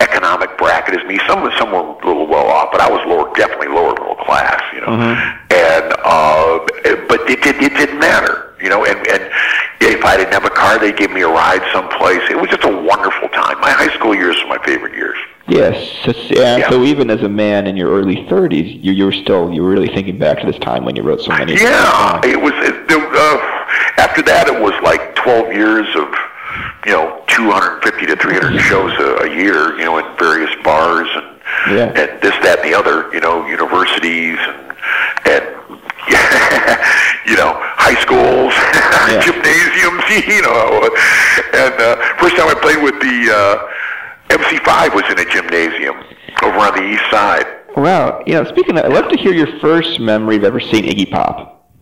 economic 0.00 0.56
bracket 0.58 0.94
as 0.98 1.04
me. 1.06 1.18
Some 1.26 1.50
some 1.58 1.72
were 1.72 1.80
a 1.80 2.06
little 2.06 2.26
well 2.26 2.46
off, 2.46 2.68
but 2.72 2.80
I 2.80 2.88
was 2.90 3.00
lower, 3.06 3.32
definitely 3.34 3.68
lower 3.68 3.92
middle 3.92 4.16
class, 4.28 4.60
you 4.74 4.80
know. 4.80 4.92
And 4.92 5.86
uh, 6.04 6.58
but 7.08 7.20
it, 7.28 7.40
it 7.46 7.56
it 7.66 7.74
didn't 7.76 7.98
matter, 7.98 8.54
you 8.62 8.68
know. 8.68 8.84
And 8.84 8.98
and 9.08 9.22
if 9.80 10.04
I 10.04 10.16
didn't 10.16 10.32
have 10.32 10.44
a 10.44 10.50
car, 10.62 10.78
they 10.78 10.92
gave 10.92 11.10
me 11.10 11.22
a 11.22 11.28
ride 11.28 11.62
someplace. 11.72 12.22
It 12.30 12.38
was 12.40 12.48
just 12.50 12.64
a 12.64 12.74
wonderful 12.90 13.28
time. 13.30 13.60
My 13.60 13.70
high 13.70 13.92
school 13.96 14.14
years 14.14 14.36
were 14.42 14.48
my 14.56 14.62
favorite 14.64 14.94
years. 14.94 15.18
Yes. 15.48 15.76
So, 16.04 16.12
yeah, 16.28 16.58
Yeah. 16.58 16.70
so 16.70 16.84
even 16.84 17.10
as 17.10 17.22
a 17.22 17.28
man 17.28 17.66
in 17.66 17.76
your 17.76 17.90
early 17.90 18.16
30s, 18.28 18.82
you, 18.84 18.92
you 18.92 19.04
were 19.06 19.12
still 19.12 19.50
you 19.52 19.62
were 19.62 19.70
really 19.70 19.88
thinking 19.88 20.18
back 20.18 20.40
to 20.40 20.46
this 20.46 20.58
time 20.58 20.84
when 20.84 20.94
you 20.94 21.02
wrote 21.02 21.20
so 21.22 21.32
many. 21.32 21.54
Yeah, 21.54 22.20
it 22.24 22.40
was. 22.40 22.52
It, 22.56 22.88
there, 22.88 22.98
uh, 22.98 23.38
after 23.98 24.22
that, 24.22 24.46
it 24.48 24.60
was 24.60 24.74
like 24.82 25.14
12 25.16 25.52
years 25.52 25.86
of, 25.96 26.08
you 26.86 26.92
know, 26.92 27.22
250 27.28 28.06
to 28.06 28.16
300 28.16 28.60
shows 28.60 28.92
a, 29.00 29.24
a 29.24 29.34
year, 29.34 29.76
you 29.78 29.84
know, 29.84 29.98
in 29.98 30.04
various 30.18 30.50
bars 30.62 31.08
and 31.14 31.26
Yeah. 31.76 31.86
and 31.96 32.20
this, 32.20 32.36
that, 32.44 32.60
and 32.60 32.68
the 32.68 32.74
other, 32.78 33.08
you 33.12 33.20
know, 33.20 33.46
universities 33.46 34.38
and 34.38 34.58
and 35.32 35.44
you 37.28 37.36
know, 37.36 37.52
high 37.76 37.96
schools, 38.00 38.52
Yeah. 39.08 39.20
gymnasiums, 39.24 40.04
you 40.28 40.42
know. 40.42 40.88
And 41.52 41.74
uh, 41.80 41.96
first 42.20 42.36
time 42.36 42.48
I 42.48 42.56
played 42.60 42.82
with 42.82 42.96
the 43.00 43.16
uh, 43.32 43.68
MC5 44.28 44.94
was 44.94 45.04
in 45.10 45.18
a 45.18 45.24
gymnasium 45.30 45.96
over 46.42 46.58
on 46.58 46.74
the 46.74 46.82
east 46.82 47.10
side. 47.10 47.46
Wow. 47.76 48.22
You 48.26 48.34
know, 48.34 48.44
speaking 48.44 48.78
of, 48.78 48.84
I'd 48.84 48.92
love 48.92 49.08
to 49.10 49.16
hear 49.16 49.32
your 49.32 49.58
first 49.60 50.00
memory 50.00 50.36
of 50.36 50.44
ever 50.44 50.60
seeing 50.60 50.84
Iggy 50.84 51.10
Pop. 51.10 51.72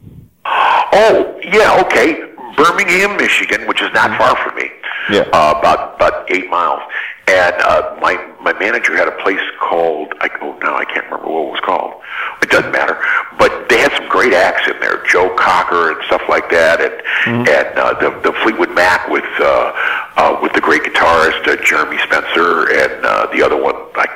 Oh, 0.45 1.39
yeah, 1.43 1.81
okay. 1.85 2.33
Birmingham, 2.57 3.17
Michigan, 3.17 3.67
which 3.67 3.83
is 3.83 3.91
not 3.93 4.17
far 4.19 4.37
from 4.37 4.57
me. 4.57 4.71
Yeah. 5.11 5.29
Uh, 5.33 5.55
about 5.59 5.97
about 5.97 6.31
eight 6.33 6.49
miles. 6.51 6.81
And 7.29 7.55
uh, 7.61 7.97
my 8.01 8.17
my 8.41 8.53
manager 8.59 8.97
had 8.97 9.09
a 9.09 9.17
place 9.23 9.41
called 9.61 10.15
I 10.21 10.29
oh 10.41 10.59
now 10.63 10.77
I 10.77 10.85
can't 10.85 11.05
remember 11.07 11.29
what 11.29 11.47
it 11.47 11.51
was 11.53 11.61
called. 11.61 12.03
It 12.43 12.51
doesn't 12.51 12.73
matter. 12.73 12.99
But 13.39 13.69
they 13.69 13.79
had 13.79 13.93
some 13.93 14.06
great 14.27 14.37
acts 14.37 14.69
in 14.69 14.79
there, 14.81 15.05
Joe 15.07 15.35
Cocker 15.37 15.93
and 15.93 16.05
stuff 16.07 16.23
like 16.29 16.51
that, 16.51 16.81
and 16.81 17.47
and 17.49 17.79
uh, 17.79 17.95
the 18.01 18.11
the 18.23 18.33
Fleetwood 18.43 18.75
Mac 18.75 19.09
with 19.09 19.25
uh, 19.39 19.73
uh, 20.17 20.39
with 20.43 20.53
the 20.53 20.61
great 20.61 20.83
guitarist 20.83 21.47
uh, 21.47 21.57
Jeremy 21.65 21.99
Spencer 22.03 22.67
and 22.71 23.05
uh, 23.05 23.27
the 23.33 23.43
other 23.43 23.61
one 23.61 23.75
like 23.97 24.11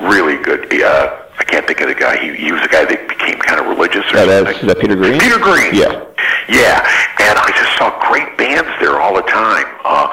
really 0.00 0.42
good. 0.42 0.66
Uh, 0.82 1.20
I 1.38 1.44
can't 1.44 1.66
think 1.66 1.80
of 1.80 1.88
the 1.88 1.94
guy. 1.94 2.16
He, 2.18 2.34
he 2.34 2.52
was 2.52 2.62
the 2.62 2.68
guy 2.68 2.84
that 2.84 3.08
became 3.08 3.38
kind 3.38 3.58
of 3.60 3.66
religious 3.66 4.04
or 4.12 4.18
Yeah, 4.22 4.44
something. 4.44 4.66
that 4.68 4.78
Peter 4.80 4.94
Green? 4.96 5.18
Peter 5.18 5.38
Green. 5.38 5.74
Yeah. 5.74 6.06
Yeah, 6.48 6.78
and 7.18 7.34
I 7.38 7.50
just 7.56 7.74
saw 7.78 7.90
great 8.10 8.36
bands 8.38 8.70
there 8.80 9.00
all 9.00 9.14
the 9.14 9.22
time. 9.26 9.66
Uh, 9.84 10.08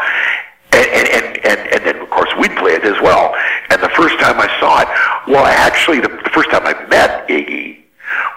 and, 0.73 0.87
and, 0.87 1.07
and, 1.11 1.25
and, 1.45 1.59
and 1.73 1.81
then, 1.85 1.97
of 2.01 2.09
course, 2.09 2.29
we'd 2.39 2.55
play 2.57 2.73
it 2.73 2.85
as 2.85 2.95
well. 3.03 3.35
And 3.69 3.83
the 3.83 3.89
first 3.89 4.17
time 4.19 4.39
I 4.39 4.47
saw 4.59 4.81
it, 4.81 4.87
well, 5.29 5.45
actually, 5.45 5.99
the, 5.99 6.07
the 6.07 6.29
first 6.33 6.49
time 6.49 6.65
I 6.65 6.73
met 6.87 7.27
Iggy 7.27 7.80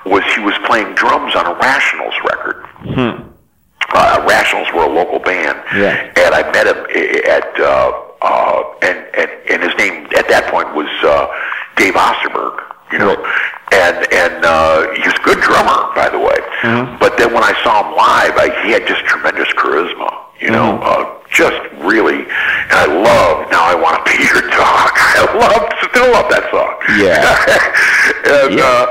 was 0.04 0.22
he 0.34 0.40
was 0.40 0.54
playing 0.66 0.94
drums 0.94 1.34
on 1.34 1.46
a 1.46 1.54
Rationals 1.58 2.14
record. 2.24 2.66
Uh, 3.94 4.24
Rationals 4.26 4.72
were 4.74 4.84
a 4.84 4.92
local 4.92 5.18
band. 5.18 5.58
Yeah. 5.76 6.12
And 6.16 6.34
I 6.34 6.42
met 6.50 6.66
him 6.66 6.82
at, 7.30 7.60
uh, 7.60 7.92
uh, 8.22 8.62
and, 8.82 8.98
and, 9.14 9.30
and 9.50 9.62
his 9.62 9.74
name 9.78 10.06
at 10.16 10.26
that 10.28 10.50
point 10.50 10.74
was 10.74 10.90
uh, 11.04 11.30
Dave 11.76 11.94
Osterberg, 11.94 12.58
you 12.90 12.98
know. 12.98 13.14
And, 13.72 13.96
and 14.12 14.44
uh, 14.44 14.92
he 14.98 15.02
was 15.06 15.14
a 15.14 15.24
good 15.24 15.40
drummer, 15.40 15.94
by 15.94 16.08
the 16.10 16.18
way. 16.18 16.38
Hmm. 16.62 16.98
But 16.98 17.16
then 17.18 17.32
when 17.32 17.42
I 17.42 17.54
saw 17.62 17.86
him 17.86 17.94
live, 17.94 18.34
I, 18.34 18.50
he 18.66 18.72
had 18.72 18.86
just 18.86 19.04
tremendous 19.06 19.48
charisma, 19.54 20.10
you 20.40 20.50
know, 20.50 20.78
uh, 20.82 21.06
just 21.30 21.58
really. 21.78 22.26
And 22.26 22.76
I 22.78 22.86
love 22.86 23.50
Now 23.50 23.62
I 23.62 23.74
Want 23.74 23.98
to 23.98 24.02
Be 24.10 24.18
Your 24.26 24.42
Dog. 24.50 24.90
I 24.90 25.22
love, 25.38 25.70
still 25.90 26.10
love 26.10 26.26
that 26.34 26.50
song. 26.50 26.74
Yeah. 26.98 27.22
and, 28.42 28.58
uh, 28.58 28.86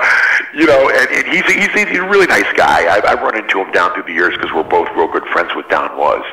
you 0.54 0.66
know, 0.66 0.90
and, 0.90 1.10
and 1.10 1.28
he's, 1.28 1.44
a, 1.44 1.54
he's, 1.54 1.76
a, 1.76 1.90
he's 1.90 2.00
a 2.00 2.08
really 2.08 2.28
nice 2.28 2.52
guy. 2.56 2.88
I've, 2.94 3.06
I've 3.06 3.22
run 3.22 3.38
into 3.38 3.60
him 3.60 3.72
down 3.72 3.94
through 3.94 4.04
the 4.04 4.14
years 4.14 4.36
because 4.36 4.52
we're 4.54 4.64
both 4.64 4.88
real 4.96 5.12
good 5.12 5.26
friends 5.28 5.52
with 5.56 5.68
Don 5.70 5.98
Was. 5.98 6.24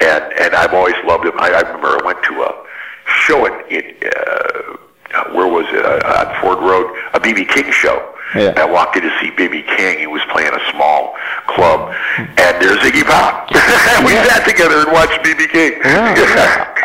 And, 0.00 0.24
and 0.38 0.54
I've 0.54 0.74
always 0.74 0.94
loved 1.04 1.24
him. 1.24 1.38
I, 1.38 1.50
I 1.50 1.60
remember 1.60 1.88
I 1.88 2.04
went 2.04 2.22
to 2.24 2.42
a 2.42 2.64
show 3.06 3.46
in, 3.46 3.54
in 3.70 3.96
uh, 4.04 5.32
where 5.32 5.48
was 5.48 5.64
it? 5.70 5.84
Uh, 5.84 6.28
on 6.28 6.42
Ford 6.42 6.58
Road, 6.58 6.94
a 7.14 7.20
BB 7.20 7.48
King 7.48 7.70
show. 7.72 8.14
Yeah. 8.34 8.50
And 8.50 8.58
I 8.58 8.66
walked 8.66 8.96
in 8.96 9.02
to 9.02 9.10
see 9.20 9.30
BB 9.30 9.66
King. 9.76 9.98
He 9.98 10.06
was 10.06 10.20
playing 10.30 10.52
a 10.52 10.60
small 10.70 11.16
club, 11.46 11.94
and 12.18 12.60
there's 12.60 12.76
Iggy 12.84 13.04
Pop. 13.08 13.48
we 14.04 14.12
sat 14.28 14.44
together 14.44 14.84
and 14.84 14.92
watched 14.92 15.24
BB 15.24 15.48
King. 15.48 15.80
I, 15.82 16.12
I, 16.12 16.74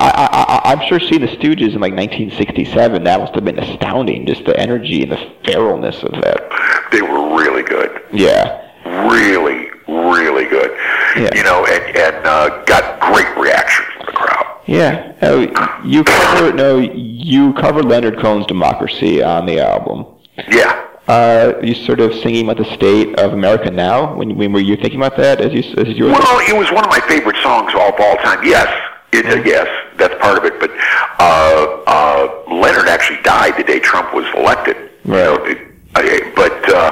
I, 0.00 0.60
I'm 0.64 0.80
sure 0.88 0.98
seeing 0.98 1.20
the 1.20 1.28
Stooges 1.28 1.74
in 1.74 1.80
like 1.80 1.94
1967, 1.94 3.04
that 3.04 3.20
must 3.20 3.34
have 3.34 3.44
been 3.44 3.58
astounding, 3.58 4.26
just 4.26 4.44
the 4.44 4.58
energy 4.58 5.02
and 5.02 5.12
the 5.12 5.16
feralness 5.44 6.02
of 6.02 6.12
that. 6.22 6.88
they 6.90 7.00
were 7.02 7.36
really 7.36 7.62
good. 7.62 8.02
Yeah. 8.12 8.60
really, 9.08 9.68
really 9.86 10.44
good. 10.46 10.70
Yeah. 11.16 11.30
You 11.34 11.44
know, 11.44 11.64
and 11.66 11.96
and 11.96 12.26
uh, 12.26 12.64
got 12.64 13.00
great 13.00 13.36
reaction 13.36 13.84
from 13.96 14.06
the 14.06 14.12
crowd. 14.12 14.60
Yeah. 14.66 15.12
Oh, 15.22 15.40
you 15.84 16.02
cover 16.04 16.52
no, 16.52 16.78
you 16.78 17.52
covered 17.54 17.84
Leonard 17.84 18.18
Cohen's 18.18 18.46
Democracy 18.46 19.22
on 19.22 19.46
the 19.46 19.60
album. 19.60 20.06
Yeah. 20.48 20.88
uh, 21.06 21.52
you 21.62 21.74
sort 21.74 22.00
of 22.00 22.12
singing 22.14 22.48
about 22.48 22.56
the 22.56 22.74
state 22.74 23.16
of 23.20 23.32
America 23.32 23.70
now? 23.70 24.14
When, 24.16 24.36
when 24.36 24.52
were 24.52 24.58
you 24.60 24.74
thinking 24.76 24.98
about 25.00 25.16
that 25.18 25.40
as 25.40 25.52
you 25.52 25.60
as 25.78 25.96
you 25.96 26.06
were? 26.06 26.10
Well, 26.12 26.40
it 26.48 26.56
was 26.56 26.72
one 26.72 26.82
of 26.84 26.90
my 26.90 27.00
favorite 27.06 27.36
songs 27.42 27.72
of 27.74 27.80
all 27.80 28.16
time. 28.16 28.42
Yes, 28.44 28.66
it, 29.14 29.26
uh, 29.26 29.42
yes, 29.44 29.68
that's 29.96 30.14
part 30.20 30.36
of 30.38 30.44
it. 30.44 30.58
But 30.60 30.70
uh, 31.18 31.82
uh, 31.86 32.52
Leonard 32.52 32.88
actually 32.88 33.22
died 33.22 33.56
the 33.56 33.64
day 33.64 33.78
Trump 33.80 34.12
was 34.14 34.26
elected. 34.36 34.76
You 35.04 35.12
Right. 35.12 35.24
know, 35.24 35.44
it, 35.44 35.58
I, 35.94 36.32
but 36.34 36.56
uh, 36.72 36.90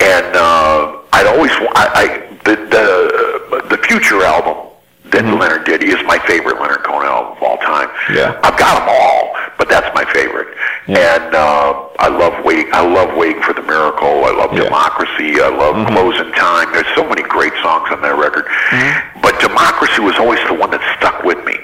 and 0.00 0.36
uh, 0.36 0.98
I'd 1.12 1.26
always 1.26 1.50
I, 1.76 1.84
I 1.94 2.36
the 2.44 2.56
the 2.56 3.76
the 3.76 3.78
Future 3.84 4.22
album 4.24 4.68
that 5.12 5.24
Leonard 5.24 5.64
did 5.66 5.82
is 5.84 5.96
my 6.06 6.18
favorite 6.26 6.58
Leonard 6.60 6.82
Cohen 6.82 7.04
album 7.06 7.36
of 7.36 7.42
all 7.42 7.58
time. 7.58 7.88
Yeah. 8.10 8.40
I've 8.42 8.56
got 8.58 8.80
them 8.80 8.88
all, 8.88 9.36
but 9.58 9.68
that's 9.68 9.94
my 9.94 10.04
favorite. 10.12 10.48
Yeah. 10.88 10.98
And 11.22 11.34
uh, 11.36 11.88
I 12.00 12.08
love 12.08 12.42
waiting. 12.44 12.72
I 12.72 12.80
love 12.80 13.14
waiting 13.16 13.42
for 13.42 13.52
the 13.52 13.60
miracle. 13.62 14.24
I 14.24 14.32
love 14.32 14.54
Yeah. 14.56 14.64
democracy. 14.64 15.36
I 15.38 15.48
love 15.52 15.76
closing 15.92 16.32
time. 16.32 16.72
There's 16.72 16.88
so 16.96 17.04
many 17.06 17.22
great 17.22 17.52
songs 17.62 17.92
on 17.92 18.00
that 18.00 18.16
record. 18.16 18.46
But 18.48 19.11
democracy 19.42 20.00
was 20.00 20.14
always 20.18 20.38
the 20.46 20.54
one 20.54 20.70
that 20.70 20.80
stuck 20.98 21.22
with 21.24 21.44
me. 21.44 21.58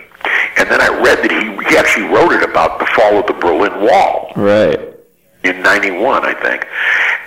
And 0.59 0.69
then 0.69 0.81
I 0.83 0.89
read 1.01 1.23
that 1.23 1.31
he 1.31 1.47
he 1.71 1.77
actually 1.79 2.07
wrote 2.13 2.33
it 2.33 2.43
about 2.43 2.79
the 2.81 2.87
fall 2.87 3.17
of 3.19 3.27
the 3.27 3.33
Berlin 3.35 3.81
Wall 3.81 4.33
right. 4.37 4.79
in 5.45 5.63
'91, 5.63 6.25
I 6.25 6.35
think. 6.35 6.67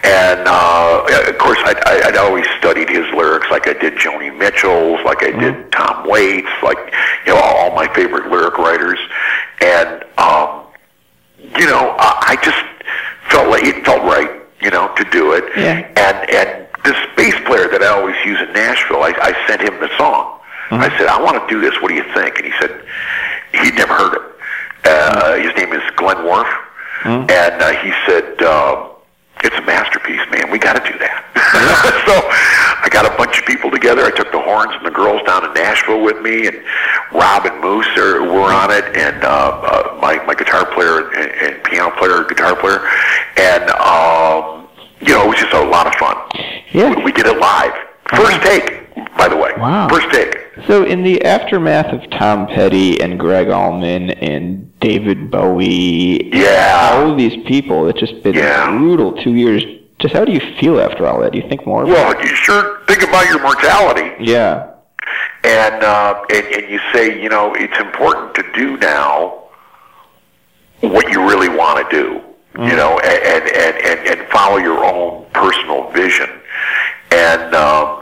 And 0.03 0.41
uh, 0.45 1.29
of 1.29 1.37
course, 1.37 1.59
I'd, 1.63 1.77
I- 1.87 2.09
I'd 2.09 2.17
always 2.17 2.45
studied 2.59 2.89
his 2.89 3.05
lyrics, 3.15 3.47
like 3.49 3.67
I 3.67 3.73
did 3.73 3.95
Joni 3.95 4.35
Mitchell's, 4.37 4.99
like 5.05 5.23
I 5.23 5.31
did 5.31 5.71
Tom 5.71 6.07
Waits, 6.09 6.49
like 6.61 6.77
you 7.25 7.33
know 7.33 7.39
all 7.39 7.73
my 7.73 7.87
favorite 7.93 8.29
lyric 8.29 8.57
writers. 8.57 8.99
And 9.61 10.03
um, 10.17 10.65
you 11.57 11.65
know, 11.67 11.95
I, 11.97 12.35
I 12.35 12.39
just 12.43 12.61
felt 13.31 13.49
like 13.49 13.63
it 13.63 13.85
felt 13.85 14.03
right, 14.03 14.41
you 14.61 14.71
know, 14.71 14.93
to 14.95 15.03
do 15.11 15.31
it. 15.33 15.45
Yeah. 15.55 15.87
And 15.95 16.29
and 16.29 16.67
this 16.83 16.97
bass 17.15 17.35
player 17.45 17.69
that 17.69 17.81
I 17.81 17.87
always 17.87 18.17
use 18.25 18.39
in 18.41 18.51
Nashville, 18.53 19.03
I, 19.03 19.13
I 19.21 19.47
sent 19.47 19.61
him 19.61 19.79
the 19.79 19.89
song. 19.97 20.39
I 20.79 20.89
said, 20.97 21.07
I 21.07 21.21
want 21.21 21.36
to 21.41 21.53
do 21.53 21.60
this. 21.60 21.73
What 21.81 21.89
do 21.89 21.95
you 21.95 22.05
think? 22.13 22.38
And 22.38 22.45
he 22.45 22.53
said, 22.60 22.84
he'd 23.51 23.75
never 23.75 23.93
heard 23.93 24.15
it. 24.15 24.21
Uh, 24.84 25.36
his 25.38 25.55
name 25.55 25.73
is 25.73 25.84
Glenn 25.95 26.25
Worf, 26.25 26.47
and 27.05 27.62
uh, 27.62 27.69
he 27.84 27.93
said, 28.07 28.41
uh, 28.41 28.89
"It's 29.43 29.55
a 29.55 29.62
masterpiece, 29.62 30.21
man. 30.31 30.49
We 30.49 30.57
got 30.57 30.73
to 30.73 30.91
do 30.91 30.97
that." 30.97 31.21
so 32.07 32.17
I 32.81 32.89
got 32.89 33.05
a 33.05 33.15
bunch 33.15 33.38
of 33.38 33.45
people 33.45 33.69
together. 33.69 34.03
I 34.03 34.10
took 34.12 34.31
the 34.31 34.41
horns 34.41 34.73
and 34.73 34.86
the 34.86 34.89
girls 34.89 35.21
down 35.27 35.43
to 35.43 35.53
Nashville 35.53 36.01
with 36.01 36.19
me, 36.21 36.47
and 36.47 36.57
Rob 37.12 37.45
and 37.45 37.62
Moose 37.62 37.88
are, 37.95 38.23
were 38.23 38.49
on 38.49 38.71
it, 38.71 38.86
and 38.97 39.23
uh, 39.23 39.27
uh, 39.29 39.99
my 40.01 40.17
my 40.25 40.34
guitar 40.34 40.65
player 40.73 41.12
and, 41.13 41.29
and 41.29 41.63
piano 41.63 41.91
player, 41.97 42.23
guitar 42.23 42.55
player, 42.55 42.81
and 43.38 43.69
um, 43.77 44.67
you 45.01 45.13
know, 45.13 45.25
it 45.25 45.29
was 45.29 45.38
just 45.38 45.53
a 45.53 45.62
lot 45.62 45.86
of 45.86 45.93
fun. 45.95 46.17
Yeah. 46.73 46.95
we, 46.95 47.05
we 47.05 47.12
did 47.12 47.27
it 47.27 47.38
live, 47.38 47.73
first 48.10 48.41
take, 48.41 48.80
by 49.17 49.27
the 49.27 49.36
way, 49.38 49.51
Wow. 49.58 49.88
first 49.89 50.10
take. 50.12 50.38
So 50.67 50.84
in 50.84 51.04
the 51.04 51.23
aftermath 51.25 51.93
of 51.93 52.10
Tom 52.12 52.47
Petty 52.47 53.01
and 53.01 53.19
Gregg 53.19 53.49
Allman 53.49 54.12
and 54.12 54.71
David 54.80 55.32
Bowie, 55.32 56.30
Yeah. 56.34 56.91
all 56.93 57.12
of 57.12 57.17
these 57.17 57.41
people, 57.45 57.88
it's 57.88 57.99
just 57.99 58.21
been 58.23 58.34
Yeah. 58.36 58.69
brutal 58.71 59.13
two 59.13 59.32
years. 59.32 59.63
Just 59.99 60.13
how 60.15 60.25
do 60.25 60.32
you 60.32 60.41
feel 60.60 60.80
after 60.82 61.06
all 61.08 61.19
that? 61.21 61.32
Do 61.32 61.38
you 61.38 61.47
think 61.47 61.65
more? 61.65 61.84
about 61.84 61.93
Well, 62.17 62.21
you 62.25 62.36
sure 62.36 62.80
think 62.88 63.04
about 63.04 63.27
your 63.30 63.39
mortality. 63.39 64.12
yeah. 64.19 64.63
and 65.43 65.84
uh, 65.84 66.13
and, 66.34 66.45
and 66.47 66.69
you 66.69 66.80
say, 66.93 67.19
you 67.21 67.27
know, 67.30 67.54
it's 67.56 67.77
important 67.80 68.36
to 68.36 68.43
do 68.54 68.77
now 68.77 69.34
what 70.82 71.12
you 71.12 71.27
really 71.27 71.49
want 71.49 71.89
to 71.89 71.95
do, 71.95 72.21
you 72.63 72.75
know, 72.75 72.99
and, 72.99 73.43
and, 73.43 73.77
and, 73.86 74.08
and, 74.19 74.30
follow 74.30 74.58
your 74.58 74.84
own 74.84 75.25
personal 75.34 75.89
vision. 75.91 76.30
And 77.12 77.54
um, 77.56 78.00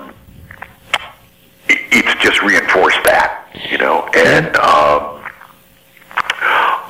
just 2.20 2.42
reinforced 2.42 3.04
that, 3.06 3.50
you 3.70 3.78
know, 3.78 4.08
and, 4.14 4.56
um, 4.58 5.24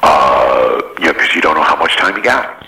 uh, 0.01 0.39
know, 1.09 1.19
because 1.19 1.35
you 1.35 1.41
don't 1.41 1.55
know 1.55 1.63
how 1.63 1.75
much 1.75 1.95
time 1.97 2.15
you 2.15 2.23
got. 2.23 2.65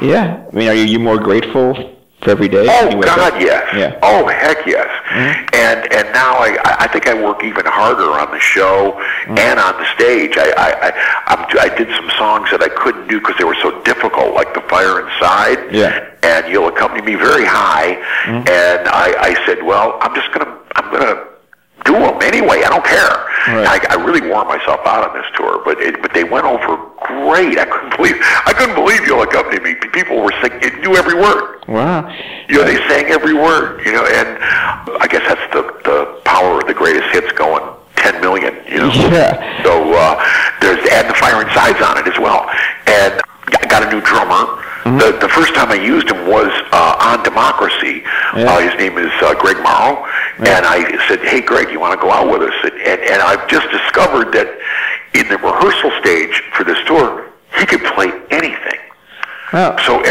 Yeah. 0.00 0.44
I 0.50 0.54
mean, 0.54 0.68
are 0.68 0.74
you, 0.74 0.84
you 0.84 0.98
more 0.98 1.18
grateful 1.18 1.74
for 2.22 2.30
every 2.30 2.48
day? 2.48 2.66
Oh 2.68 3.00
God, 3.00 3.34
up? 3.34 3.40
yes. 3.40 3.64
Yeah. 3.74 3.98
Oh 4.02 4.26
heck, 4.26 4.66
yes. 4.66 4.88
And 5.10 5.92
and 5.92 6.12
now 6.12 6.34
I 6.38 6.58
I 6.80 6.88
think 6.88 7.08
I 7.08 7.14
work 7.14 7.42
even 7.44 7.64
harder 7.66 8.10
on 8.20 8.30
the 8.30 8.40
show 8.40 8.98
and 9.26 9.58
on 9.58 9.74
the 9.80 9.86
stage. 9.94 10.36
I 10.36 10.50
I 10.56 10.88
I, 10.88 10.92
I'm, 11.26 11.46
I 11.58 11.76
did 11.76 11.88
some 11.96 12.10
songs 12.18 12.50
that 12.50 12.62
I 12.62 12.68
couldn't 12.68 13.08
do 13.08 13.18
because 13.18 13.36
they 13.38 13.44
were 13.44 13.58
so 13.62 13.82
difficult, 13.82 14.34
like 14.34 14.54
the 14.54 14.60
Fire 14.62 15.00
Inside. 15.00 15.72
Yeah. 15.74 16.10
And 16.22 16.52
you'll 16.52 16.68
accompany 16.68 17.02
me 17.02 17.14
very 17.14 17.46
high. 17.46 17.94
And 18.26 18.88
I 18.88 19.14
I 19.18 19.46
said, 19.46 19.62
well, 19.62 19.98
I'm 20.00 20.14
just 20.14 20.30
gonna 20.32 20.58
I'm 20.76 20.92
gonna 20.92 21.24
do 21.88 21.96
them 21.96 22.20
anyway. 22.20 22.60
I 22.62 22.68
don't 22.68 22.84
care. 22.84 23.16
Right. 23.48 23.80
I, 23.80 23.96
I 23.96 24.04
really 24.04 24.20
wore 24.20 24.44
myself 24.44 24.84
out 24.84 25.08
on 25.08 25.16
this 25.16 25.24
tour, 25.32 25.64
but 25.64 25.80
it, 25.80 26.02
but 26.02 26.12
they 26.12 26.24
went 26.24 26.44
over 26.44 26.76
great. 27.00 27.56
I 27.56 27.64
couldn't 27.64 27.96
believe 27.96 28.16
I 28.20 28.52
couldn't 28.52 28.76
believe 28.76 29.08
you'll 29.08 29.24
accompany 29.24 29.58
me. 29.64 29.74
People 29.96 30.20
were 30.20 30.36
singing, 30.44 30.60
it 30.60 30.80
knew 30.84 30.96
every 30.96 31.16
word. 31.16 31.64
Wow. 31.66 32.04
You 32.48 32.60
know, 32.60 32.64
they 32.64 32.76
sang 32.92 33.08
every 33.08 33.32
word. 33.32 33.80
You 33.86 33.92
know, 33.92 34.04
and 34.04 34.28
I 35.00 35.08
guess 35.08 35.24
that's 35.24 35.46
the 35.56 35.64
the 35.88 36.20
power 36.28 36.60
of 36.60 36.66
the 36.68 36.74
greatest 36.74 37.08
hits 37.08 37.32
going 37.32 37.64
10 37.96 38.20
million. 38.20 38.52
You 38.68 38.84
know. 38.84 38.92
Yeah. 38.92 39.64
So 39.64 39.72
uh, 39.96 40.20
there's 40.60 40.84
and 40.92 41.08
the 41.08 41.16
Fire 41.16 41.40
Inside's 41.40 41.80
on 41.80 41.96
it 41.96 42.06
as 42.06 42.18
well. 42.20 42.44
And 42.86 43.16
got 43.68 43.82
a 43.86 43.90
new 43.90 44.00
drummer. 44.00 44.64
The 44.84 45.18
the 45.20 45.28
first 45.28 45.54
time 45.54 45.70
I 45.70 45.74
used 45.74 46.08
him 46.08 46.26
was 46.26 46.48
uh, 46.72 46.96
on 47.12 47.22
Democracy. 47.22 48.00
Yeah. 48.34 48.48
Uh, 48.48 48.58
his 48.60 48.74
name 48.78 48.96
is 48.96 49.12
uh, 49.20 49.34
Greg 49.34 49.58
Morrow, 49.62 50.06
and 50.38 50.64
I 50.64 50.80
said, 51.08 51.20
"Hey, 51.20 51.42
Greg, 51.42 51.70
you 51.70 51.78
want 51.78 51.92
to 51.98 52.00
go 52.00 52.10
out 52.10 52.30
with 52.32 52.40
us?" 52.42 52.54
And, 52.64 52.72
and 52.80 53.00
and 53.02 53.20
I've 53.22 53.46
just 53.48 53.68
discovered 53.70 54.32
that 54.32 54.48
in 55.12 55.28
the 55.28 55.36
rehearsal 55.36 55.90
stage 56.00 56.40
for 56.56 56.64
this 56.64 56.78
tour, 56.86 57.28
he 57.58 57.66
could 57.66 57.84
play 57.92 58.08
anything. 58.30 58.80
Wow. 59.52 59.76
So 59.84 60.02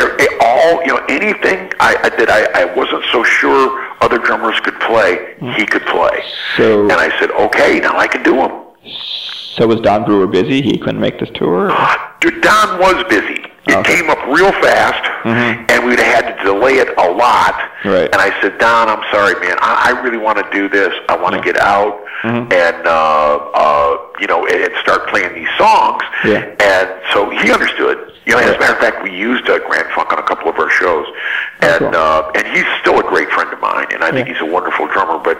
all 0.41 0.81
you 0.81 0.87
know, 0.87 1.03
anything 1.09 1.71
I, 1.79 1.95
I 2.03 2.09
that 2.09 2.29
I, 2.29 2.61
I 2.61 2.65
wasn't 2.75 3.03
so 3.11 3.23
sure 3.23 3.81
other 4.01 4.17
drummers 4.17 4.59
could 4.59 4.79
play, 4.81 5.35
he 5.55 5.65
could 5.65 5.85
play. 5.85 6.23
So- 6.55 6.83
and 6.83 6.93
I 6.93 7.09
said, 7.19 7.31
okay, 7.31 7.79
now 7.79 7.97
I 7.97 8.07
can 8.07 8.23
do 8.23 8.35
them. 8.35 8.63
So 9.55 9.65
was 9.67 9.81
Don 9.81 10.05
Brewer 10.05 10.27
busy? 10.27 10.61
He 10.61 10.77
couldn't 10.77 10.99
make 11.01 11.19
this 11.19 11.29
tour? 11.33 11.69
Dude, 11.69 11.77
Don 12.31 12.79
was 12.79 13.03
busy. 13.09 13.43
It 13.67 13.75
Okay. 13.75 13.97
came 13.97 14.09
up 14.09 14.17
real 14.27 14.51
fast, 14.63 15.03
and 15.25 15.85
we'd 15.85 15.99
had 15.99 16.37
to 16.37 16.43
delay 16.45 16.75
it 16.75 16.87
a 16.97 17.11
lot. 17.11 17.53
Right. 17.83 18.07
And 18.13 18.15
I 18.15 18.31
said, 18.41 18.57
Don, 18.59 18.87
I'm 18.87 19.03
sorry, 19.11 19.33
man. 19.45 19.57
I, 19.59 19.91
I 19.93 20.01
really 20.01 20.17
want 20.17 20.37
to 20.37 20.47
do 20.57 20.69
this. 20.69 20.93
I 21.09 21.17
want 21.17 21.35
to 21.35 21.41
get 21.41 21.57
out 21.59 21.99
and 22.23 22.87
uh, 22.87 23.35
uh, 23.53 23.97
you 24.19 24.25
know 24.27 24.47
and, 24.47 24.63
and 24.63 24.73
start 24.81 25.07
playing 25.09 25.33
these 25.35 25.49
songs. 25.57 26.01
Yeah. 26.25 26.47
And 26.59 26.89
so 27.13 27.29
he 27.29 27.51
understood. 27.51 28.13
You 28.25 28.33
know, 28.33 28.39
as 28.39 28.55
a 28.55 28.59
matter 28.59 28.73
of 28.73 28.79
fact, 28.79 29.03
we 29.03 29.11
used 29.15 29.47
uh, 29.49 29.59
Grand 29.67 29.87
Funk 29.93 30.11
on 30.11 30.19
a 30.19 30.23
couple 30.23 30.49
of 30.49 30.57
our 30.59 30.69
shows, 30.69 31.05
Oh, 31.07 31.13
and 31.61 31.79
cool. 31.79 31.95
uh, 31.95 32.31
and 32.35 32.47
he's 32.47 32.65
still 32.81 32.99
a 32.99 33.03
great 33.03 33.29
friend 33.29 33.51
of 33.53 33.59
mine, 33.61 33.87
and 33.93 34.03
I 34.03 34.11
think 34.11 34.27
he's 34.27 34.39
a 34.41 34.45
wonderful 34.45 34.87
drummer. 34.87 35.17
But 35.19 35.37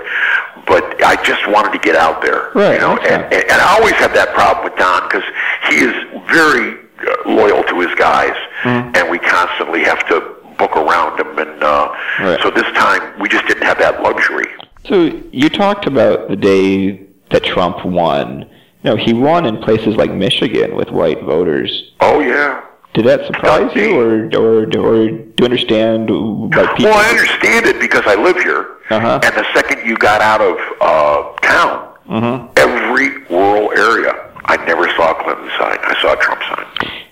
but 0.68 1.02
I 1.04 1.16
just 1.24 1.48
wanted 1.50 1.72
to 1.74 1.80
get 1.80 1.96
out 1.96 2.22
there, 2.22 2.52
Right, 2.54 2.74
you 2.76 2.80
know, 2.80 2.96
makes 2.96 3.08
and, 3.10 3.24
and, 3.24 3.34
and 3.34 3.62
I 3.62 3.78
always 3.80 3.94
have 3.96 4.14
that 4.14 4.34
problem 4.34 4.66
with 4.66 4.76
Don 4.78 5.08
because 5.08 5.24
he 5.70 5.76
is 5.78 5.94
very 6.30 6.78
uh, 7.00 7.30
loyal 7.30 7.64
to 7.64 7.80
his 7.80 7.94
guys, 7.96 8.36
Mm-hmm. 8.64 8.96
and 8.96 9.10
we 9.12 9.20
constantly 9.20 9.84
have 9.84 10.06
to 10.10 10.20
book 10.58 10.76
around 10.76 11.20
him. 11.20 11.38
And 11.38 11.64
uh, 11.64 11.94
Right. 12.20 12.40
so 12.42 12.50
this 12.50 12.66
time 12.74 13.20
we 13.20 13.30
just 13.30 13.46
didn't 13.48 13.64
have 13.64 13.78
that 13.78 14.02
luxury. 14.02 14.48
So 14.88 15.04
you 15.32 15.48
talked 15.50 15.86
about 15.86 16.28
the 16.28 16.36
day 16.36 17.06
that 17.30 17.44
Trump 17.44 17.86
won. 17.86 18.50
You 18.84 18.92
know, 18.92 18.96
he 18.96 19.14
won 19.14 19.46
in 19.46 19.58
places 19.62 19.96
like 19.96 20.12
Michigan 20.12 20.76
with 20.76 20.90
white 20.90 21.22
voters. 21.22 21.92
Oh 22.02 22.20
yeah. 22.20 22.64
Did 22.98 23.06
that 23.06 23.28
surprise 23.28 23.70
you, 23.76 23.94
or 23.96 24.26
or 24.36 24.64
or 24.64 25.08
do 25.08 25.34
you 25.38 25.46
understand 25.46 26.10
like 26.10 26.76
people? 26.78 26.90
Well, 26.90 26.98
I 26.98 27.10
understand 27.12 27.68
it 27.68 27.80
because 27.80 28.02
I 28.08 28.16
live 28.16 28.38
here, 28.42 28.78
Uh-huh. 28.90 29.20
and 29.24 29.36
the 29.36 29.46
second 29.54 29.86
you 29.88 29.96
got 29.98 30.20
out 30.22 30.42
of 30.42 30.58
uh, 30.82 31.32
town, 31.46 31.94
Mm-hmm. 32.10 32.48
every 32.58 33.10
rural 33.30 33.70
area, 33.78 34.14
I 34.46 34.58
never 34.66 34.88
saw 34.96 35.12
a 35.12 35.24
Clinton 35.24 35.50
sign. 35.60 35.78
I 35.84 35.96
saw 36.02 36.14
a 36.14 36.18
Trump 36.18 36.42
sign. 36.50 36.66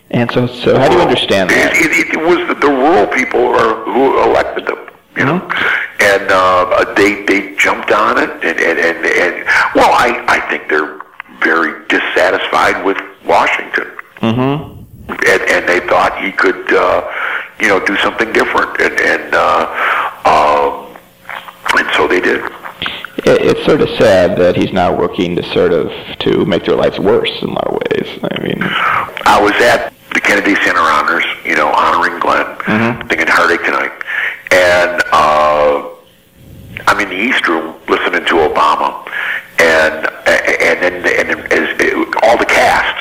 And 0.09 0.31
so, 0.31 0.47
so 0.47 0.79
how 0.79 0.87
do 0.87 0.95
you 0.95 1.01
understand 1.01 1.51
It, 1.51 1.55
that? 1.55 1.73
it, 1.75 1.91
it 2.15 2.21
was 2.29 2.39
the, 2.47 2.55
the 2.55 2.71
rural 2.83 3.05
people 3.05 3.43
are, 3.61 3.75
who 3.85 4.23
elected 4.23 4.65
them, 4.65 4.79
you 5.15 5.25
know, 5.25 5.37
Mm-hmm. 5.39 6.01
and 6.01 6.31
uh, 6.31 6.93
they 6.95 7.11
they 7.29 7.55
jumped 7.57 7.91
on 7.91 8.17
it, 8.17 8.31
and 8.41 8.57
and, 8.59 8.79
and, 8.79 8.97
and 9.05 9.33
well, 9.75 9.91
I 9.93 10.09
I 10.27 10.39
think 10.49 10.67
they're 10.67 10.97
very 11.43 11.85
dissatisfied 11.93 12.83
with 12.83 12.97
Washington, 13.23 13.85
Mm-hmm. 14.25 14.73
and 15.09 15.41
and 15.55 15.61
they 15.67 15.81
thought 15.91 16.11
he 16.23 16.31
could, 16.31 16.63
uh, 16.73 17.01
you 17.65 17.71
know, 17.71 17.83
do 17.83 17.97
something 17.97 18.31
different, 18.31 18.79
and 18.79 18.93
and 18.99 19.33
uh, 19.33 19.65
um, 20.23 20.95
and 21.75 21.89
so 21.95 22.07
they 22.07 22.21
did. 22.21 22.45
It, 23.25 23.41
it's 23.41 23.65
sort 23.65 23.81
of 23.81 23.89
sad 23.97 24.37
that 24.37 24.55
he's 24.55 24.71
now 24.71 24.95
working 24.95 25.35
to 25.35 25.43
sort 25.51 25.73
of 25.73 25.91
to 26.19 26.45
make 26.45 26.65
their 26.65 26.75
lives 26.75 26.99
worse 26.99 27.31
in 27.41 27.49
a 27.49 27.53
lot 27.53 27.65
of 27.65 27.73
ways. 27.73 28.19
I 28.21 28.43
mean, 28.43 28.59
I 28.61 29.41
was 29.41 29.53
at 29.53 29.95
the 30.13 30.21
Kennedy 30.21 30.53
Center 30.63 30.79
honors, 30.79 31.25
you 31.43 31.55
know, 31.55 31.69
honoring 31.69 32.19
Glenn, 32.19 32.55
thinking 33.07 33.27
Heartache 33.27 33.65
Tonight. 33.65 33.93
And 34.51 35.01
uh, 35.11 35.89
I'm 36.85 36.99
in 36.99 37.09
the 37.09 37.19
East 37.19 37.47
Room 37.47 37.73
listening 37.89 38.25
to 38.25 38.35
Obama. 38.45 39.09
And 39.57 40.05
and 40.27 40.83
then 40.83 40.95
and 41.17 41.29
then 41.29 41.39
as, 41.51 41.65
all 42.21 42.37
the 42.37 42.45
cast, 42.45 42.94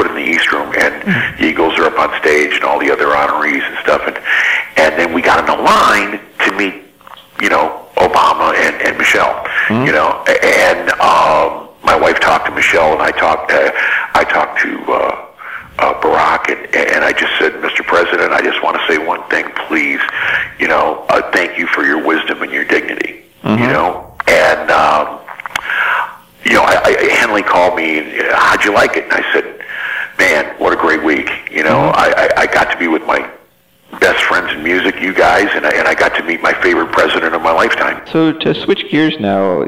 put 0.00 0.10
in 0.10 0.16
the 0.16 0.30
East 0.30 0.50
Room, 0.50 0.72
and 0.78 1.38
the 1.38 1.44
Eagles 1.44 1.78
are 1.78 1.84
up 1.84 1.98
on 1.98 2.18
stage, 2.20 2.54
and 2.54 2.64
all 2.64 2.78
the 2.78 2.90
other 2.90 3.08
honorees 3.08 3.60
and 3.60 3.76
stuff. 3.82 4.00
And, 4.06 4.16
and 4.78 4.98
then 4.98 5.12
we 5.12 5.20
got 5.20 5.38
in 5.40 5.44
the 5.44 5.62
line 5.62 6.20
to 6.46 6.52
meet, 6.56 6.84
you 7.42 7.50
know, 7.50 7.86
Obama 7.96 8.54
and, 8.54 8.80
and 8.80 8.96
Michelle, 8.96 9.44
you 9.68 9.92
know, 9.92 10.24
and 10.42 10.88
um, 11.00 11.68
my 11.84 11.94
wife 11.94 12.18
talked 12.18 12.46
to 12.46 12.52
Michelle, 12.52 12.94
and 12.94 13.02
I 13.02 13.10
talked, 13.10 13.52
uh, 13.52 13.72
I 14.14 14.24
talked 14.24 14.60
to 14.62 14.70
uh, 14.90 15.26
uh, 15.80 16.00
Barack, 16.00 16.48
and, 16.48 16.74
and 16.74 17.04
I 17.04 17.12
just 17.12 17.38
said, 17.38 17.52
Mr. 17.60 17.84
President, 17.84 18.32
I 18.32 18.40
just 18.40 18.62
want 18.62 18.80
to 18.80 18.86
say 18.88 18.96
one 18.96 19.22
thing, 19.28 19.50
please, 19.68 20.00
you 20.58 20.68
know, 20.68 21.04
uh, 21.10 21.30
thank 21.30 21.58
you 21.58 21.66
for 21.66 21.84
your 21.84 22.02
wisdom 22.02 22.40
and 22.40 22.50
your 22.50 22.64
dignity, 22.64 23.22
you 23.44 23.66
know, 23.66 24.16
and. 24.26 24.70
Um, 24.70 25.18
you 26.42 26.54
know, 26.54 26.62
I, 26.62 26.80
I, 26.82 27.12
Henley 27.20 27.42
called 27.42 27.76
me. 27.76 28.00
How'd 28.32 28.64
you 28.64 28.72
like 28.72 28.96
it? 28.96 29.04
And 29.04 29.12
I 29.12 29.32
said, 29.32 29.59
Man, 30.20 30.54
what 30.58 30.74
a 30.74 30.76
great 30.76 31.02
week. 31.02 31.30
You 31.50 31.64
know, 31.64 31.70
mm-hmm. 31.70 31.96
I, 31.96 32.28
I, 32.36 32.42
I 32.42 32.46
got 32.46 32.70
to 32.70 32.78
be 32.78 32.88
with 32.88 33.02
my 33.06 33.26
best 34.00 34.22
friends 34.24 34.52
in 34.52 34.62
music, 34.62 35.00
you 35.00 35.14
guys, 35.14 35.48
and 35.54 35.64
I, 35.64 35.70
and 35.70 35.88
I 35.88 35.94
got 35.94 36.14
to 36.16 36.22
meet 36.22 36.42
my 36.42 36.52
favorite 36.60 36.92
president 36.92 37.34
of 37.34 37.40
my 37.40 37.52
lifetime. 37.52 38.06
So 38.12 38.30
to 38.30 38.54
switch 38.54 38.84
gears 38.90 39.18
now, 39.18 39.64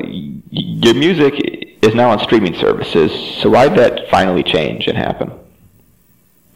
your 0.51 0.95
music 0.95 1.33
is 1.81 1.95
now 1.95 2.11
on 2.11 2.19
streaming 2.19 2.55
services. 2.55 3.11
So 3.41 3.49
why 3.49 3.71
did 3.71 3.79
that 3.79 4.11
finally 4.11 4.43
change 4.43 4.89
and 4.89 4.99
happen? 4.99 5.33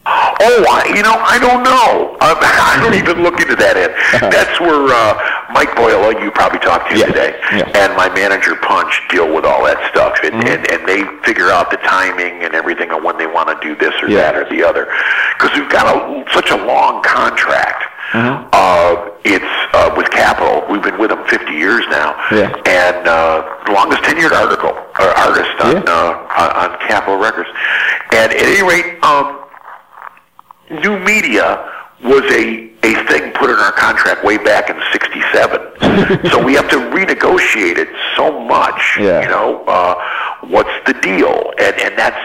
Oh, 0.09 0.63
I, 0.71 0.87
you 0.95 1.03
know, 1.03 1.19
I 1.19 1.39
don't 1.43 1.67
know. 1.67 2.15
Um, 2.23 2.39
I 2.43 2.79
don't 2.79 2.95
even 2.95 3.23
look 3.27 3.41
into 3.43 3.57
that 3.57 3.75
end. 3.77 3.91
That's 4.31 4.55
where 4.63 4.87
uh, 4.87 5.19
Mike 5.51 5.75
Boyle, 5.75 6.15
you 6.23 6.31
probably 6.31 6.61
talked 6.61 6.91
to 6.91 6.99
Yeah, 6.99 7.07
today, 7.11 7.35
yeah. 7.51 7.67
and 7.75 7.97
my 7.99 8.09
manager 8.15 8.55
Punch 8.63 9.03
deal 9.11 9.27
with 9.35 9.45
all 9.45 9.65
that 9.67 9.83
stuff, 9.91 10.15
and, 10.23 10.35
and 10.47 10.63
and 10.71 10.87
they 10.87 11.03
figure 11.27 11.51
out 11.51 11.71
the 11.71 11.79
timing 11.83 12.43
and 12.47 12.55
everything 12.55 12.91
on 12.95 13.03
when 13.03 13.19
they 13.19 13.27
want 13.27 13.51
to 13.51 13.57
do 13.67 13.75
this 13.75 13.95
or 14.03 14.09
Yeah. 14.09 14.31
that 14.31 14.35
or 14.37 14.45
the 14.49 14.63
other, 14.63 14.87
because 15.35 15.51
we've 15.59 15.71
got 15.71 15.91
a, 15.91 15.99
such 16.33 16.51
a 16.51 16.57
long 16.57 17.03
contract. 17.03 17.83
Uh, 18.15 19.11
it's 19.25 19.55
uh, 19.75 19.93
with 19.97 20.09
Capitol. 20.11 20.63
We've 20.71 20.83
been 20.83 20.97
with 20.99 21.11
them 21.11 21.27
50 21.27 21.53
years 21.53 21.85
now, 21.91 22.15
Yeah. 22.31 22.55
and 22.65 23.03
uh, 23.09 23.43
the 23.67 23.73
longest 23.73 24.03
tenured 24.07 24.31
article 24.33 24.71
or 24.71 25.09
artist 25.19 25.51
on 25.61 25.83
Yeah. 25.83 25.91
uh, 25.91 26.15
on, 26.39 26.71
on 26.71 26.79
Capitol 26.87 27.19
Records. 27.19 27.49
And 28.13 28.31
at 28.33 28.39
any 28.39 28.63
rate, 28.63 29.03
um, 29.03 29.43
new 30.71 30.99
media 30.99 31.73
was 32.05 32.23
a, 32.33 32.71
a 32.83 32.95
thing 33.09 33.33
put 33.33 33.49
in 33.51 33.57
our 33.57 33.73
contract 33.73 34.25
way 34.25 34.37
back 34.39 34.69
in 34.71 34.77
67. 34.93 35.61
so 36.31 36.43
we 36.45 36.55
have 36.55 36.69
to 36.71 36.77
renegotiate 36.77 37.79
it 37.79 37.89
so 38.17 38.39
much. 38.41 38.97
Yeah. 39.01 39.23
You 39.23 39.29
know, 39.29 39.65
uh, 39.67 39.95
what's 40.49 40.71
the 40.87 40.93
deal? 41.01 41.53
And, 41.59 41.75
and 41.81 41.99
that's 41.99 42.21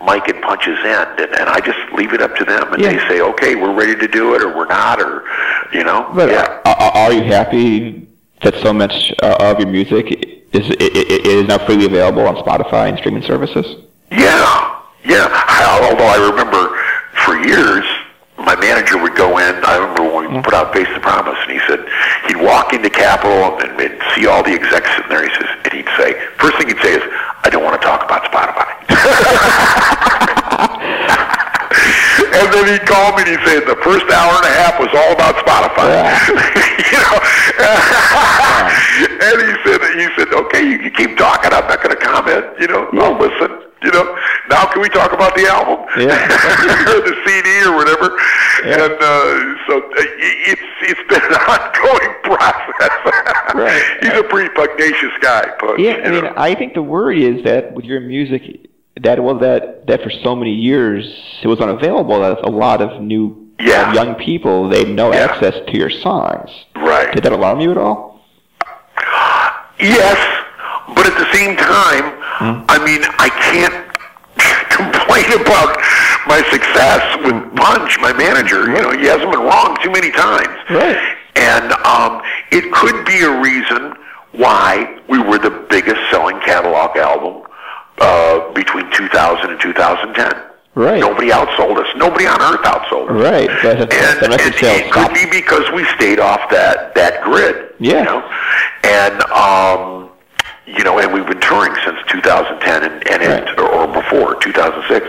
Mike 0.00 0.28
and 0.28 0.42
Punch's 0.42 0.78
end. 0.84 1.20
And, 1.20 1.30
and 1.38 1.48
I 1.48 1.60
just 1.60 1.78
leave 1.92 2.12
it 2.14 2.22
up 2.22 2.34
to 2.36 2.44
them. 2.44 2.72
And 2.72 2.82
Yeah. 2.82 2.92
they 2.92 2.98
say, 3.08 3.20
okay, 3.20 3.54
we're 3.54 3.74
ready 3.74 3.94
to 3.96 4.08
do 4.08 4.34
it 4.34 4.42
or 4.42 4.48
we're 4.56 4.66
not 4.66 5.00
or, 5.00 5.24
you 5.72 5.84
know. 5.84 6.10
But 6.14 6.30
yeah. 6.30 6.60
are, 6.64 6.92
are 6.96 7.12
you 7.12 7.22
happy 7.22 8.08
that 8.42 8.54
so 8.62 8.72
much 8.72 9.12
uh, 9.22 9.36
of 9.40 9.60
your 9.60 9.68
music 9.68 10.10
is 10.52 10.68
i- 10.70 10.76
i- 10.80 11.22
is 11.28 11.46
now 11.46 11.58
freely 11.64 11.86
available 11.86 12.26
on 12.26 12.34
Spotify 12.36 12.88
and 12.88 12.98
streaming 12.98 13.22
services? 13.22 13.66
Yeah, 14.10 14.80
yeah. 15.04 15.28
I- 15.30 15.88
Although 15.90 16.04
I 16.04 16.30
remember 16.30 16.76
for 17.24 17.36
years, 17.36 17.84
my 18.38 18.56
manager 18.56 18.98
would 19.00 19.14
go 19.14 19.38
in. 19.38 19.54
I 19.64 19.76
remember 19.78 20.02
when 20.02 20.12
we 20.12 20.26
mm-hmm. 20.34 20.42
put 20.42 20.54
out 20.54 20.74
Face 20.74 20.88
the 20.94 21.00
Promise, 21.00 21.38
and 21.42 21.52
he 21.52 21.60
said 21.68 21.86
he'd 22.26 22.42
walk 22.42 22.72
into 22.72 22.90
Capitol 22.90 23.60
and, 23.60 23.80
and 23.80 24.02
see 24.14 24.26
all 24.26 24.42
the 24.42 24.52
execs 24.52 24.90
sitting 24.96 25.10
there. 25.10 25.22
He 25.22 25.30
says, 25.36 25.48
and 25.64 25.72
he'd 25.72 25.88
say, 25.96 26.14
first 26.38 26.56
thing 26.58 26.66
he'd 26.68 26.82
say 26.82 26.94
is, 26.98 27.04
"I 27.44 27.50
don't 27.50 27.62
want 27.62 27.80
to 27.80 27.86
talk 27.86 28.02
about 28.02 28.24
Spotify." 28.26 28.66
and 32.32 32.48
then 32.52 32.66
he'd 32.72 32.86
call 32.88 33.12
me 33.16 33.22
and 33.24 33.30
he'd 33.36 33.44
say, 33.44 33.60
the 33.60 33.76
first 33.84 34.08
hour 34.08 34.32
and 34.40 34.46
a 34.48 34.54
half 34.64 34.80
was 34.80 34.88
all 34.96 35.12
about 35.12 35.36
Spotify. 35.44 35.92
you 36.88 36.96
know, 36.96 37.20
and 39.28 39.36
he 39.44 39.52
said, 39.64 39.80
he 40.00 40.08
said, 40.16 40.32
okay, 40.32 40.64
you, 40.64 40.80
you 40.80 40.90
keep 40.90 41.16
talking. 41.16 41.52
I'm 41.52 41.68
not 41.68 41.82
going 41.82 41.94
to 41.94 42.00
comment. 42.00 42.46
You 42.60 42.68
know, 42.68 42.88
I'll 42.96 43.18
listen. 43.18 43.62
You 43.82 43.90
know, 43.90 44.16
now 44.48 44.64
can 44.70 44.71
we 44.82 44.88
talk 44.90 45.12
about 45.12 45.34
the 45.34 45.46
album? 45.46 45.86
Yeah. 45.98 46.12
or 46.92 47.00
the 47.08 47.16
CD 47.24 47.64
or 47.64 47.74
whatever. 47.76 48.18
And 48.64 48.92
uh, 48.92 49.66
so 49.66 49.78
uh, 49.78 50.02
it's 50.50 50.62
it's 50.82 51.00
been 51.08 51.22
an 51.22 51.34
ongoing 51.48 52.14
process. 52.24 52.90
Right. 53.54 53.82
He's 54.02 54.12
a 54.18 54.24
pretty 54.24 54.50
pugnacious 54.54 55.12
guy, 55.20 55.46
Punch. 55.58 55.80
Yeah, 55.80 56.02
I 56.04 56.10
mean, 56.10 56.24
know. 56.24 56.34
I 56.36 56.54
think 56.54 56.74
the 56.74 56.82
worry 56.82 57.24
is 57.24 57.44
that 57.44 57.72
with 57.74 57.84
your 57.84 58.00
music, 58.00 58.42
that 59.00 59.22
well, 59.22 59.38
that 59.38 59.86
that 59.86 60.02
for 60.02 60.10
so 60.10 60.34
many 60.36 60.52
years 60.54 61.04
it 61.42 61.46
was 61.48 61.60
unavailable. 61.60 62.20
That 62.20 62.44
a 62.44 62.50
lot 62.50 62.82
of 62.82 63.00
new 63.00 63.48
Yeah. 63.60 63.90
uh, 63.90 63.94
young 63.94 64.14
people 64.16 64.68
they 64.68 64.80
had 64.80 64.88
no 64.88 65.12
Yeah. 65.12 65.24
access 65.26 65.54
to 65.68 65.76
your 65.78 65.90
songs. 65.90 66.50
right. 66.76 67.12
Did 67.14 67.22
that 67.24 67.32
alarm 67.32 67.60
you 67.60 67.70
at 67.70 67.78
all? 67.78 68.20
Yes, 69.80 70.16
but 70.94 71.06
at 71.06 71.18
the 71.18 71.32
same 71.32 71.56
time, 71.56 72.12
I 72.68 72.78
mean, 72.84 73.02
I 73.18 73.28
can't 73.50 73.91
complain 75.12 75.40
about 75.40 75.78
my 76.26 76.42
success 76.50 77.16
with 77.24 77.56
Punch, 77.56 77.98
my 78.00 78.12
manager. 78.12 78.66
You 78.66 78.82
know, 78.82 78.92
he 78.92 79.06
hasn't 79.06 79.30
been 79.30 79.40
wrong 79.40 79.76
too 79.82 79.90
many 79.90 80.10
times. 80.10 80.56
Right. 80.70 81.16
And 81.36 81.72
um, 81.84 82.22
it 82.50 82.72
could 82.72 83.04
be 83.06 83.20
a 83.20 83.40
reason 83.40 83.94
why 84.32 85.00
we 85.08 85.18
were 85.18 85.38
the 85.38 85.66
biggest 85.68 86.00
selling 86.10 86.40
catalog 86.40 86.96
album 86.96 87.42
uh, 87.98 88.52
between 88.52 88.90
2000 88.92 89.50
and 89.50 89.60
2010. 89.60 90.32
Right. 90.74 91.00
Nobody 91.00 91.28
outsold 91.28 91.76
us. 91.76 91.86
Nobody 91.96 92.26
on 92.26 92.40
earth 92.40 92.64
outsold 92.64 93.10
us. 93.10 93.22
Right, 93.22 93.48
but 93.62 93.76
And, 93.76 93.90
the 93.90 94.32
and 94.32 94.54
it 94.54 94.90
could 94.90 95.12
be 95.12 95.26
because 95.30 95.70
we 95.74 95.84
stayed 95.96 96.18
off 96.18 96.48
that 96.50 96.94
that 96.94 97.22
grid. 97.22 97.74
Yeah. 97.78 97.98
You 97.98 98.04
know? 98.04 98.30
And 98.84 99.22
um, 99.32 100.11
you 100.66 100.84
know, 100.84 100.98
and 100.98 101.12
we've 101.12 101.26
been 101.26 101.40
touring 101.40 101.74
since 101.84 101.98
2010 102.08 102.84
and, 102.84 103.08
and 103.08 103.22
it, 103.22 103.58
or, 103.58 103.68
or 103.68 103.86
before 103.88 104.36
2006, 104.40 105.06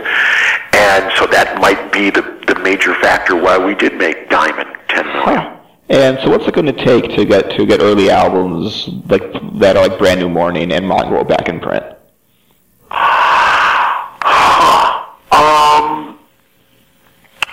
and 0.74 1.12
so 1.16 1.26
that 1.26 1.58
might 1.60 1.92
be 1.92 2.10
the 2.10 2.22
the 2.46 2.58
major 2.60 2.94
factor 2.94 3.36
why 3.36 3.56
we 3.58 3.74
did 3.74 3.94
make 3.94 4.28
Diamond 4.28 4.68
10 4.88 5.06
million. 5.06 5.24
Huh. 5.24 5.56
And 5.88 6.18
so, 6.20 6.30
what's 6.30 6.46
it 6.48 6.54
going 6.54 6.66
to 6.66 6.72
take 6.72 7.14
to 7.14 7.24
get 7.24 7.50
to 7.50 7.66
get 7.66 7.80
early 7.80 8.10
albums 8.10 8.88
like 9.08 9.22
that 9.58 9.76
are 9.76 9.86
like 9.86 9.98
Brand 9.98 10.20
New 10.20 10.30
Morning 10.30 10.72
and 10.72 10.86
Mongrel 10.88 11.24
back 11.24 11.48
in 11.48 11.60
print? 11.60 11.84
Um, 15.34 16.18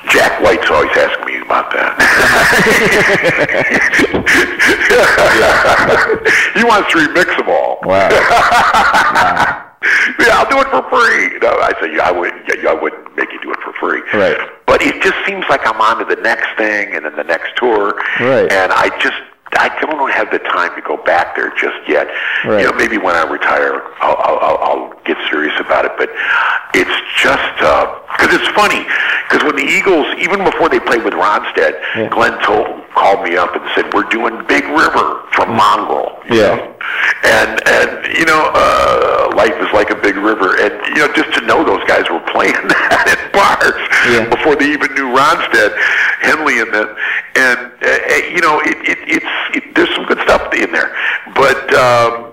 Jack 0.10 0.40
White's 0.44 0.70
always 0.70 0.96
asking 0.96 1.26
me 1.26 1.42
about 1.42 1.72
that. 1.72 1.98
wants 6.72 6.92
to 6.94 7.00
remix 7.00 7.38
them 7.38 7.50
all. 7.50 7.80
Wow. 7.92 8.10
yeah, 10.20 10.38
I'll 10.38 10.50
do 10.50 10.60
it 10.62 10.68
for 10.70 10.84
free. 10.90 11.40
No, 11.42 11.50
I 11.60 11.74
say, 11.82 11.96
yeah, 11.96 12.08
I 12.08 12.12
wouldn't. 12.12 12.48
Yeah, 12.48 12.70
I 12.70 12.74
wouldn't 12.76 13.18
make 13.18 13.32
you 13.34 13.42
do 13.42 13.52
it 13.52 13.60
for 13.66 13.74
free. 13.74 14.02
Right. 14.14 14.38
But 14.68 14.82
it 14.84 15.02
just 15.02 15.18
seems 15.26 15.44
like 15.50 15.66
I'm 15.66 15.82
on 15.82 15.98
to 15.98 16.06
the 16.06 16.22
next 16.22 16.48
thing, 16.56 16.96
and 16.96 17.04
then 17.04 17.16
the 17.16 17.24
next 17.24 17.58
tour. 17.58 17.96
Right. 18.20 18.52
And 18.52 18.72
I 18.72 18.90
just, 19.00 19.18
I 19.54 19.68
don't 19.82 20.12
have 20.12 20.32
the 20.32 20.40
time 20.40 20.74
to 20.76 20.82
go 20.82 20.98
back 20.98 21.36
there 21.36 21.52
just 21.56 21.78
yet. 21.88 22.08
Right. 22.46 22.62
You 22.62 22.72
know, 22.72 22.74
maybe 22.78 22.98
when 22.98 23.16
I 23.16 23.24
retire, 23.24 23.84
I'll, 24.00 24.18
I'll, 24.18 24.58
I'll, 24.58 24.92
get 25.04 25.18
serious 25.32 25.54
about 25.60 25.84
it. 25.84 25.94
But 25.98 26.10
it's 26.76 26.94
just 27.18 27.56
uh, 27.60 28.00
because 28.16 28.38
it's 28.38 28.48
funny 28.54 28.86
because 29.28 29.44
when 29.44 29.56
the 29.56 29.66
Eagles, 29.66 30.06
even 30.22 30.44
before 30.44 30.70
they 30.70 30.80
played 30.80 31.04
with 31.04 31.14
Ronstadt, 31.14 31.82
Yeah. 31.96 32.10
Glenn 32.10 32.40
told 32.44 32.68
called 32.94 33.24
me 33.24 33.36
up 33.36 33.56
and 33.56 33.64
said, 33.76 33.92
"We're 33.94 34.08
doing 34.10 34.46
Big 34.48 34.64
River 34.66 35.26
from 35.34 35.50
mm. 35.50 35.58
Mongrel." 35.58 36.22
Yeah. 36.30 36.56
know? 36.56 36.76
And 37.24 37.62
and 37.68 38.18
you 38.18 38.26
know, 38.26 38.52
uh, 38.54 39.32
life 39.36 39.54
is 39.62 39.72
like 39.74 39.90
a 39.92 39.96
big 39.96 40.16
river, 40.18 40.58
and 40.60 40.74
you 40.96 41.06
know, 41.06 41.12
just 41.14 41.34
to 41.38 41.42
know 41.46 41.64
those 41.64 41.84
guys 41.86 42.10
were 42.10 42.20
playing 42.32 42.54
that 42.68 43.06
at 43.08 43.22
bars 43.34 43.78
Yeah. 44.10 44.28
before 44.30 44.56
they 44.56 44.72
even 44.72 44.94
knew 44.94 45.14
Ronstadt, 45.14 45.74
Henley, 46.22 46.60
and 46.60 46.74
them, 46.74 46.90
and 47.36 47.60
uh, 47.82 47.88
uh, 47.88 48.16
you 48.34 48.42
know, 48.42 48.60
it, 48.62 48.78
it 48.90 49.00
it's 49.08 49.34
it, 49.56 49.76
there's 49.76 49.94
some 49.96 50.06
good 50.06 50.20
stuff 50.22 50.54
in 50.54 50.72
there, 50.72 50.96
but. 51.36 51.74
Um, 51.74 52.28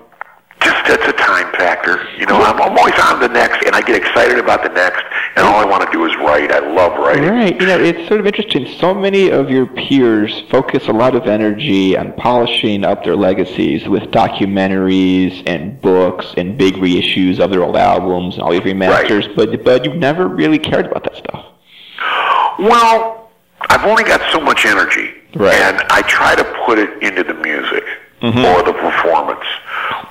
just 0.61 0.85
that's 0.87 1.07
a 1.07 1.13
time 1.13 1.51
factor, 1.53 2.05
you 2.17 2.25
know. 2.25 2.35
I'm, 2.41 2.61
I'm 2.61 2.77
always 2.77 2.93
on 2.99 3.19
the 3.19 3.29
next, 3.29 3.65
and 3.65 3.75
I 3.75 3.81
get 3.81 3.95
excited 3.95 4.37
about 4.39 4.63
the 4.63 4.69
next, 4.69 5.03
and 5.35 5.45
all 5.45 5.55
I 5.55 5.65
want 5.65 5.83
to 5.85 5.91
do 5.91 6.05
is 6.05 6.15
write. 6.17 6.51
I 6.51 6.59
love 6.59 6.97
writing. 6.99 7.29
Right. 7.29 7.59
You 7.59 7.67
know, 7.67 7.79
it's 7.79 8.07
sort 8.07 8.19
of 8.19 8.27
interesting. 8.27 8.67
So 8.79 8.93
many 8.93 9.31
of 9.31 9.49
your 9.49 9.65
peers 9.67 10.43
focus 10.49 10.87
a 10.87 10.91
lot 10.93 11.15
of 11.15 11.27
energy 11.27 11.95
on 11.97 12.13
polishing 12.13 12.83
up 12.83 13.03
their 13.03 13.15
legacies 13.15 13.87
with 13.87 14.03
documentaries 14.11 15.43
and 15.47 15.79
books 15.81 16.33
and 16.37 16.57
big 16.57 16.75
reissues 16.75 17.39
of 17.39 17.51
their 17.51 17.63
old 17.63 17.77
albums 17.77 18.35
and 18.35 18.43
all 18.43 18.51
these 18.51 18.61
remasters, 18.61 19.27
right. 19.27 19.35
but 19.35 19.63
but 19.63 19.85
you've 19.85 19.95
never 19.95 20.27
really 20.27 20.59
cared 20.59 20.85
about 20.87 21.03
that 21.03 21.15
stuff. 21.15 21.45
Well, 22.59 23.29
I've 23.61 23.85
only 23.85 24.03
got 24.03 24.21
so 24.31 24.39
much 24.41 24.65
energy, 24.65 25.13
Right. 25.35 25.53
and 25.55 25.81
I 25.89 26.01
try 26.03 26.35
to 26.35 26.43
put 26.65 26.79
it 26.79 27.01
into 27.01 27.23
the 27.23 27.33
music 27.35 27.83
mm-hmm. 28.21 28.39
or 28.39 28.63
the 28.63 28.73
performance, 28.73 29.45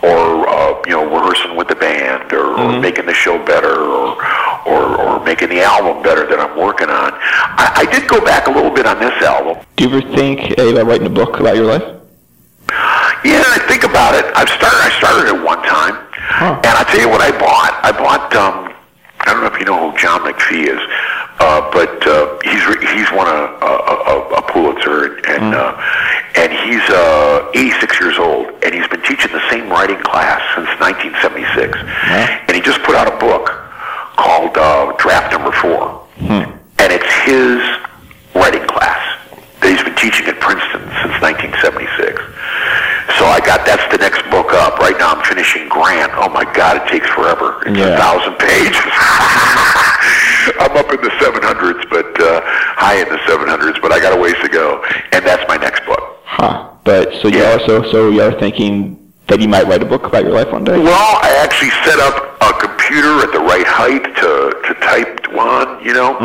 or 0.02 0.48
uh, 0.48 0.82
you 0.86 0.92
know, 0.92 1.04
rehearsing 1.04 1.56
with 1.56 1.68
the 1.68 1.74
band, 1.74 2.32
or, 2.32 2.58
or 2.58 2.80
making 2.80 3.06
the 3.06 3.14
show 3.14 3.38
better, 3.44 3.74
or, 3.74 4.16
or 4.66 4.96
or 4.96 5.24
making 5.24 5.48
the 5.48 5.60
album 5.62 6.02
better 6.02 6.26
that 6.26 6.38
I'm 6.38 6.56
working 6.58 6.88
on. 6.88 7.12
I, 7.14 7.84
I 7.86 7.92
did 7.92 8.08
go 8.08 8.20
back 8.24 8.46
a 8.46 8.50
little 8.50 8.70
bit 8.70 8.86
on 8.86 8.98
this 8.98 9.14
album. 9.22 9.64
Do 9.76 9.84
you 9.84 9.90
ever 9.90 10.16
think 10.16 10.52
about 10.58 10.86
writing 10.86 11.06
a 11.06 11.10
book 11.10 11.40
about 11.40 11.56
your 11.56 11.66
life? 11.66 11.84
Yeah, 13.24 13.42
I 13.42 13.58
think 13.66 13.84
about 13.84 14.14
it. 14.14 14.24
I've 14.36 14.48
started. 14.48 14.78
I 14.78 14.90
started 14.98 15.26
it 15.34 15.38
one 15.42 15.62
time, 15.66 15.96
and 16.62 16.74
I 16.78 16.84
tell 16.88 17.00
you 17.00 17.08
what 17.08 17.20
I 17.20 17.32
bought. 17.32 17.74
I 17.82 17.92
bought. 17.92 18.34
Um, 18.34 18.74
I 19.20 19.34
don't 19.34 19.42
know 19.42 19.50
if 19.52 19.58
you 19.58 19.66
know 19.66 19.90
who 19.90 19.98
John 19.98 20.20
McPhee 20.20 20.68
is, 20.70 20.80
uh, 21.40 21.70
but 21.72 21.94
uh, 22.06 22.38
he's 22.44 22.64
re- 22.66 22.86
he's 22.96 23.10
won 23.12 23.26
a, 23.26 23.46
a, 23.64 24.38
a, 24.38 24.42
Pulitzer, 24.50 25.18
and 25.28 25.54
uh, 25.54 25.76
and 26.34 26.50
he's 26.52 26.82
uh, 26.90 27.50
86 27.54 28.00
years 28.00 28.18
old, 28.18 28.46
and 28.64 28.74
he's 28.74 28.88
been 28.88 29.02
teaching 29.02 29.30
the 29.32 29.42
same 29.50 29.68
writing 29.70 30.00
class 30.02 30.40
since 30.56 30.66
1976, 30.80 31.78
and 32.48 32.52
he 32.56 32.60
just 32.62 32.82
put 32.82 32.94
out 32.96 33.06
a 33.06 33.16
book 33.18 33.46
called 34.16 34.56
uh, 34.56 34.92
Draft 34.98 35.30
Number 35.32 35.52
Four, 35.52 36.06
and 36.18 36.90
it's 36.90 37.12
his 37.22 37.60
writing 38.34 38.66
class 38.66 38.98
that 39.60 39.70
he's 39.70 39.82
been 39.82 39.94
teaching 39.98 40.26
at 40.26 40.38
Princeton 40.40 40.82
since 41.02 41.14
1976. 41.22 42.18
So 43.18 43.26
I 43.26 43.38
got 43.42 43.66
that's 43.66 43.82
the 43.90 43.98
next 43.98 44.22
book 44.30 44.52
up. 44.54 44.78
Right 44.78 44.96
now 44.98 45.14
I'm 45.14 45.24
finishing 45.26 45.68
Grant. 45.68 46.12
Oh 46.18 46.28
my 46.30 46.44
God, 46.54 46.76
it 46.82 46.86
takes 46.90 47.06
forever. 47.14 47.62
It's 47.66 47.78
Yeah. 47.78 47.94
a 47.94 47.98
thousand 47.98 48.34
pages. 48.38 48.78
I'm 50.60 50.76
up 50.76 50.90
in 50.92 51.00
the 51.00 51.10
700s, 51.20 51.88
but 51.90 52.20
uh, 52.20 52.40
high 52.44 52.96
in 53.00 53.08
the 53.08 53.18
700s, 53.28 53.80
but 53.82 53.92
I 53.92 54.00
got 54.00 54.12
a 54.16 54.20
ways 54.20 54.36
to 54.42 54.48
go, 54.48 54.82
and 55.12 55.24
that's 55.26 55.46
my 55.48 55.56
next 55.56 55.84
book. 55.86 56.18
Huh. 56.24 56.70
But 56.84 57.12
so 57.20 57.28
you 57.28 57.38
Yeah. 57.40 57.56
are 57.56 57.60
so 57.66 57.82
so 57.90 58.08
you 58.10 58.22
are 58.22 58.32
thinking 58.38 58.96
that 59.26 59.40
you 59.40 59.48
might 59.48 59.66
write 59.66 59.82
a 59.82 59.86
book 59.86 60.04
about 60.04 60.24
your 60.24 60.32
life 60.32 60.50
one 60.52 60.64
day. 60.64 60.78
Well, 60.78 61.18
I 61.22 61.30
actually 61.44 61.70
set 61.84 61.98
up 62.00 62.40
a 62.40 62.52
computer 62.58 63.20
at 63.20 63.30
the 63.32 63.40
right 63.40 63.66
height 63.66 64.02
to, 64.02 64.30
to 64.66 64.74
type 64.80 65.28
on. 65.36 65.84
You 65.84 65.92
know, 65.92 66.16
uh, 66.16 66.22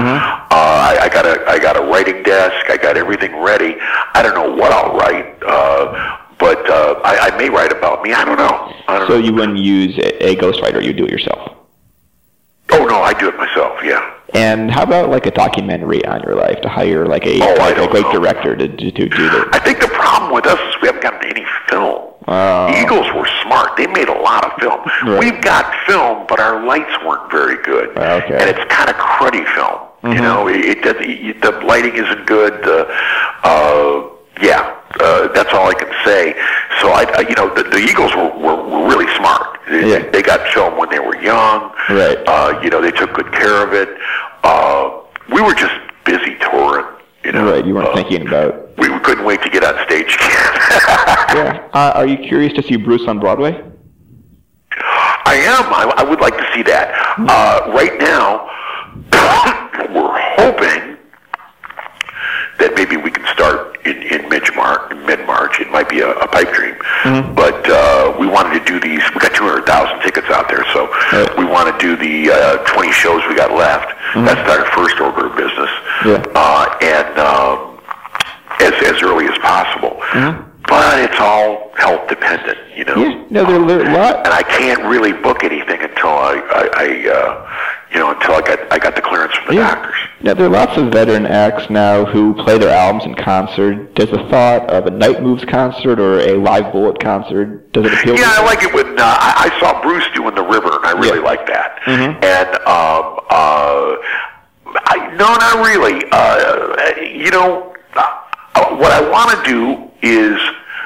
I, 0.52 0.98
I 1.02 1.10
got 1.10 1.26
a 1.26 1.44
I 1.50 1.60
got 1.60 1.76
a 1.76 1.82
writing 1.82 2.24
desk. 2.24 2.70
I 2.70 2.78
got 2.78 2.96
everything 2.96 3.36
ready. 3.42 3.76
I 4.14 4.22
don't 4.24 4.36
know 4.36 4.56
what 4.56 4.72
I'll 4.72 4.96
write, 4.96 5.36
uh, 5.46 6.18
but 6.40 6.70
uh, 6.70 7.02
I, 7.04 7.30
I 7.32 7.38
may 7.38 7.50
write 7.50 7.72
about 7.74 8.02
me. 8.04 8.14
I 8.14 8.24
don't 8.24 8.38
know. 8.38 8.72
I 8.88 9.00
don't 9.00 9.08
So 9.10 9.14
know. 9.20 9.26
you 9.26 9.34
wouldn't 9.34 9.58
use 9.58 9.98
a, 9.98 10.30
a 10.32 10.36
ghostwriter, 10.38 10.82
you 10.84 10.94
do 10.94 11.04
it 11.06 11.12
yourself. 11.12 11.56
Oh 12.72 12.86
no, 12.86 13.02
I 13.02 13.14
do 13.14 13.28
it 13.28 13.36
myself. 13.38 13.80
Yeah. 13.84 14.13
And 14.34 14.72
how 14.72 14.84
about 14.84 15.10
like 15.10 15.26
a 15.26 15.32
documentary 15.32 16.04
on 16.06 16.22
your 16.24 16.36
life 16.36 16.60
to 16.62 16.70
hire 16.70 17.06
like 17.06 17.26
a, 17.26 17.40
Oh, 17.42 17.56
like 17.60 17.78
a 17.78 17.88
great 17.88 18.06
director 18.12 18.56
to, 18.56 18.68
to, 18.68 18.92
to 18.92 19.10
do 19.10 19.30
that? 19.30 19.50
I 19.54 19.60
think 19.60 19.80
the 19.80 19.88
problem 19.88 20.34
with 20.34 20.48
us 20.48 20.60
is 20.60 20.82
we 20.82 20.88
haven't 20.88 21.04
gotten 21.04 21.30
any 21.30 21.46
film. 21.70 22.10
Oh. 22.28 22.68
The 22.72 22.82
Eagles 22.82 23.08
were 23.14 23.28
smart. 23.44 23.76
They 23.78 23.86
made 23.88 24.08
a 24.10 24.20
lot 24.20 24.46
of 24.46 24.60
film. 24.60 24.82
Right. 25.06 25.20
We've 25.20 25.42
got 25.42 25.74
film, 25.86 26.26
but 26.28 26.40
our 26.40 26.66
lights 26.66 26.92
weren't 27.06 27.30
very 27.30 27.62
good. 27.64 27.90
Okay. 27.90 28.00
Mm-hmm. 28.00 28.34
And 28.34 28.50
it's 28.50 28.74
kind 28.74 28.90
of 28.90 28.96
cruddy 28.96 29.46
film. 29.54 29.90
You 30.04 30.22
know, 30.22 30.50
it, 30.50 30.60
it 30.60 30.82
does. 30.84 30.96
The 30.98 31.66
lighting 31.66 31.96
isn't 31.96 32.26
good. 32.28 32.62
The, 32.64 32.88
uh, 33.44 34.10
yeah, 34.42 34.76
uh, 35.00 35.28
that's 35.30 35.54
all 35.54 35.68
I 35.70 35.74
can 35.74 35.92
say. 36.06 36.34
So 36.82 36.90
I, 36.90 37.04
I 37.18 37.22
you 37.28 37.36
know, 37.36 37.54
the, 37.54 37.64
the 37.64 37.78
Eagles 37.80 38.14
were, 38.16 38.30
were, 38.38 38.64
were 38.64 38.88
really 38.88 39.08
smart. 39.18 39.60
They, 39.70 39.90
Yeah. 39.92 40.10
they 40.12 40.22
got 40.22 40.48
film 40.54 40.78
when 40.78 40.90
they 40.90 41.00
were 41.00 41.16
young. 41.22 41.72
Right. 41.90 42.18
Uh, 42.28 42.60
you 42.64 42.70
know, 42.70 42.82
they 42.82 42.92
took 42.92 43.14
good 43.14 43.32
care 43.34 43.64
of 43.66 43.74
it. 43.74 43.90
Uh, 44.44 45.00
we 45.34 45.42
were 45.42 45.54
just 45.56 45.74
busy 46.06 46.36
touring. 46.40 46.86
You 47.24 47.32
know, 47.32 47.52
right. 47.52 47.66
You 47.66 47.74
weren't 47.76 47.88
Uh, 47.90 47.96
thinking 47.96 48.28
about. 48.28 48.78
we, 48.78 48.90
we 48.90 49.00
couldn't 49.00 49.24
wait 49.26 49.42
to 49.44 49.50
get 49.50 49.64
on 49.64 49.76
stage 49.86 50.16
again. 50.16 50.50
Yeah. 51.34 51.68
Uh, 51.74 51.92
are 51.96 52.06
you 52.06 52.18
curious 52.18 52.54
to 52.54 52.62
see 52.62 52.76
Bruce 52.76 53.08
on 53.08 53.18
Broadway? 53.20 53.54
I 55.26 55.36
am. 55.36 55.64
I, 55.74 55.92
I 55.98 56.04
would 56.04 56.20
like 56.20 56.38
to 56.38 56.46
see 56.54 56.62
that. 56.64 56.94
Uh, 57.18 57.72
right 57.74 57.98
now, 58.00 58.46
we're 59.96 60.20
hoping 60.38 60.98
that 62.60 62.74
maybe 62.76 62.98
we 62.98 63.10
in, 63.86 64.02
in 64.04 64.30
mid-March. 64.30 64.92
Mid-March, 65.06 65.60
it 65.60 65.70
might 65.72 65.90
be 65.90 66.00
a, 66.00 66.10
a 66.12 66.28
pipe 66.28 66.52
dream, 66.54 66.76
but 67.36 67.60
uh, 67.70 68.16
we 68.20 68.28
wanted 68.28 68.60
to 68.60 68.66
do 68.66 68.80
these. 68.80 69.02
We 69.14 69.20
got 69.20 69.34
two 69.36 69.44
hundred 69.44 69.66
thousand 69.66 70.00
tickets 70.02 70.28
out 70.30 70.48
there, 70.50 70.64
so 70.74 70.88
Right. 71.12 71.38
we 71.38 71.46
want 71.46 71.68
to 71.68 71.76
do 71.84 71.96
the 71.96 72.32
uh, 72.32 72.58
twenty 72.66 72.92
shows 72.92 73.22
we 73.28 73.36
got 73.36 73.52
left. 73.52 73.92
That's 74.16 74.50
our 74.50 74.66
first 74.72 75.00
order 75.00 75.28
of 75.28 75.36
business, 75.36 75.70
Yeah. 76.06 76.24
uh, 76.36 76.66
and 76.82 77.18
um, 77.20 77.80
as 78.62 78.74
as 78.96 79.02
early 79.02 79.26
as 79.28 79.38
possible. 79.40 80.00
But 80.66 81.00
it's 81.02 81.20
all 81.20 81.72
health 81.76 82.08
dependent, 82.08 82.58
you 82.76 82.86
know. 82.86 82.96
Yeah. 82.96 83.26
No, 83.30 83.68
there 83.68 83.82
are 83.82 83.90
a 83.90 83.94
lot. 83.94 84.16
and 84.26 84.34
I 84.34 84.42
can't 84.44 84.82
really 84.86 85.12
book 85.12 85.44
anything 85.44 85.82
until 85.82 86.10
I, 86.10 86.40
I, 86.40 86.70
I 86.74 87.10
uh, 87.12 87.50
you 87.94 88.00
know, 88.00 88.12
until 88.12 88.34
I 88.36 88.42
got 88.42 88.60
I 88.74 88.80
got 88.80 88.96
the 88.96 89.02
clearance 89.02 89.34
from 89.36 89.48
the 89.56 89.62
Yeah. 89.62 89.76
doctors. 89.76 89.96
Now, 90.22 90.34
there 90.34 90.46
are 90.48 90.50
lots 90.50 90.78
of 90.78 90.92
veteran 90.92 91.26
acts 91.26 91.70
now 91.70 92.06
who 92.06 92.34
play 92.34 92.58
their 92.58 92.70
albums 92.76 93.06
in 93.06 93.14
concert. 93.16 93.94
Does 93.94 94.10
the 94.10 94.24
thought 94.30 94.70
of 94.70 94.86
a 94.88 94.92
Night 94.92 95.22
Moves 95.22 95.44
concert 95.46 96.00
or 96.00 96.20
a 96.22 96.34
Live 96.38 96.72
Bullet 96.72 97.00
concert, 97.00 97.72
does 97.74 97.86
it 97.86 97.94
appeal 97.94 98.16
to 98.16 98.22
Yeah, 98.22 98.30
you? 98.40 98.42
I 98.42 98.46
like 98.46 98.64
it 98.64 98.74
when 98.74 98.98
uh, 98.98 99.04
I, 99.04 99.52
I 99.54 99.60
saw 99.60 99.82
Bruce 99.82 100.06
doing 100.16 100.34
the 100.34 100.44
river, 100.44 100.70
and 100.78 100.86
I 100.86 100.92
really 100.92 101.20
Yeah. 101.20 101.26
like 101.26 101.46
that. 101.48 101.80
And 101.86 102.56
um, 102.66 103.20
uh, 103.30 103.96
I, 104.88 105.14
no, 105.18 105.28
not 105.36 105.66
really. 105.66 106.04
Uh, 106.12 107.00
you 107.02 107.30
know, 107.32 107.76
uh, 107.96 108.76
what 108.76 108.92
I 108.92 109.02
want 109.10 109.30
to 109.38 109.44
do 109.44 109.92
is 110.02 110.40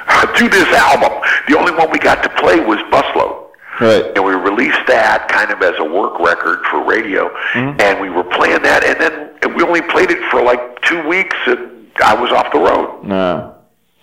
do 0.38 0.48
this 0.48 0.68
album. 0.74 1.12
The 1.48 1.56
only 1.56 1.72
one 1.72 1.90
we 1.90 1.98
got 2.00 2.22
to 2.24 2.28
play 2.30 2.60
was 2.60 2.78
Busload. 2.90 3.47
Right. 3.80 4.04
and 4.16 4.24
we 4.24 4.32
released 4.34 4.80
that 4.88 5.28
kind 5.28 5.50
of 5.50 5.62
as 5.62 5.78
a 5.78 5.84
work 5.84 6.18
record 6.20 6.60
for 6.70 6.82
radio, 6.84 7.30
and 7.54 8.00
we 8.00 8.10
were 8.10 8.24
playing 8.24 8.62
that, 8.62 8.82
and 8.84 8.98
then 9.00 9.54
we 9.56 9.62
only 9.62 9.82
played 9.82 10.10
it 10.10 10.18
for 10.30 10.42
like 10.42 10.80
two 10.82 11.06
weeks, 11.06 11.36
and 11.46 11.86
I 12.04 12.14
was 12.14 12.30
off 12.32 12.50
the 12.52 12.58
road. 12.58 13.04
No. 13.04 13.54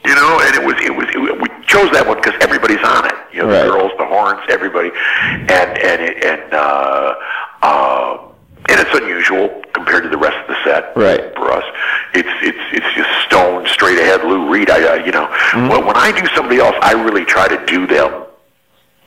You 0.06 0.14
know, 0.16 0.40
and 0.40 0.54
it 0.56 0.64
was 0.64 0.76
it 0.86 0.96
was 0.96 1.08
it, 1.10 1.42
we 1.42 1.48
chose 1.66 1.92
that 1.92 2.06
one 2.08 2.18
because 2.18 2.36
everybody's 2.40 2.84
on 2.86 3.06
it. 3.06 3.16
You 3.34 3.42
know, 3.44 3.50
Right. 3.50 3.64
the 3.64 3.72
girls, 3.72 3.92
the 3.98 4.06
horns, 4.06 4.40
everybody, 4.50 4.92
and 4.94 5.50
and 5.82 6.02
it, 6.02 6.24
and 6.24 6.54
uh, 6.54 7.16
uh, 7.64 8.18
and 8.70 8.80
it's 8.80 8.94
unusual 8.94 9.50
compared 9.74 10.04
to 10.04 10.10
the 10.10 10.18
rest 10.18 10.38
of 10.38 10.48
the 10.56 10.64
set. 10.64 10.96
Right. 10.96 11.34
For 11.36 11.52
us, 11.52 11.64
it's 12.14 12.30
it's 12.42 12.64
it's 12.72 12.94
just 12.96 13.10
stone 13.26 13.66
straight 13.68 13.98
ahead. 13.98 14.24
Lou 14.24 14.48
Reed. 14.48 14.70
I 14.70 15.00
uh, 15.00 15.04
you 15.06 15.12
know, 15.12 15.28
well, 15.70 15.84
when 15.84 15.98
I 15.98 16.12
do 16.12 16.26
somebody 16.36 16.60
else, 16.60 16.76
I 16.82 16.94
really 16.94 17.26
try 17.26 17.48
to 17.48 17.66
do 17.66 17.88
them 17.88 18.26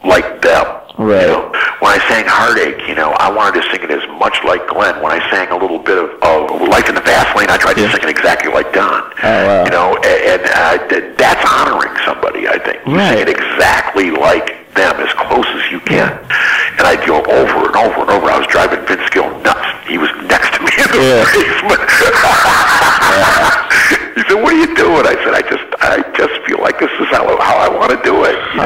like 0.05 0.43
them. 0.43 0.67
Right. 0.99 1.23
You 1.23 1.29
know, 1.31 1.47
when 1.79 1.95
I 1.95 2.03
sang 2.11 2.27
Heartache, 2.27 2.83
you 2.91 2.97
know, 2.99 3.15
I 3.23 3.31
wanted 3.31 3.63
to 3.63 3.71
sing 3.71 3.87
it 3.87 3.91
as 3.95 4.03
much 4.19 4.35
like 4.43 4.67
Glenn. 4.67 4.99
When 5.01 5.15
I 5.15 5.23
sang 5.31 5.47
a 5.55 5.57
little 5.57 5.79
bit 5.79 5.95
of, 5.95 6.11
of 6.27 6.59
Life 6.67 6.89
in 6.91 6.97
the 6.99 7.07
Fast 7.07 7.39
Lane, 7.39 7.47
I 7.51 7.57
tried 7.57 7.79
to 7.79 7.87
sing 7.95 8.03
it 8.03 8.11
exactly 8.11 8.51
like 8.51 8.73
Don. 8.75 9.07
Oh, 9.23 9.23
wow. 9.23 9.63
You 9.65 9.71
know, 9.71 9.95
and, 10.03 10.43
and 10.43 10.45
uh, 10.51 11.15
that's 11.15 11.39
honoring 11.47 11.95
somebody, 12.03 12.49
I 12.51 12.59
think. 12.59 12.83
You 12.87 12.97
Right. 12.99 13.15
sing 13.15 13.23
it 13.23 13.31
exactly 13.31 14.11
like 14.11 14.59
them, 14.75 14.99
as 14.99 15.13
close 15.15 15.47
as 15.55 15.71
you 15.71 15.79
can. 15.87 16.11
And 16.79 16.83
I'd 16.83 17.07
go 17.07 17.23
over 17.23 17.59
and 17.71 17.77
over 17.79 18.03
and 18.03 18.11
over. 18.11 18.27
I 18.27 18.39
was 18.43 18.47
driving 18.51 18.83
Vince 18.91 19.07
Gill 19.15 19.31
nuts. 19.47 19.71
He 19.87 19.99
was 20.03 20.11
next 20.27 20.51
to 20.59 20.61
me 20.67 20.71
in 20.83 20.89
the 20.91 20.99
Yeah. 20.99 21.23
basement. 21.31 21.79
he 24.19 24.23
said, 24.27 24.39
"What 24.43 24.51
are 24.55 24.59
you 24.61 24.75
doing?" 24.75 25.07
I 25.07 25.15
said, 25.23 25.35
I 25.35 25.43
just 26.19 26.35
feel 26.47 26.59
like 26.61 26.79
this 26.81 26.91
is 27.01 27.07
how, 27.15 27.23
how 27.41 27.55
I 27.57 27.69
want 27.71 27.91
to 27.95 28.01
do 28.03 28.25
it. 28.27 28.35
You 28.55 28.63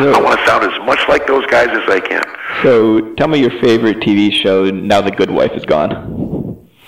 Yeah. 0.00 0.12
I 0.12 0.20
want 0.20 0.38
to 0.40 0.46
sound 0.46 0.64
as 0.64 0.86
much 0.86 1.00
like 1.08 1.26
those 1.26 1.46
guys 1.46 1.68
as 1.68 1.88
I 1.88 2.00
can." 2.00 2.22
So, 2.62 3.14
tell 3.14 3.28
me 3.28 3.40
your 3.40 3.50
favorite 3.60 3.98
TV 3.98 4.32
show 4.32 4.64
now 4.70 5.00
The 5.00 5.10
Good 5.10 5.30
Wife 5.30 5.52
is 5.52 5.64
gone. 5.64 5.92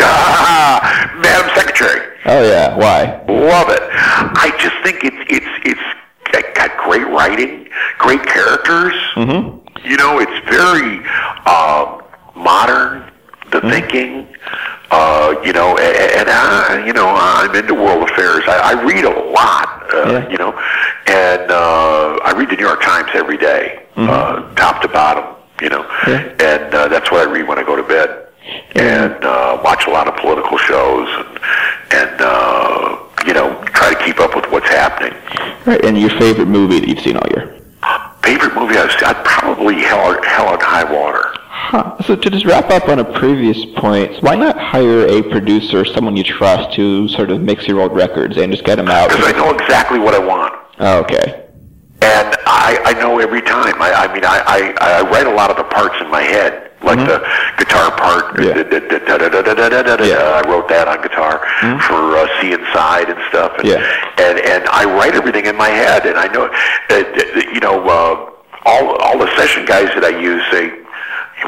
Ah, 0.01 1.12
Madam 1.22 1.51
Secretary. 1.55 2.16
Oh, 2.26 2.43
yeah. 2.43 2.76
Why? 2.76 3.22
Love 3.28 3.70
it. 3.70 3.83
I 3.83 4.55
just 4.59 4.76
think 4.83 5.05
it's 5.05 5.16
it's 5.31 5.47
it's 5.64 6.55
got 6.55 6.76
great 6.78 7.07
writing, 7.07 7.68
great 7.99 8.24
characters. 8.24 8.95
Mm-hmm. 9.14 9.89
You 9.89 9.97
know, 9.97 10.18
it's 10.18 10.49
very 10.49 11.05
um, 11.47 12.03
modern. 12.35 13.12
The 13.53 13.61
thinking. 13.61 14.26
Uh, 14.91 15.34
you 15.45 15.53
know, 15.53 15.76
and, 15.78 15.97
and 16.20 16.28
uh, 16.28 16.84
you 16.87 16.93
know, 16.93 17.09
I'm 17.09 17.55
into 17.55 17.74
world 17.74 18.09
affairs. 18.09 18.45
I, 18.47 18.72
I 18.74 18.84
read 18.84 19.05
a 19.05 19.11
lot. 19.30 19.93
Uh, 19.93 20.11
Yeah. 20.12 20.28
You 20.30 20.39
know, 20.39 20.53
and 21.09 21.51
uh, 21.51 22.18
I 22.24 22.32
read 22.37 22.51
the 22.51 22.57
New 22.57 22.66
York 22.66 22.82
Times 22.82 23.11
every 23.14 23.37
day, 23.39 23.84
uh, 23.97 24.55
top 24.55 24.82
to 24.82 24.89
bottom. 24.89 25.24
You 25.61 25.70
know, 25.70 25.82
Yeah. 26.07 26.20
and 26.41 26.74
uh, 26.74 26.89
that's 26.89 27.11
what 27.11 27.26
I 27.26 27.30
read 27.30 27.49
when 27.49 27.59
I 27.59 27.62
go 27.64 27.74
to 27.76 27.82
bed 27.82 28.26
and 28.76 29.24
uh, 29.24 29.61
watch 29.64 29.87
a 29.87 29.91
lot 29.91 30.07
of 30.07 30.14
political 30.16 30.57
shows 30.59 31.09
and, 31.18 31.39
and 31.93 32.20
uh, 32.20 32.99
you 33.26 33.32
know 33.34 33.61
try 33.74 33.93
to 33.93 34.05
keep 34.05 34.20
up 34.20 34.37
with 34.37 34.45
what's 34.53 34.68
happening. 34.68 35.14
Right. 35.64 35.82
And 35.84 35.99
your 35.99 36.11
favorite 36.11 36.47
movie 36.47 36.78
that 36.80 36.89
you've 36.89 37.01
seen 37.01 37.16
all 37.16 37.28
year? 37.30 37.59
Favorite 38.22 38.55
movie 38.55 38.76
I've 38.76 38.91
seen? 38.93 39.05
I'd 39.05 39.24
probably 39.24 39.76
Hell, 39.82 40.20
Hell 40.22 40.49
on 40.49 40.61
High 40.61 40.84
Water. 40.84 41.32
Huh. 41.59 42.01
So 42.03 42.15
to 42.15 42.31
just 42.31 42.45
wrap 42.45 42.71
up 42.71 42.89
on 42.89 42.99
a 43.01 43.05
previous 43.05 43.65
point, 43.77 44.23
why 44.23 44.37
not 44.37 44.59
hire 44.59 45.07
a 45.09 45.23
producer, 45.23 45.85
someone 45.85 46.17
you 46.17 46.23
trust, 46.23 46.77
to 46.77 47.09
sort 47.09 47.31
of 47.31 47.41
mix 47.41 47.67
your 47.67 47.81
old 47.81 47.93
records 47.93 48.37
and 48.37 48.53
just 48.53 48.63
get 48.63 48.77
them 48.77 48.89
out? 48.89 49.09
Because 49.09 49.27
I 49.27 49.33
know 49.33 49.51
exactly 49.51 49.99
what 49.99 50.15
I 50.15 50.19
want. 50.19 50.55
Oh, 50.79 51.01
okay. 51.01 51.49
And 52.03 52.37
I, 52.47 52.79
I 52.85 52.93
know 53.01 53.19
every 53.19 53.41
time. 53.41 53.81
I, 53.81 53.91
I 54.05 54.15
mean, 54.15 54.25
I, 54.25 54.39
I, 54.47 55.01
I 55.01 55.11
write 55.11 55.27
a 55.27 55.33
lot 55.33 55.51
of 55.51 55.57
the 55.57 55.65
parts 55.65 55.97
in 56.01 56.09
my 56.11 56.21
head, 56.21 56.71
like 56.85 56.99
mm-hmm. 56.99 57.09
the 57.09 57.65
guitar 57.65 57.91
part. 57.97 58.39
Yeah. 58.39 58.53
I 60.39 60.49
wrote 60.49 60.69
that 60.69 60.87
on 60.87 61.03
guitar 61.03 61.41
mm-hmm. 61.41 61.81
for 61.89 61.99
uh, 62.15 62.29
See 62.41 62.53
Inside 62.53 63.11
and 63.11 63.19
stuff. 63.31 63.59
And, 63.59 63.67
yeah. 63.67 63.81
and 64.19 64.39
and 64.39 64.69
I 64.69 64.85
write 64.85 65.15
everything 65.17 65.47
in 65.47 65.57
my 65.57 65.71
head, 65.71 66.07
and 66.07 66.17
I 66.17 66.29
know, 66.29 66.47
uh, 66.93 67.51
you 67.51 67.61
know, 67.61 67.81
uh, 67.89 68.31
all 68.67 68.97
all 68.97 69.19
the 69.19 69.35
session 69.37 69.65
guys 69.65 69.89
that 69.95 70.05
I 70.05 70.15
use 70.21 70.45
say 70.53 70.86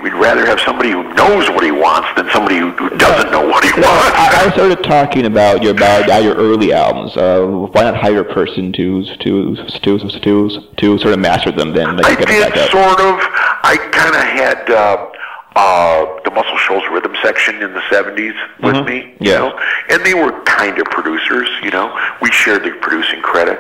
We'd 0.03 0.15
rather 0.15 0.47
have 0.47 0.61
somebody 0.61 0.91
who 0.91 1.03
knows 1.15 1.49
what 1.51 1.65
he 1.65 1.71
wants 1.71 2.09
than 2.17 2.31
somebody 2.31 2.59
who, 2.59 2.71
who 2.73 2.91
doesn't 2.99 3.31
know 3.31 3.47
what 3.47 3.65
he 3.65 3.71
No, 3.81 3.87
wants. 3.89 4.11
I, 4.17 4.47
I 4.47 4.51
started 4.53 4.83
talking 4.85 5.27
about 5.27 5.63
your 5.63 5.73
about 5.73 6.09
uh, 6.09 6.17
your 6.19 6.35
early 6.37 6.73
albums. 6.73 7.17
Uh, 7.17 7.45
why 7.73 7.83
not 7.83 7.97
hire 7.97 8.21
a 8.21 8.25
person 8.35 8.73
to 8.75 9.05
to 9.17 9.57
to 9.57 9.99
to 9.99 10.49
to 10.77 10.99
sort 10.99 11.13
of 11.15 11.19
master 11.19 11.51
them? 11.51 11.73
Then 11.73 11.97
like, 11.97 12.19
I 12.21 12.25
did 12.25 12.71
sort 12.71 13.01
of. 13.01 13.17
I 13.63 13.77
kind 13.93 14.15
of 14.15 14.23
had 14.23 14.71
uh, 14.71 15.11
uh, 15.57 16.21
the 16.25 16.31
Muscle 16.31 16.57
Shoals 16.59 16.85
rhythm 16.93 17.15
section 17.23 17.57
in 17.63 17.73
the 17.75 17.81
'70s 17.91 18.35
with 18.63 18.87
me, 18.87 19.17
you 19.21 19.33
Yeah. 19.33 19.39
know, 19.39 19.61
and 19.91 20.05
they 20.07 20.15
were 20.15 20.33
kind 20.45 20.79
of 20.79 20.85
producers. 20.87 21.49
You 21.63 21.71
know, 21.71 21.93
we 22.23 22.31
shared 22.31 22.63
the 22.63 22.71
producing 22.81 23.21
credit, 23.23 23.59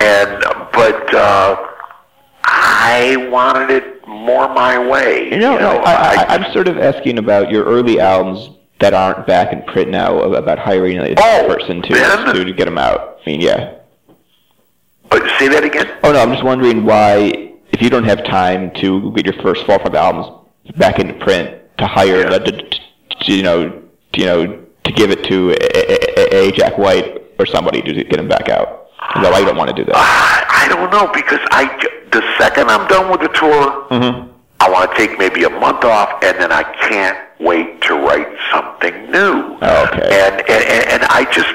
and 0.00 0.44
but 0.72 1.14
uh, 1.14 1.56
I 2.44 3.28
wanted 3.30 3.70
it 3.70 4.06
more 4.08 4.48
my 4.52 4.78
way. 4.88 5.30
You 5.30 5.38
know, 5.38 5.58
no, 5.58 5.68
I, 5.78 6.14
I, 6.14 6.26
I'm 6.34 6.52
sort 6.52 6.68
of 6.68 6.78
asking 6.78 7.18
about 7.18 7.50
your 7.50 7.64
early 7.64 8.00
albums 8.00 8.56
that 8.80 8.94
aren't 8.94 9.26
back 9.26 9.52
in 9.52 9.62
print 9.62 9.90
now. 9.90 10.18
About 10.20 10.58
hiring 10.58 10.98
a 10.98 11.14
Oh, 11.18 11.44
person 11.46 11.82
to, 11.82 11.88
to 11.88 12.44
to 12.44 12.52
get 12.52 12.64
them 12.64 12.78
out. 12.78 13.18
I 13.24 13.30
mean, 13.30 13.40
yeah. 13.40 13.74
Uh, 15.10 15.38
say 15.38 15.48
that 15.48 15.64
again. 15.64 15.90
Oh 16.02 16.12
no, 16.12 16.20
I'm 16.20 16.30
just 16.32 16.44
wondering 16.44 16.84
why, 16.84 17.52
if 17.72 17.82
you 17.82 17.90
don't 17.90 18.04
have 18.04 18.24
time 18.24 18.70
to 18.74 19.12
get 19.12 19.26
your 19.26 19.42
first 19.42 19.66
four 19.66 19.76
or 19.76 19.78
five 19.80 19.94
albums 19.94 20.26
back 20.76 20.98
into 20.98 21.14
print, 21.14 21.56
to 21.78 21.86
hire, 21.86 22.20
Yeah. 22.20 22.38
the, 22.38 22.40
to, 22.40 22.70
to, 23.24 23.32
you 23.32 23.42
know, 23.42 23.68
to, 24.12 24.20
you 24.20 24.24
know, 24.26 24.64
to 24.84 24.92
give 24.92 25.10
it 25.10 25.24
to 25.24 25.50
a, 25.50 26.36
a, 26.36 26.48
a 26.48 26.52
Jack 26.52 26.78
White 26.78 27.22
or 27.38 27.46
somebody 27.46 27.82
to 27.82 27.92
get 27.92 28.16
them 28.16 28.28
back 28.28 28.48
out. 28.48 28.88
Is 29.16 29.22
that 29.22 29.32
why 29.32 29.40
you 29.40 29.46
don't 29.46 29.56
want 29.56 29.68
to 29.70 29.76
do 29.76 29.84
that? 29.84 29.96
I 29.96 30.68
don't 30.68 30.90
know 30.90 31.10
because 31.12 31.40
I 31.50 31.64
the 32.12 32.22
second 32.38 32.68
I'm 32.70 32.86
done 32.88 33.10
with 33.10 33.20
the 33.20 33.28
tour, 33.28 33.86
Mm-hmm. 33.90 34.28
I 34.62 34.68
want 34.68 34.90
to 34.90 34.96
take 34.96 35.18
maybe 35.18 35.44
a 35.44 35.50
month 35.50 35.84
off, 35.84 36.22
and 36.22 36.36
then 36.38 36.52
I 36.52 36.62
can't 36.88 37.16
wait 37.40 37.80
to 37.82 37.94
write 37.94 38.28
something 38.52 39.10
new. 39.10 39.56
Okay. 39.56 40.04
And 40.20 40.34
and 40.40 40.62
and, 40.74 40.82
and 40.92 41.02
I 41.04 41.24
just, 41.32 41.54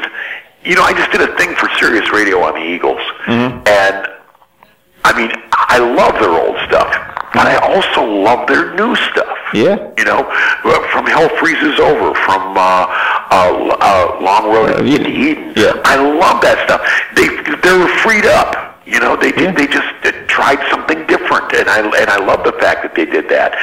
you 0.66 0.74
know, 0.76 0.82
I 0.82 0.94
just 0.94 1.12
did 1.12 1.22
a 1.22 1.36
thing 1.38 1.54
for 1.56 1.70
Sirius 1.78 2.12
Radio 2.12 2.42
on 2.42 2.56
the 2.56 2.66
Eagles, 2.66 3.02
Mm-hmm. 3.28 3.62
and 3.68 4.08
I 5.06 5.14
mean, 5.16 5.32
I 5.54 5.78
love 5.78 6.16
their 6.20 6.32
old 6.34 6.58
stuff, 6.68 6.90
but 7.36 7.46
I 7.46 7.58
also 7.62 8.02
love 8.04 8.48
their 8.48 8.74
new 8.74 8.96
stuff. 8.96 9.38
Yeah. 9.54 9.78
You 10.00 10.04
know, 10.06 10.24
from 10.92 11.06
Hell 11.06 11.30
Freezes 11.38 11.78
Over, 11.80 12.16
from 12.26 12.58
uh, 12.58 12.90
uh, 13.30 13.78
uh, 13.86 14.18
Long 14.20 14.52
Road 14.52 14.70
Uh, 14.72 14.78
to 14.80 14.84
Eden. 14.84 15.06
Eden. 15.14 15.54
Yeah. 15.56 15.80
I 15.86 15.98
love 16.02 16.42
that 16.42 16.58
stuff. 16.66 16.82
They 17.16 17.28
they 17.62 17.78
were 17.78 17.88
freed 18.02 18.26
up. 18.26 18.75
You 18.86 19.00
know, 19.00 19.16
they 19.16 19.34
Yeah. 19.36 19.52
they 19.52 19.68
just 19.68 19.88
tried 20.28 20.60
something 20.70 21.06
different, 21.08 21.54
and 21.54 21.70
I 21.70 21.80
and 21.80 22.10
I 22.10 22.18
love 22.24 22.44
the 22.44 22.52
fact 22.54 22.84
that 22.84 22.94
they 22.96 23.06
did 23.06 23.28
that, 23.30 23.56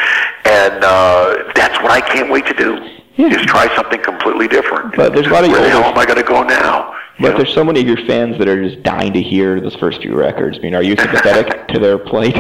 and 0.45 0.83
uh, 0.85 1.53
that's 1.55 1.81
what 1.83 1.93
I 1.93 2.01
can't 2.01 2.31
wait 2.31 2.47
to 2.47 2.55
do. 2.55 2.79
Yeah. 3.17 3.29
Just 3.29 3.47
try 3.47 3.69
something 3.77 4.01
completely 4.03 4.49
different. 4.49 4.97
But 4.97 5.13
there's 5.13 5.27
a 5.27 5.31
lot 5.31 5.45
of 5.45 5.51
Where 5.51 5.61
the 5.63 5.69
hell 5.71 5.85
am 5.85 5.99
I 5.99 6.07
going 6.07 6.17
to 6.19 6.25
go 6.25 6.43
now? 6.43 6.95
You 7.19 7.27
But 7.27 7.33
know? 7.33 7.37
there's 7.39 7.53
so 7.55 7.63
many 7.63 7.81
of 7.83 7.87
your 7.87 7.99
fans 8.07 8.39
that 8.39 8.49
are 8.49 8.61
just 8.67 8.83
dying 8.83 9.13
to 9.13 9.21
hear 9.23 9.61
those 9.61 9.77
first 9.77 10.01
few 10.01 10.15
records. 10.15 10.57
I 10.59 10.63
mean, 10.63 10.75
are 10.75 10.83
you 10.83 10.97
sympathetic 10.97 11.69
to 11.75 11.79
their 11.79 11.99
plight? 11.99 12.35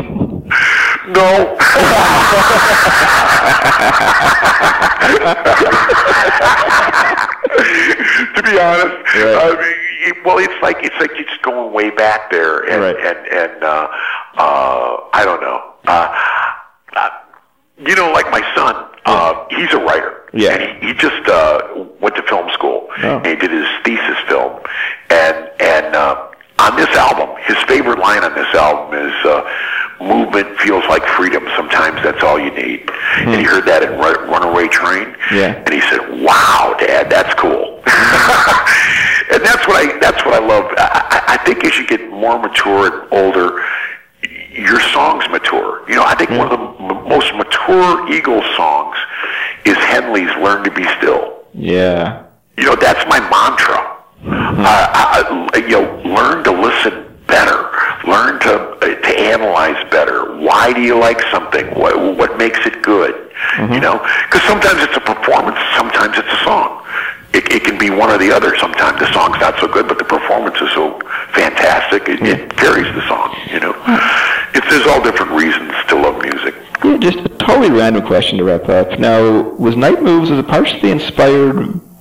No. 1.08 1.56
to 8.34 8.42
be 8.42 8.58
honest, 8.58 8.96
Right. 9.14 9.36
I 9.36 9.54
mean, 9.60 9.74
it- 10.08 10.24
well, 10.24 10.38
it's 10.38 10.60
like 10.62 10.78
it's 10.82 10.96
like 11.00 11.12
it's 11.14 11.36
going 11.42 11.72
way 11.72 11.90
back 11.90 12.30
there, 12.30 12.60
and 12.70 12.82
Right. 12.82 12.96
and 12.96 13.18
and 13.28 13.64
uh, 13.64 13.88
uh, 14.36 14.96
I 15.12 15.24
don't 15.24 15.40
know. 15.40 15.60
Uh, 15.86 16.14
uh, 16.96 17.10
you 17.86 17.94
know, 17.96 18.12
like 18.12 18.30
my 18.30 18.42
son, 18.54 18.74
uh, 19.06 19.44
he's 19.50 19.72
a 19.72 19.78
writer. 19.78 20.18
Yeah. 20.32 20.52
And 20.52 20.82
he, 20.82 20.88
he 20.88 20.94
just 20.94 21.26
uh, 21.28 21.84
went 22.00 22.14
to 22.16 22.22
film 22.22 22.48
school. 22.52 22.88
Oh. 23.02 23.16
And 23.18 23.26
he 23.26 23.34
did 23.36 23.50
his 23.50 23.66
thesis 23.84 24.18
film, 24.28 24.60
and 25.10 25.50
and 25.60 25.94
uh, 25.96 26.28
on 26.58 26.76
this 26.76 26.88
album, 26.96 27.34
his 27.42 27.56
favorite 27.64 27.98
line 27.98 28.22
on 28.24 28.34
this 28.34 28.52
album 28.54 28.94
is 29.08 29.14
uh, 29.26 29.42
"Movement 30.00 30.56
feels 30.60 30.84
like 30.88 31.04
freedom. 31.18 31.46
Sometimes 31.56 32.02
that's 32.02 32.22
all 32.22 32.38
you 32.38 32.50
need." 32.52 32.88
And 33.18 33.34
he 33.34 33.42
heard 33.42 33.66
that 33.66 33.82
in 33.82 33.98
Runaway 33.98 34.68
Train. 34.68 35.14
Hmm. 35.28 35.34
Yeah. 35.36 35.62
And 35.66 35.72
he 35.74 35.80
said, 35.90 36.22
"Wow, 36.22 36.76
Dad, 36.78 37.10
that's 37.10 37.34
cool." 37.34 37.82
and 39.32 39.42
that's 39.44 39.66
what 39.66 39.76
I 39.84 39.98
that's 39.98 40.24
what 40.24 40.34
I 40.34 40.44
love. 40.46 40.64
I, 40.78 41.24
I 41.26 41.34
I 41.34 41.36
think 41.44 41.64
as 41.64 41.76
you 41.76 41.86
get 41.86 42.00
more 42.32 42.48
mature 42.48 42.86
and 42.86 43.12
older, 43.12 43.62
your 44.52 44.80
songs 44.92 45.24
mature. 45.30 45.88
You 45.88 45.96
know, 45.96 46.04
I 46.04 46.14
think 46.14 46.30
one 46.30 46.50
of 46.52 46.58
the 46.58 46.84
m- 46.84 47.08
most 47.08 47.34
mature 47.34 48.12
Eagles 48.12 48.44
songs 48.56 48.96
is 49.64 49.76
Henley's 49.76 50.30
"Learn 50.42 50.64
to 50.64 50.70
Be 50.70 50.84
Still." 50.98 51.44
yeah. 51.54 52.24
You 52.58 52.66
know, 52.66 52.76
that's 52.76 53.02
my 53.08 53.18
mantra. 53.18 53.80
Uh, 54.28 54.60
I, 54.62 55.50
I, 55.54 55.56
you 55.56 55.80
know, 55.80 56.02
learn 56.04 56.44
to 56.44 56.52
listen 56.52 57.08
better. 57.26 57.70
Learn 58.06 58.38
to 58.40 58.52
uh, 58.76 58.86
to 58.86 59.12
analyze 59.18 59.82
better. 59.90 60.36
Why 60.38 60.72
do 60.74 60.82
you 60.82 60.98
like 60.98 61.20
something? 61.32 61.66
What 61.74 61.96
what 62.16 62.36
makes 62.36 62.60
it 62.66 62.82
good? 62.82 63.14
You 63.58 63.80
know, 63.80 63.98
because 64.28 64.42
sometimes 64.46 64.82
it's 64.82 64.96
a 64.96 65.00
performance, 65.00 65.58
sometimes 65.76 66.16
it's 66.18 66.28
a 66.28 66.44
song. 66.44 66.84
It, 67.34 67.50
it 67.50 67.64
can 67.64 67.78
be 67.78 67.88
one 67.90 68.10
or 68.10 68.18
the 68.18 68.30
other. 68.30 68.56
Sometimes 68.58 69.00
the 69.00 69.10
song's 69.12 69.40
not 69.40 69.58
so 69.58 69.66
good, 69.66 69.88
but 69.88 69.98
the 69.98 70.04
performance 70.04 70.60
is 70.60 70.70
so 70.72 71.00
fantastic. 71.32 72.06
It, 72.08 72.20
it 72.22 72.54
carries 72.56 72.86
the 72.94 73.02
song. 73.08 73.34
You 73.50 73.60
know, 73.60 73.74
it's 74.54 74.68
there's 74.68 74.86
all 74.86 75.02
different 75.02 75.32
reasons 75.32 75.72
to 75.88 75.96
love 75.96 76.20
music. 76.22 76.54
Yeah, 76.84 77.24
totally 77.62 77.80
random 77.80 78.04
question 78.04 78.38
to 78.38 78.44
wrap 78.44 78.68
up. 78.68 78.98
Now, 78.98 79.42
was 79.54 79.76
Night 79.76 80.02
Moves 80.02 80.30
was 80.30 80.38
it 80.40 80.48
partially 80.48 80.90
inspired 80.90 81.54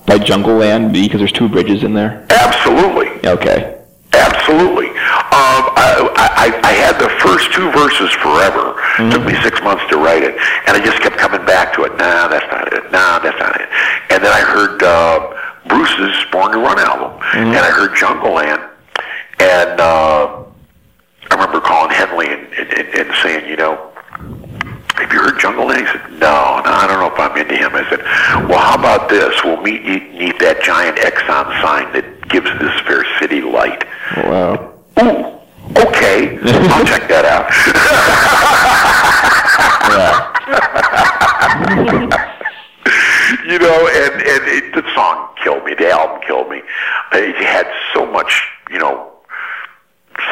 by 0.08 0.18
Jungleland 0.18 0.92
because 0.92 1.20
there's 1.20 1.32
two 1.32 1.48
bridges 1.48 1.84
in 1.84 1.94
there? 1.94 2.26
Absolutely. 2.32 3.30
Okay. 3.30 3.78
Absolutely. 4.14 4.88
Um, 4.90 5.70
I, 5.78 6.10
I, 6.18 6.60
I 6.64 6.72
had 6.74 6.98
the 6.98 7.10
first 7.22 7.54
two 7.54 7.72
verses 7.72 8.12
forever. 8.26 8.74
Took 9.12 9.24
me 9.26 9.40
six 9.44 9.62
months 9.62 9.84
to 9.90 9.98
write 9.98 10.24
it, 10.24 10.34
and 10.68 10.76
I 10.76 10.82
just 10.84 11.00
kept 11.00 11.18
coming 11.18 11.46
back 11.46 11.74
to 11.76 11.84
it. 11.84 11.92
Nah, 11.92 12.28
that's 12.28 12.46
not 12.52 12.74
it. 12.74 12.92
Nah, 12.92 13.20
that's 13.20 13.40
not 13.40 13.62
it. 13.62 13.70
And 14.10 14.24
then 14.24 14.34
I 14.34 14.42
heard 14.42 14.82
uh, 14.82 15.32
Bruce's 15.68 16.26
Born 16.32 16.52
to 16.52 16.58
Run 16.58 16.80
album, 16.80 17.22
and 17.34 17.56
I 17.56 17.70
heard 17.70 17.92
Jungleland, 17.92 18.68
and 19.40 19.80
uh, 19.80 20.44
I 21.30 21.36
remember 21.36 21.62
calling 21.62 21.92
Henley 21.92 22.28
and, 22.28 22.52
and, 22.54 22.74
and, 22.74 22.88
and 22.96 23.16
saying, 23.22 23.48
you 23.48 23.56
know, 23.56 23.92
have 25.02 25.12
you 25.12 25.20
heard 25.20 25.40
Jungleland? 25.40 25.80
He 25.80 25.86
said, 25.88 26.11
no, 26.22 26.62
no, 26.64 26.72
I 26.72 26.86
don't 26.88 27.00
know 27.00 27.12
if 27.14 27.20
I'm 27.20 27.36
into 27.38 27.56
him. 27.58 27.72
I 27.76 27.88
said, 27.90 28.00
well, 28.48 28.60
how 28.60 28.76
about 28.78 29.10
this? 29.10 29.34
We'll 29.44 29.62
meet 29.62 29.82
you 29.82 30.00
neath 30.18 30.38
that 30.40 30.62
giant 30.64 30.98
Exxon 30.98 31.50
sign 31.62 31.92
that 31.94 32.30
gives 32.30 32.48
this 32.60 32.80
fair 32.82 33.04
city 33.20 33.42
light. 33.42 33.84
Wow. 34.18 34.74
Ooh, 35.02 35.40
okay, 35.88 36.38
I'll 36.70 36.86
check 36.86 37.08
that 37.10 37.26
out. 37.26 37.50
you 43.46 43.60
know, 43.60 43.88
and 43.88 44.14
and 44.22 44.44
it, 44.48 44.74
the 44.74 44.84
song 44.94 45.30
killed 45.44 45.64
me. 45.66 45.74
The 45.74 45.90
album 45.92 46.22
killed 46.26 46.50
me. 46.50 46.62
It 47.14 47.36
had 47.46 47.68
so 47.94 48.06
much, 48.06 48.48
you 48.70 48.80
know, 48.80 49.12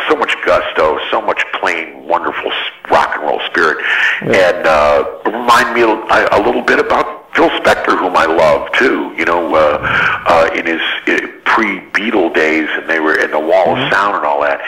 so 0.07 0.15
much 0.15 0.35
gusto, 0.45 0.99
so 1.11 1.21
much 1.21 1.43
plain, 1.59 2.05
wonderful 2.07 2.51
s- 2.51 2.89
rock 2.91 3.15
and 3.15 3.23
roll 3.23 3.39
spirit, 3.47 3.77
and 4.21 4.65
uh, 4.67 5.03
remind 5.25 5.73
me 5.73 5.81
a, 5.81 6.37
a 6.37 6.39
little 6.43 6.61
bit 6.61 6.79
about 6.79 7.33
Phil 7.35 7.49
Spector, 7.61 7.97
whom 7.97 8.15
I 8.15 8.25
love 8.25 8.71
too. 8.73 9.13
You 9.17 9.25
know, 9.25 9.53
uh, 9.55 9.79
uh, 10.27 10.49
in 10.55 10.65
his 10.65 10.81
uh, 11.07 11.27
pre-Beatle 11.45 12.33
days, 12.33 12.67
and 12.73 12.89
they 12.89 12.99
were 12.99 13.15
in 13.19 13.31
the 13.31 13.39
Wall 13.39 13.75
of 13.75 13.91
Sound 13.91 14.15
and 14.17 14.25
all 14.25 14.41
that, 14.41 14.61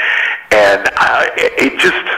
and 0.52 0.88
uh, 0.98 1.26
it, 1.38 1.74
it 1.74 1.80
just. 1.80 2.18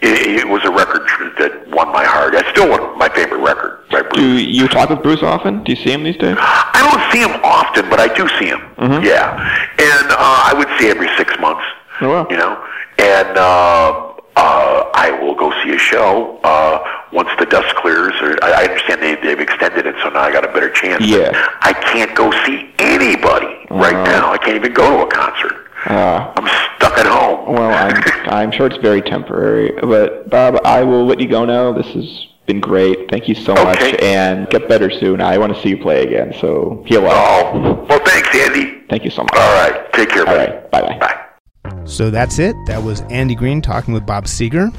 It, 0.00 0.40
it 0.40 0.48
was 0.48 0.62
a 0.64 0.70
record 0.70 1.02
that 1.38 1.66
won 1.70 1.88
my 1.90 2.04
heart. 2.04 2.34
It's 2.34 2.48
still 2.50 2.68
one 2.68 2.80
of 2.80 2.98
my 2.98 3.08
favorite 3.08 3.38
record 3.38 3.88
by 3.90 4.02
Bruce. 4.02 4.16
Do 4.18 4.43
you 4.54 4.68
talk 4.68 4.90
with 4.90 5.02
Bruce 5.02 5.22
often? 5.22 5.62
Do 5.64 5.72
you 5.72 5.76
see 5.76 5.92
him 5.92 6.02
these 6.04 6.16
days? 6.16 6.36
I 6.38 6.80
don't 6.90 7.12
see 7.12 7.20
him 7.20 7.40
often, 7.44 7.88
but 7.90 8.00
I 8.00 8.08
do 8.14 8.28
see 8.38 8.46
him. 8.46 8.60
Yeah, 9.02 9.34
and 9.78 10.06
uh, 10.10 10.16
I 10.18 10.54
would 10.56 10.68
see 10.78 10.88
every 10.88 11.08
six 11.16 11.32
months. 11.40 11.64
Oh, 12.00 12.08
wow. 12.10 12.26
You 12.30 12.36
know, 12.36 12.54
and 12.98 13.36
uh, 13.38 14.12
uh, 14.36 14.90
I 14.94 15.10
will 15.22 15.34
go 15.34 15.52
see 15.62 15.74
a 15.74 15.78
show 15.78 16.38
uh, 16.42 16.84
once 17.12 17.28
the 17.38 17.46
dust 17.46 17.74
clears. 17.76 18.14
Or 18.20 18.36
I, 18.42 18.64
I 18.64 18.96
they, 18.96 19.14
they've 19.16 19.40
extended 19.40 19.86
it, 19.86 19.94
so 20.02 20.08
now 20.10 20.20
I 20.20 20.32
got 20.32 20.44
a 20.44 20.52
better 20.52 20.70
chance. 20.70 21.04
Yeah. 21.06 21.30
I 21.60 21.72
can't 21.72 22.14
go 22.16 22.30
see 22.46 22.72
anybody 22.78 23.66
right 23.70 23.94
Uh-huh. 23.94 24.04
now. 24.04 24.32
I 24.32 24.38
can't 24.38 24.56
even 24.56 24.72
go 24.72 24.88
to 24.98 25.02
a 25.04 25.10
concert. 25.10 25.66
Uh, 25.86 26.32
I'm 26.36 26.46
stuck 26.76 26.96
at 26.98 27.06
home. 27.06 27.54
well, 27.54 27.70
I'm 27.72 28.02
I'm 28.32 28.50
sure 28.50 28.66
it's 28.66 28.78
very 28.78 29.02
temporary, 29.02 29.72
but 29.82 30.30
Bob, 30.30 30.58
I 30.64 30.82
will 30.82 31.04
let 31.06 31.20
you 31.20 31.28
go 31.28 31.44
now. 31.44 31.72
This 31.72 31.86
has 31.88 32.26
been 32.46 32.60
great. 32.60 33.10
Thank 33.10 33.28
you 33.28 33.34
so 33.34 33.54
much, 33.54 33.80
and 34.02 34.48
get 34.50 34.68
better 34.68 34.90
soon. 34.90 35.20
I 35.20 35.38
want 35.38 35.54
to 35.54 35.60
see 35.62 35.70
you 35.70 35.78
play 35.78 36.02
again. 36.06 36.34
So 36.40 36.82
heal 36.86 37.06
up. 37.06 37.54
Oh, 37.54 37.86
well, 37.88 38.00
thanks, 38.04 38.28
Andy. 38.34 38.84
Thank 38.88 39.04
you 39.04 39.10
so 39.10 39.22
much. 39.22 39.34
All 39.34 39.70
right, 39.70 39.92
take 39.92 40.10
care. 40.10 40.20
All 40.28 40.34
buddy. 40.36 40.52
right. 40.52 40.70
Bye 40.70 40.82
bye. 40.82 40.98
Bye. 40.98 41.84
So 41.86 42.10
that's 42.10 42.38
it. 42.38 42.54
That 42.66 42.82
was 42.82 43.00
Andy 43.02 43.34
Greene 43.34 43.62
talking 43.62 43.94
with 43.94 44.06
Bob 44.06 44.24
Seger. 44.24 44.74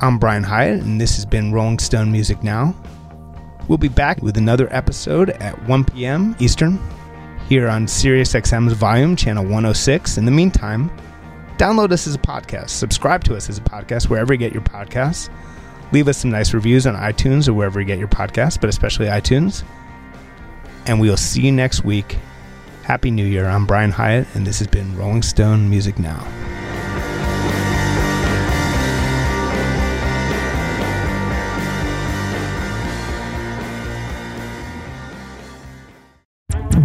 I'm 0.00 0.18
Brian 0.18 0.44
Hiatt, 0.44 0.80
and 0.82 1.00
this 1.00 1.16
has 1.16 1.26
been 1.26 1.52
Rolling 1.52 1.78
Stone 1.78 2.12
Music 2.12 2.42
Now. 2.42 2.74
We'll 3.68 3.78
be 3.78 3.88
back 3.88 4.22
with 4.22 4.36
another 4.36 4.68
episode 4.72 5.30
at 5.30 5.60
1 5.68 5.84
p.m. 5.84 6.34
Eastern 6.38 6.78
here 7.48 7.68
on 7.68 7.86
SiriusXM's 7.86 8.74
Volume, 8.74 9.16
Channel 9.16 9.44
106. 9.44 10.16
In 10.18 10.24
the 10.24 10.30
meantime, 10.30 10.90
download 11.56 11.92
us 11.92 12.06
as 12.06 12.14
a 12.14 12.18
podcast, 12.18 12.70
subscribe 12.70 13.24
to 13.24 13.34
us 13.36 13.48
as 13.50 13.58
a 13.58 13.62
podcast 13.62 14.08
wherever 14.08 14.32
you 14.32 14.38
get 14.38 14.52
your 14.52 14.62
podcasts. 14.62 15.28
Leave 15.92 16.08
us 16.08 16.18
some 16.18 16.30
nice 16.30 16.52
reviews 16.52 16.86
on 16.86 16.94
iTunes 16.94 17.48
or 17.48 17.54
wherever 17.54 17.80
you 17.80 17.86
get 17.86 17.98
your 17.98 18.08
podcasts, 18.08 18.60
but 18.60 18.68
especially 18.68 19.06
iTunes. 19.06 19.64
And 20.86 21.00
we'll 21.00 21.16
see 21.16 21.42
you 21.42 21.52
next 21.52 21.84
week. 21.84 22.18
Happy 22.82 23.10
New 23.10 23.26
Year. 23.26 23.46
I'm 23.46 23.66
Brian 23.66 23.92
Hiatt, 23.92 24.26
and 24.34 24.46
this 24.46 24.58
has 24.58 24.68
been 24.68 24.96
Rolling 24.96 25.22
Stone 25.22 25.68
Music 25.68 25.98
Now. 25.98 26.26